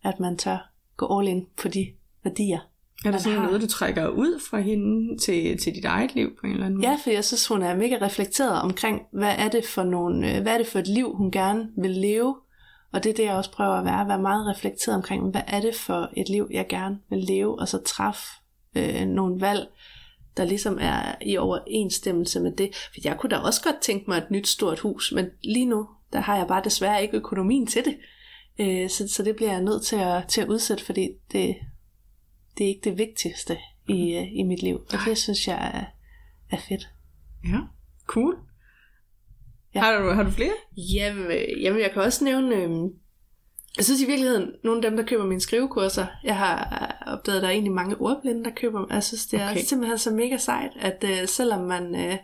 at 0.04 0.20
man 0.20 0.38
tør 0.38 0.72
gå 0.98 1.20
all 1.20 1.28
in 1.28 1.48
på 1.62 1.68
de 1.68 1.94
værdier. 2.24 2.60
Er 2.98 3.04
der 3.04 3.12
Man 3.12 3.20
sådan 3.20 3.38
har- 3.40 3.46
noget, 3.46 3.62
du 3.62 3.68
trækker 3.68 4.08
ud 4.08 4.42
fra 4.50 4.60
hende 4.60 5.18
til, 5.18 5.58
til 5.58 5.76
dit 5.76 5.86
eget 5.86 6.16
liv 6.16 6.36
på 6.40 6.46
en 6.48 6.52
eller 6.54 6.66
anden 6.66 6.78
måde? 6.78 6.90
Ja, 6.90 6.98
for 7.04 7.10
jeg 7.10 7.26
synes, 7.26 7.48
hun 7.48 7.62
er 7.62 7.76
mega 7.76 7.98
reflekteret 8.02 8.62
omkring, 8.62 9.02
hvad 9.14 9.36
er 9.38 9.48
det 9.50 9.66
for 9.66 9.84
nogle, 9.84 10.36
øh, 10.36 10.42
hvad 10.42 10.54
er 10.54 10.58
det 10.58 10.68
for 10.68 10.80
et 10.80 10.88
liv, 10.88 11.14
hun 11.16 11.32
gerne 11.32 11.70
vil 11.78 11.92
leve, 11.92 12.36
og 12.94 13.04
det 13.04 13.10
er 13.10 13.14
det, 13.14 13.24
jeg 13.24 13.34
også 13.36 13.52
prøver 13.52 13.74
at 13.74 13.86
være, 13.86 14.08
være 14.08 14.22
meget 14.22 14.48
reflekteret 14.56 14.96
omkring, 14.96 15.32
hvad 15.32 15.42
er 15.48 15.62
det 15.62 15.76
for 15.76 16.10
et 16.18 16.30
liv, 16.30 16.48
jeg 16.52 16.66
gerne 16.70 17.00
vil 17.10 17.20
leve, 17.20 17.60
og 17.60 17.68
så 17.68 17.78
træffe 17.86 18.22
øh, 18.76 19.06
nogle 19.06 19.42
valg, 19.42 19.68
der 20.38 20.44
ligesom 20.44 20.78
er 20.82 21.16
i 21.22 21.38
overensstemmelse 21.38 22.40
med 22.40 22.52
det. 22.52 22.76
For 22.76 23.00
jeg 23.04 23.18
kunne 23.20 23.30
da 23.30 23.38
også 23.38 23.62
godt 23.64 23.76
tænke 23.82 24.06
mig 24.08 24.18
et 24.18 24.32
nyt 24.32 24.48
stort 24.48 24.80
hus, 24.80 25.12
men 25.16 25.26
lige 25.44 25.66
nu, 25.66 25.88
der 26.14 26.20
har 26.20 26.38
jeg 26.38 26.48
bare 26.48 26.62
desværre 26.64 27.02
ikke 27.02 27.18
økonomien 27.18 27.68
til 27.68 27.86
det. 27.86 27.96
Øh, 28.60 28.90
så, 28.90 29.08
så 29.08 29.24
det 29.24 29.36
bliver 29.36 29.52
jeg 29.52 29.62
nødt 29.62 29.82
til 29.86 29.96
at, 29.96 30.28
til 30.28 30.42
at 30.42 30.48
udsætte, 30.48 30.86
fordi 30.86 31.10
det, 31.32 31.56
det 32.58 32.64
er 32.64 32.68
ikke 32.68 32.90
det 32.90 32.98
vigtigste 32.98 33.58
i, 33.88 34.16
øh, 34.16 34.34
i 34.34 34.44
mit 34.44 34.64
liv. 34.64 34.76
Og 34.94 35.00
det 35.06 35.18
synes 35.18 35.48
jeg 35.48 35.72
er, 35.74 35.86
er 36.56 36.60
fedt. 36.70 36.90
ja. 37.46 37.60
Cool. 38.06 38.38
Ja. 39.76 39.80
Har, 39.80 40.00
du, 40.02 40.10
har 40.10 40.24
du 40.24 40.30
flere? 40.32 40.54
Jamen, 40.78 41.26
øh, 41.26 41.64
jamen 41.64 41.82
jeg 41.82 41.92
kan 41.92 42.02
også 42.02 42.24
nævne, 42.24 42.56
øh, 42.56 42.70
jeg 43.78 43.86
synes 43.86 44.02
i 44.02 44.06
virkeligheden, 44.06 44.52
nogle 44.64 44.86
af 44.86 44.92
dem, 44.92 44.98
der 44.98 45.06
køber 45.06 45.26
mine 45.26 45.42
skrivekurser, 45.42 46.06
jeg 46.24 46.38
har 46.38 46.98
opdaget, 47.08 47.38
at 47.38 47.42
der 47.42 47.48
er 47.48 47.52
egentlig 47.52 47.74
mange 47.74 47.96
ordblinde, 48.02 48.44
der 48.44 48.52
køber 48.56 48.80
dem. 48.80 48.88
Jeg 48.92 49.04
synes, 49.04 49.26
det 49.28 49.42
er 49.42 49.52
Okay. 49.52 49.62
simpelthen 49.64 49.98
så 49.98 50.12
mega 50.12 50.38
sejt, 50.38 50.72
at 50.80 51.04
øh, 51.04 51.28
selvom 51.28 51.62
man 51.68 51.96
øh, 51.96 52.18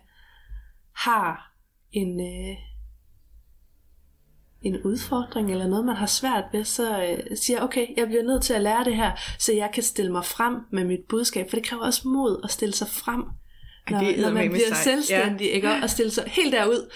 har 0.96 1.54
en, 1.91 2.19
øh, 2.22 2.56
en 4.63 4.82
udfordring 4.82 5.52
eller 5.52 5.67
noget, 5.67 5.86
man 5.86 5.95
har 5.95 6.06
svært 6.06 6.43
ved, 6.54 6.63
så 6.63 7.04
øh, 7.04 7.38
siger 7.38 7.58
jeg, 7.58 7.63
okay, 7.63 7.88
jeg 7.97 8.08
bliver 8.08 8.23
nødt 8.23 8.43
til 8.43 8.54
at 8.54 8.62
lære 8.62 8.84
det 8.84 8.95
her, 8.95 9.12
så 9.39 9.54
jeg 9.54 9.69
kan 9.73 9.84
stille 9.84 10.12
mig 10.12 10.26
frem 10.26 10.56
med 10.71 10.84
mit 10.86 10.99
budskab, 11.10 11.49
for 11.49 11.58
det 11.58 11.65
kræver 11.65 11.84
også 11.84 12.08
mod 12.08 12.41
at 12.43 12.52
stille 12.52 12.73
sig 12.73 12.88
frem, 12.88 13.23
når, 13.89 13.99
det 13.99 14.19
er 14.19 14.21
når 14.21 14.32
man 14.32 14.49
bliver 14.49 14.67
sejt. 14.67 14.84
selvstændig, 14.84 15.52
ikke? 15.52 15.69
Og 15.84 15.89
stille 15.89 16.12
sig 16.12 16.23
helt 16.28 16.54
derud. 16.54 16.89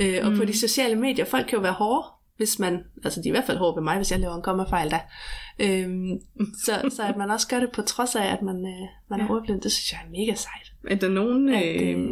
Øh, 0.00 0.20
og 0.22 0.30
mm. 0.32 0.38
på 0.38 0.44
de 0.44 0.58
sociale 0.58 0.96
medier, 0.96 1.24
folk 1.24 1.46
kan 1.46 1.56
jo 1.56 1.62
være 1.62 1.72
hårde, 1.72 2.06
hvis 2.36 2.58
man, 2.58 2.80
altså 3.04 3.20
de 3.20 3.28
er 3.28 3.30
i 3.30 3.34
hvert 3.34 3.44
fald 3.44 3.58
hårde 3.58 3.76
ved 3.76 3.82
mig, 3.82 3.96
hvis 3.96 4.10
jeg 4.12 4.20
laver 4.20 4.34
en 4.36 4.42
kommafejl 4.42 4.90
der. 4.90 4.98
Øhm, 5.58 6.20
så, 6.64 6.90
så 6.96 7.02
at 7.02 7.16
man 7.16 7.30
også 7.30 7.48
gør 7.48 7.60
det 7.60 7.70
på 7.72 7.82
trods 7.82 8.16
af, 8.16 8.24
at 8.32 8.42
man, 8.42 8.56
øh, 8.56 8.88
man 9.10 9.20
er 9.20 9.24
Ja. 9.24 9.30
ordblind, 9.30 9.60
det 9.60 9.72
synes 9.72 9.92
jeg 9.92 10.00
er 10.06 10.10
mega 10.10 10.34
sejt. 10.34 10.72
Er 10.90 10.94
der 10.94 11.08
nogen... 11.08 11.48
At, 11.48 11.82
Øh, 11.82 12.08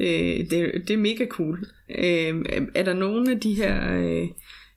øh, 0.00 0.50
det, 0.50 0.82
det 0.88 0.90
er 0.90 0.96
mega 0.96 1.26
cool. 1.26 1.66
Øh, 1.90 2.44
er 2.74 2.82
der 2.82 2.94
nogen 2.94 3.30
af 3.30 3.40
de 3.40 3.54
her 3.54 3.98
øh, 3.98 4.28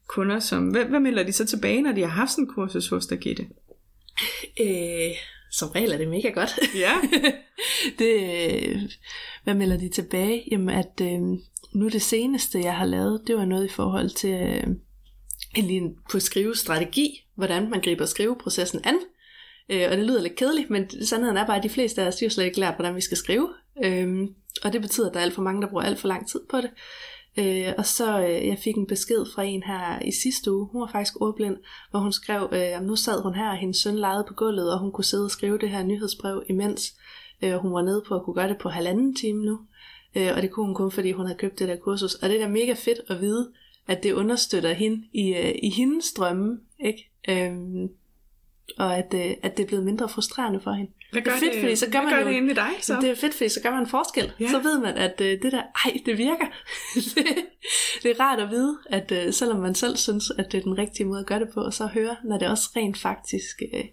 kunder, 0.07 0.39
som... 0.39 0.67
Hvad, 0.67 0.85
hvad 0.85 0.99
melder 0.99 1.23
de 1.23 1.31
så 1.31 1.45
tilbage, 1.45 1.81
når 1.81 1.91
de 1.91 2.01
har 2.01 2.07
haft 2.07 2.31
sådan 2.31 2.43
en 2.43 2.53
kursus 2.53 2.89
hos 2.89 3.05
dig, 3.05 3.19
Gitte? 3.19 3.47
Øh, 4.61 5.11
som 5.51 5.69
regel 5.69 5.91
er 5.91 5.97
det 5.97 6.07
mega 6.07 6.29
godt. 6.29 6.59
Ja. 6.75 6.93
det, 7.99 8.13
øh, 8.67 8.81
hvad 9.43 9.53
melder 9.53 9.77
de 9.77 9.89
tilbage? 9.89 10.43
Jamen, 10.51 10.69
at 10.69 11.01
øh, 11.01 11.19
nu 11.73 11.89
det 11.89 12.01
seneste, 12.01 12.59
jeg 12.59 12.75
har 12.75 12.85
lavet, 12.85 13.21
det 13.27 13.35
var 13.35 13.45
noget 13.45 13.65
i 13.65 13.73
forhold 13.73 14.09
til 14.09 14.33
øh, 14.33 14.67
lige 15.63 15.95
på 16.11 16.19
skrivestrategi, 16.19 17.25
hvordan 17.35 17.69
man 17.69 17.81
griber 17.81 18.05
skriveprocessen 18.05 18.81
an. 18.83 18.95
Øh, 19.69 19.87
og 19.91 19.97
det 19.97 20.05
lyder 20.05 20.21
lidt 20.21 20.35
kedeligt, 20.35 20.69
men 20.69 21.05
sandheden 21.05 21.37
er 21.37 21.45
bare, 21.45 21.57
at 21.57 21.63
de 21.63 21.69
fleste 21.69 22.01
af 22.01 22.07
os 22.07 22.19
har 22.19 22.29
slet 22.29 22.45
ikke 22.45 22.59
lært, 22.59 22.75
hvordan 22.75 22.95
vi 22.95 23.01
skal 23.01 23.17
skrive. 23.17 23.49
Øh, 23.83 24.27
og 24.63 24.73
det 24.73 24.81
betyder, 24.81 25.07
at 25.07 25.13
der 25.13 25.19
er 25.19 25.23
alt 25.23 25.33
for 25.33 25.41
mange, 25.41 25.61
der 25.61 25.67
bruger 25.67 25.83
alt 25.83 25.99
for 25.99 26.07
lang 26.07 26.27
tid 26.27 26.39
på 26.49 26.57
det. 26.57 26.69
Øh, 27.39 27.73
og 27.77 27.85
så 27.85 28.21
øh, 28.21 28.47
jeg 28.47 28.57
fik 28.63 28.75
en 28.75 28.87
besked 28.87 29.25
fra 29.35 29.43
en 29.43 29.63
her 29.63 29.99
i 29.99 30.11
sidste 30.11 30.51
uge, 30.51 30.67
hun 30.71 30.81
var 30.81 30.87
faktisk 30.87 31.21
ordblind, 31.21 31.57
hvor 31.91 31.99
hun 31.99 32.11
skrev, 32.11 32.49
øh, 32.51 32.77
at 32.77 32.83
nu 32.83 32.95
sad 32.95 33.21
hun 33.23 33.33
her, 33.33 33.49
og 33.49 33.57
hendes 33.57 33.77
søn 33.77 33.95
legede 33.95 34.25
på 34.27 34.33
gulvet, 34.33 34.73
og 34.73 34.79
hun 34.79 34.91
kunne 34.91 35.05
sidde 35.05 35.25
og 35.25 35.31
skrive 35.31 35.57
det 35.57 35.69
her 35.69 35.83
nyhedsbrev 35.83 36.43
imens. 36.49 36.95
Øh, 37.41 37.53
hun 37.53 37.73
var 37.73 37.81
nede 37.81 38.03
på 38.07 38.15
at 38.15 38.23
kunne 38.23 38.33
gøre 38.33 38.49
det 38.49 38.57
på 38.57 38.69
halvanden 38.69 39.15
time 39.15 39.45
nu. 39.45 39.59
Øh, 40.15 40.31
og 40.35 40.41
det 40.41 40.51
kunne 40.51 40.65
hun 40.65 40.75
kun, 40.75 40.91
fordi 40.91 41.11
hun 41.11 41.25
havde 41.25 41.37
købt 41.37 41.59
det 41.59 41.67
der 41.67 41.75
kursus. 41.75 42.13
Og 42.13 42.29
det 42.29 42.41
er 42.41 42.45
da 42.45 42.51
mega 42.51 42.73
fedt 42.73 42.99
at 43.07 43.21
vide, 43.21 43.51
at 43.87 44.03
det 44.03 44.13
understøtter 44.13 44.73
hende 44.73 45.03
i, 45.13 45.33
øh, 45.33 45.55
i 45.63 45.69
hendes 45.69 46.13
drømme, 46.13 46.59
ikke? 46.79 47.11
Øhm, 47.29 47.89
og 48.77 48.97
at, 48.97 49.13
øh, 49.13 49.31
at 49.43 49.57
det 49.57 49.63
er 49.63 49.67
blevet 49.67 49.85
mindre 49.85 50.09
frustrerende 50.09 50.59
for 50.63 50.71
hende. 50.71 50.91
Hvad 51.11 51.21
Det 51.21 51.31
er 51.33 51.37
fedt, 51.37 51.59
fordi 51.59 51.75
så 51.75 51.89
gør 51.91 52.01
man 52.01 52.09
gør 52.13 52.19
jo- 52.19 52.27
det 52.27 52.51
i 52.51 52.53
dig, 52.53 52.69
så? 52.81 52.97
Det 53.01 53.09
er 53.09 53.15
fedt, 53.15 53.33
fordi 53.33 53.49
så 53.49 53.59
gør 53.63 53.71
man 53.71 53.79
en 53.79 53.87
forskel. 53.87 54.31
Ja. 54.39 54.49
Så 54.49 54.59
ved 54.59 54.79
man, 54.79 54.97
at 54.97 55.21
øh, 55.21 55.41
det 55.41 55.51
der, 55.51 55.61
ej, 55.85 55.97
det 56.05 56.17
virker. 56.17 56.45
det, 57.15 57.25
det 58.03 58.11
er 58.11 58.19
rart 58.19 58.39
at 58.39 58.49
vide, 58.49 58.77
at 58.89 59.11
øh, 59.11 59.33
selvom 59.33 59.59
man 59.59 59.75
selv 59.75 59.97
synes, 59.97 60.31
at 60.37 60.51
det 60.51 60.57
er 60.57 60.61
den 60.61 60.77
rigtige 60.77 61.05
måde 61.05 61.19
at 61.19 61.25
gøre 61.25 61.39
det 61.39 61.49
på, 61.53 61.61
og 61.61 61.73
så 61.73 61.85
høre, 61.85 62.15
når 62.23 62.37
det 62.37 62.47
også 62.47 62.69
rent 62.75 62.97
faktisk 62.97 63.61
øh, 63.73 63.83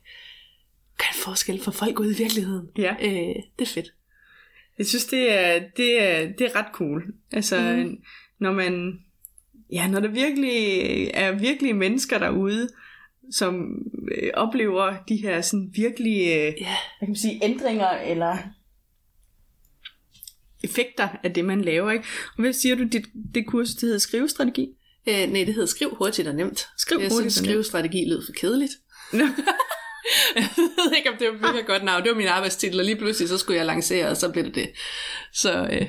gør 0.99 1.09
en 1.15 1.19
forskel 1.25 1.61
for 1.63 1.71
folk 1.71 2.01
ude 2.01 2.15
i 2.15 2.19
virkeligheden. 2.19 2.69
Ja. 2.79 2.95
Øh, 3.03 3.43
det 3.59 3.69
er 3.69 3.73
fedt. 3.75 3.93
Jeg 4.79 4.87
synes, 4.87 5.05
det 5.05 5.39
er, 5.39 5.61
det 5.77 6.03
er, 6.03 6.29
det 6.39 6.41
er 6.41 6.57
ret 6.57 6.73
cool. 6.73 7.03
Altså, 7.33 7.61
mm. 7.61 7.97
Når 8.41 8.53
man... 8.53 8.99
Ja, 9.73 9.89
når 9.89 10.01
der 10.01 10.09
virkelig 10.09 10.57
er 11.15 11.33
virkelige 11.33 11.75
mennesker 11.75 12.19
derude, 12.19 12.69
som 13.33 13.69
øh, 14.15 14.31
oplever 14.35 14.97
de 15.09 15.17
her 15.17 15.41
sådan 15.41 15.71
virkelig, 15.75 16.19
øh, 16.21 16.27
Ja. 16.27 16.53
hvad 16.61 16.77
kan 17.01 17.09
man 17.09 17.17
sige, 17.17 17.45
ændringer 17.45 17.89
eller 17.91 18.37
effekter 20.65 21.09
af 21.23 21.35
det, 21.35 21.45
man 21.45 21.63
laver. 21.63 21.91
Ikke? 21.91 22.05
Og 22.37 22.41
hvad 22.43 22.53
siger 22.53 22.75
du, 22.75 22.83
dit, 22.85 23.07
det 23.35 23.47
kursus, 23.47 23.75
det 23.75 23.83
hedder 23.83 23.99
skrivestrategi? 23.99 24.69
Øh, 25.09 25.15
nej, 25.15 25.45
det 25.45 25.55
hedder 25.55 25.67
skriv 25.67 25.95
hurtigt 25.99 26.29
og 26.29 26.35
nemt. 26.35 26.67
Skriv 26.79 26.99
jeg 26.99 27.09
hurtigt 27.13 27.33
synes, 27.33 27.47
skrivestrategi 27.49 28.05
lød 28.09 28.23
for 28.27 28.33
kedeligt. 28.33 28.73
Jeg 30.37 30.49
ved 30.57 30.97
ikke, 30.97 31.11
om 31.11 31.17
det 31.19 31.29
var 31.29 31.53
mega 31.53 31.61
godt 31.67 31.85
navn. 31.85 32.03
Det 32.03 32.11
var 32.11 32.17
min 32.17 32.27
arbejdstitel, 32.27 32.79
og 32.81 32.85
lige 32.87 32.97
pludselig 32.97 33.29
så 33.29 33.39
skulle 33.39 33.57
jeg 33.57 33.67
lancere, 33.67 34.09
og 34.09 34.17
så 34.17 34.33
blev 34.33 34.45
det 34.45 34.55
det. 34.55 34.71
Så 35.33 35.69
øh, 35.73 35.87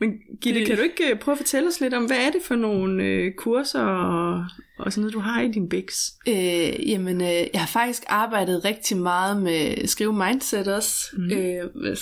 Men 0.00 0.10
Gitte, 0.42 0.60
Det- 0.60 0.68
kan 0.68 0.76
du 0.76 0.82
ikke 0.82 1.10
øh, 1.10 1.18
prøve 1.18 1.32
at 1.32 1.38
fortælle 1.38 1.68
os 1.68 1.80
lidt 1.80 1.94
om, 1.94 2.04
hvad 2.06 2.16
er 2.16 2.30
det 2.30 2.42
for 2.44 2.54
nogle 2.56 3.04
øh, 3.04 3.32
kurser 3.38 3.80
og, 3.82 4.44
og 4.78 4.92
sådan 4.92 5.02
noget, 5.02 5.14
du 5.14 5.18
har 5.18 5.42
i 5.42 5.48
din 5.48 5.68
Bix? 5.68 6.10
Øh, 6.28 6.90
jamen, 6.90 7.20
øh, 7.20 7.46
jeg 7.52 7.60
har 7.60 7.66
faktisk 7.66 8.02
arbejdet 8.06 8.64
rigtig 8.64 8.96
meget 8.96 9.42
med 9.42 9.86
skrive 9.86 10.12
mindset 10.12 10.68
også. 10.68 10.94
Mm. 11.16 11.30
Øh, 11.30 11.84
jeg 11.84 11.96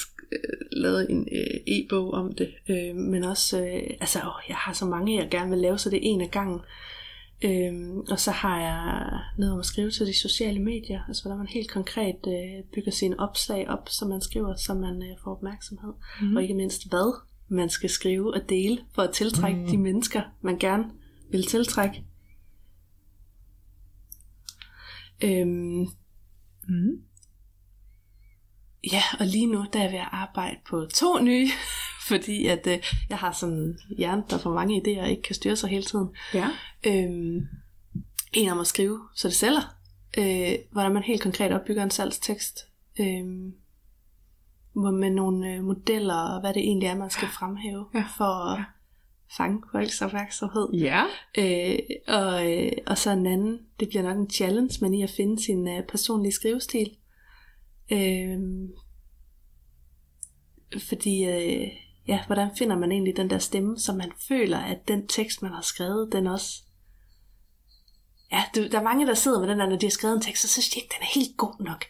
lavet 0.72 1.10
en 1.10 1.28
øh, 1.32 1.60
e-bog 1.66 2.12
om 2.12 2.32
det. 2.32 2.54
Øh, 2.68 2.96
men 2.96 3.24
også, 3.24 3.60
øh, 3.60 3.96
altså, 4.00 4.18
åh, 4.18 4.42
jeg 4.48 4.56
har 4.56 4.72
så 4.72 4.86
mange, 4.86 5.16
jeg 5.20 5.28
gerne 5.30 5.50
vil 5.50 5.58
lave, 5.58 5.78
så 5.78 5.90
det 5.90 5.96
er 5.96 6.00
en 6.02 6.20
af 6.20 6.30
gangen. 6.30 6.60
Øh, 7.44 7.96
og 8.10 8.20
så 8.20 8.30
har 8.30 8.60
jeg 8.60 9.20
noget 9.38 9.52
om 9.52 9.60
at 9.60 9.66
skrive 9.66 9.90
til 9.90 10.06
de 10.06 10.18
sociale 10.18 10.60
medier, 10.60 11.00
altså 11.08 11.22
hvordan 11.22 11.38
man 11.38 11.46
helt 11.46 11.70
konkret 11.70 12.26
øh, 12.28 12.64
bygger 12.74 12.92
sine 12.92 13.20
opslag 13.20 13.68
op, 13.68 13.88
som 13.88 14.08
man 14.08 14.20
skriver, 14.20 14.54
så 14.56 14.74
man 14.74 15.02
øh, 15.02 15.16
får 15.24 15.30
opmærksomhed. 15.30 15.92
Mm. 16.20 16.36
Og 16.36 16.42
ikke 16.42 16.54
mindst, 16.54 16.88
hvad 16.88 17.20
man 17.48 17.68
skal 17.68 17.90
skrive 17.90 18.34
og 18.34 18.40
dele, 18.48 18.78
for 18.94 19.02
at 19.02 19.12
tiltrække 19.12 19.60
mm. 19.60 19.66
de 19.66 19.78
mennesker, 19.78 20.22
man 20.42 20.58
gerne 20.58 20.84
vil 21.30 21.46
tiltrække. 21.46 22.04
Øhm, 25.24 25.86
Mm. 26.68 27.02
ja, 28.92 29.02
og 29.20 29.26
lige 29.26 29.46
nu 29.46 29.64
der 29.72 29.78
er 29.78 29.82
jeg 29.82 29.92
ved 29.92 29.98
at 29.98 30.08
arbejde 30.12 30.56
på 30.68 30.86
to 30.94 31.18
nye 31.22 31.48
fordi 32.08 32.46
at 32.46 32.66
øh, 32.66 32.78
jeg 33.08 33.18
har 33.18 33.32
sådan 33.32 33.54
en 33.54 33.78
hjerne, 33.98 34.24
der 34.30 34.38
får 34.38 34.54
mange 34.54 34.76
idéer 34.82 35.00
og 35.02 35.10
ikke 35.10 35.22
kan 35.22 35.34
styre 35.34 35.56
sig 35.56 35.70
hele 35.70 35.82
tiden. 35.82 36.08
Ja. 36.34 36.48
Øhm, 36.86 37.46
en 38.32 38.48
om 38.48 38.60
at 38.60 38.66
skrive, 38.66 39.00
så 39.14 39.28
det 39.28 39.36
sælger. 39.36 39.74
Øh, 40.18 40.52
hvordan 40.72 40.92
man 40.92 41.02
helt 41.02 41.22
konkret 41.22 41.52
opbygger 41.52 41.82
en 41.82 41.90
salgstekst. 41.90 42.58
Øh, 43.00 43.24
med 44.74 45.10
nogle 45.10 45.52
øh, 45.54 45.64
modeller, 45.64 46.14
og 46.34 46.40
hvad 46.40 46.54
det 46.54 46.62
egentlig 46.62 46.86
er, 46.86 46.94
man 46.96 47.10
skal 47.10 47.28
fremhæve 47.28 47.86
Ja. 47.94 48.04
for 48.16 48.24
at 48.54 48.64
fange 49.36 49.62
folks 49.72 50.02
opmærksomhed. 50.02 50.68
Ja. 50.72 51.04
Øh, 51.38 51.78
og, 52.08 52.52
øh, 52.52 52.72
og 52.86 52.98
så 52.98 53.10
en 53.10 53.26
anden, 53.26 53.58
det 53.80 53.88
bliver 53.88 54.02
nok 54.02 54.16
en 54.16 54.30
challenge, 54.30 54.78
men 54.80 54.94
i 54.94 55.02
at 55.02 55.10
finde 55.10 55.42
sin 55.42 55.68
øh, 55.68 55.86
personlige 55.86 56.32
skrivestil. 56.32 56.96
Øh, 57.92 58.38
fordi, 60.88 61.24
øh, 61.24 61.68
ja, 62.08 62.26
hvordan 62.26 62.56
finder 62.58 62.78
man 62.78 62.92
egentlig 62.92 63.16
den 63.16 63.30
der 63.30 63.38
stemme, 63.38 63.78
så 63.78 63.92
man 63.92 64.12
føler, 64.28 64.58
at 64.58 64.88
den 64.88 65.06
tekst, 65.06 65.42
man 65.42 65.52
har 65.52 65.62
skrevet, 65.62 66.12
den 66.12 66.26
også... 66.26 66.62
Ja, 68.32 68.44
du, 68.56 68.68
der 68.68 68.78
er 68.78 68.84
mange, 68.84 69.06
der 69.06 69.14
sidder 69.14 69.40
med 69.40 69.48
den 69.48 69.58
der, 69.58 69.68
når 69.68 69.76
de 69.76 69.86
har 69.86 69.90
skrevet 69.90 70.16
en 70.16 70.22
tekst, 70.22 70.42
så 70.42 70.48
synes 70.48 70.68
de 70.68 70.80
ikke, 70.80 70.94
den 70.96 71.02
er 71.02 71.20
helt 71.20 71.36
god 71.36 71.64
nok. 71.64 71.84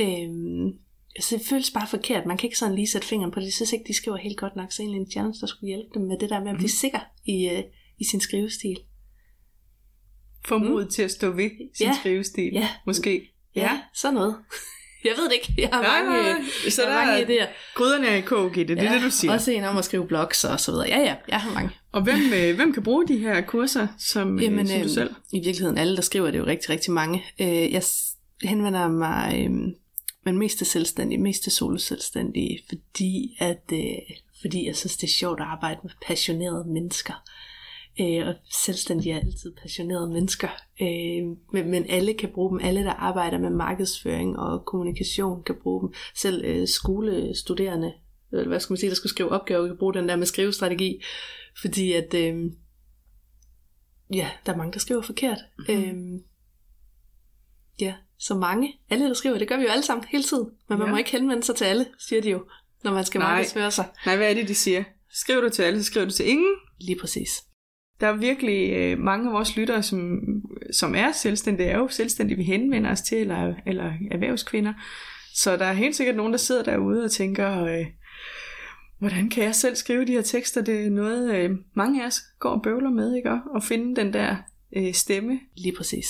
Øh, 0.00 0.72
så 1.20 1.36
det 1.36 1.46
føles 1.46 1.70
bare 1.70 1.86
forkert. 1.86 2.26
Man 2.26 2.36
kan 2.36 2.46
ikke 2.46 2.58
sådan 2.58 2.74
lige 2.74 2.86
sætte 2.90 3.06
fingeren 3.06 3.32
på 3.32 3.40
det. 3.40 3.46
Jeg 3.46 3.52
synes 3.52 3.72
ikke, 3.72 3.84
de 3.88 3.94
skriver 3.96 4.16
helt 4.16 4.36
godt 4.38 4.56
nok. 4.56 4.72
Så 4.72 4.82
egentlig 4.82 5.00
en 5.00 5.10
challenge, 5.10 5.38
der 5.40 5.46
skulle 5.46 5.68
hjælpe 5.68 5.88
dem 5.94 6.02
med 6.02 6.18
det 6.20 6.30
der 6.30 6.40
med 6.40 6.50
at 6.50 6.56
blive 6.56 6.68
sikker 6.70 7.00
i, 7.26 7.48
øh, 7.48 7.62
i 7.98 8.04
sin 8.10 8.20
skrivestil. 8.20 8.76
Få 10.44 10.58
mod 10.58 10.86
til 10.86 11.02
at 11.02 11.10
stå 11.10 11.30
ved 11.30 11.50
sin 11.76 11.86
Ja. 11.86 11.92
skrivestil. 12.00 12.50
Ja. 12.52 12.68
Måske. 12.86 13.32
Ja, 13.56 13.80
sådan 13.94 14.14
noget. 14.14 14.36
Jeg 15.04 15.12
ved 15.16 15.24
det 15.24 15.32
ikke. 15.32 15.54
Jeg 15.58 15.68
har 15.72 15.82
Nej, 15.82 16.02
mange, 16.04 16.22
nej, 16.22 16.32
nej. 16.32 16.70
Så 16.70 16.82
jeg 16.82 16.90
der 16.90 16.96
mange 17.06 17.12
er- 17.38 17.46
idéer. 17.46 17.48
Gryderne 17.74 18.06
er 18.06 18.16
i 18.16 18.20
kog, 18.20 18.52
Gitte. 18.52 18.74
Det 18.74 18.82
er 18.84 18.92
det, 18.92 19.02
du 19.02 19.10
siger. 19.10 19.32
Også 19.32 19.50
en 19.50 19.64
om 19.64 19.76
at 19.76 19.84
skrive 19.84 20.06
blogs 20.06 20.44
og 20.44 20.60
så 20.60 20.70
videre. 20.72 20.88
Ja, 20.88 20.98
ja, 21.00 21.14
jeg 21.28 21.40
har 21.40 21.54
mange. 21.54 21.70
Og 21.92 22.02
hvem, 22.02 22.16
øh, 22.34 22.56
hvem 22.56 22.72
kan 22.72 22.82
bruge 22.82 23.08
de 23.08 23.18
her 23.18 23.40
kurser, 23.40 23.86
som, 23.98 24.40
Jamen, 24.40 24.40
Jamen, 24.40 24.68
som 24.68 24.82
du 24.82 24.88
selv? 24.88 25.14
I 25.32 25.36
virkeligheden, 25.44 25.78
alle 25.78 25.96
der 25.96 26.02
skriver, 26.02 26.26
det 26.26 26.34
er 26.34 26.38
jo 26.38 26.46
rigtig, 26.46 26.70
rigtig 26.70 26.92
mange. 26.92 27.24
Øh, 27.40 27.72
jeg 27.72 27.82
henvender 28.42 28.88
mig, 28.88 29.46
øh, 29.50 29.72
men 30.24 30.38
mest 30.38 30.58
til 30.58 30.66
selvstændige, 30.66 31.18
mest 31.18 31.42
til 31.42 31.52
solo 31.52 31.78
selvstændige, 31.78 32.58
fordi, 32.68 33.36
at, 33.38 33.62
øh, 33.72 34.16
fordi 34.40 34.66
jeg 34.66 34.76
synes, 34.76 34.96
det 34.96 35.06
er 35.06 35.12
sjovt 35.12 35.40
at 35.40 35.46
arbejde 35.46 35.80
med 35.82 35.90
passionerede 36.06 36.64
mennesker. 36.64 37.14
Øh, 38.00 38.26
og 38.26 38.34
selvstændige 38.64 39.12
er 39.12 39.20
altid 39.20 39.52
passionerede 39.62 40.10
mennesker. 40.10 40.48
Øh, 40.80 41.36
men, 41.52 41.70
men 41.70 41.86
alle 41.88 42.14
kan 42.14 42.30
bruge 42.34 42.50
dem. 42.50 42.66
Alle, 42.66 42.84
der 42.84 42.92
arbejder 42.92 43.38
med 43.38 43.50
markedsføring 43.50 44.38
og 44.38 44.64
kommunikation, 44.64 45.42
kan 45.42 45.54
bruge 45.62 45.82
dem. 45.82 45.94
Selv 46.14 46.44
øh, 46.44 46.68
skolestuderende, 46.68 47.92
eller 48.32 48.48
hvad 48.48 48.60
skal 48.60 48.72
man 48.72 48.78
sige, 48.78 48.90
der 48.90 48.96
skal 48.96 49.10
skrive 49.10 49.32
opgaver, 49.32 49.66
kan 49.66 49.76
bruge 49.78 49.94
den 49.94 50.08
der 50.08 50.16
med 50.16 50.26
skrivestrategi. 50.26 51.02
Fordi 51.60 51.92
at, 51.92 52.14
øh, 52.14 52.50
ja, 54.14 54.30
der 54.46 54.52
er 54.52 54.56
mange, 54.56 54.72
der 54.72 54.78
skriver 54.78 55.02
forkert. 55.02 55.38
Mm-hmm. 55.58 55.84
Øhm, 55.84 56.22
ja, 57.80 57.94
så 58.26 58.34
mange. 58.34 58.72
Alle, 58.90 59.08
der 59.08 59.14
skriver, 59.14 59.38
det 59.38 59.48
gør 59.48 59.56
vi 59.56 59.62
jo 59.62 59.68
alle 59.68 59.82
sammen 59.84 60.04
hele 60.08 60.22
tiden. 60.22 60.46
Men 60.68 60.78
man 60.78 60.86
Ja. 60.86 60.92
må 60.92 60.98
ikke 60.98 61.10
henvende 61.10 61.42
sig 61.42 61.54
til 61.56 61.64
alle, 61.64 61.86
siger 61.98 62.22
de 62.22 62.30
jo, 62.30 62.44
når 62.84 62.92
man 62.92 63.04
skal 63.04 63.18
Nej. 63.18 63.30
markedsføre 63.30 63.70
sig. 63.70 63.84
Nej, 64.06 64.16
hvad 64.16 64.30
er 64.30 64.34
det, 64.34 64.48
de 64.48 64.54
siger? 64.54 64.84
Skriver 65.10 65.40
du 65.40 65.48
til 65.48 65.62
alle, 65.62 65.82
så 65.82 65.86
skriver 65.90 66.06
du 66.06 66.12
til 66.12 66.28
ingen. 66.28 66.54
Lige 66.80 66.98
præcis. 67.00 67.28
Der 68.00 68.06
er 68.06 68.16
virkelig 68.16 68.72
øh, 68.72 68.98
mange 68.98 69.28
af 69.28 69.32
vores 69.34 69.56
lyttere, 69.56 69.82
som, 69.82 70.18
som 70.72 70.94
er 70.94 71.12
selvstændige, 71.12 71.68
er 71.68 71.78
jo 71.78 71.88
selvstændige, 71.88 72.36
vi 72.38 72.44
henvender 72.44 72.90
os 72.90 73.00
til, 73.00 73.18
eller, 73.18 73.54
eller 73.66 73.92
erhvervskvinder. 74.10 74.72
Så 75.34 75.56
der 75.56 75.64
er 75.64 75.72
helt 75.72 75.96
sikkert 75.96 76.16
nogen, 76.16 76.32
der 76.32 76.38
sidder 76.38 76.62
derude 76.62 77.04
og 77.04 77.10
tænker, 77.10 77.64
øh, 77.64 77.86
hvordan 78.98 79.30
kan 79.30 79.44
jeg 79.44 79.54
selv 79.54 79.76
skrive 79.76 80.04
de 80.04 80.12
her 80.12 80.22
tekster? 80.22 80.62
Det 80.62 80.86
er 80.86 80.90
noget, 80.90 81.34
øh, 81.34 81.50
mange 81.74 82.02
af 82.02 82.06
os 82.06 82.20
går 82.40 82.50
og 82.50 82.62
bøvler 82.62 82.90
med, 82.90 83.16
ikke? 83.16 83.30
Og- 83.54 83.62
finde 83.62 83.96
den 83.96 84.12
der 84.12 84.36
øh, 84.76 84.94
stemme. 84.94 85.40
Lige 85.56 85.76
præcis. 85.76 86.06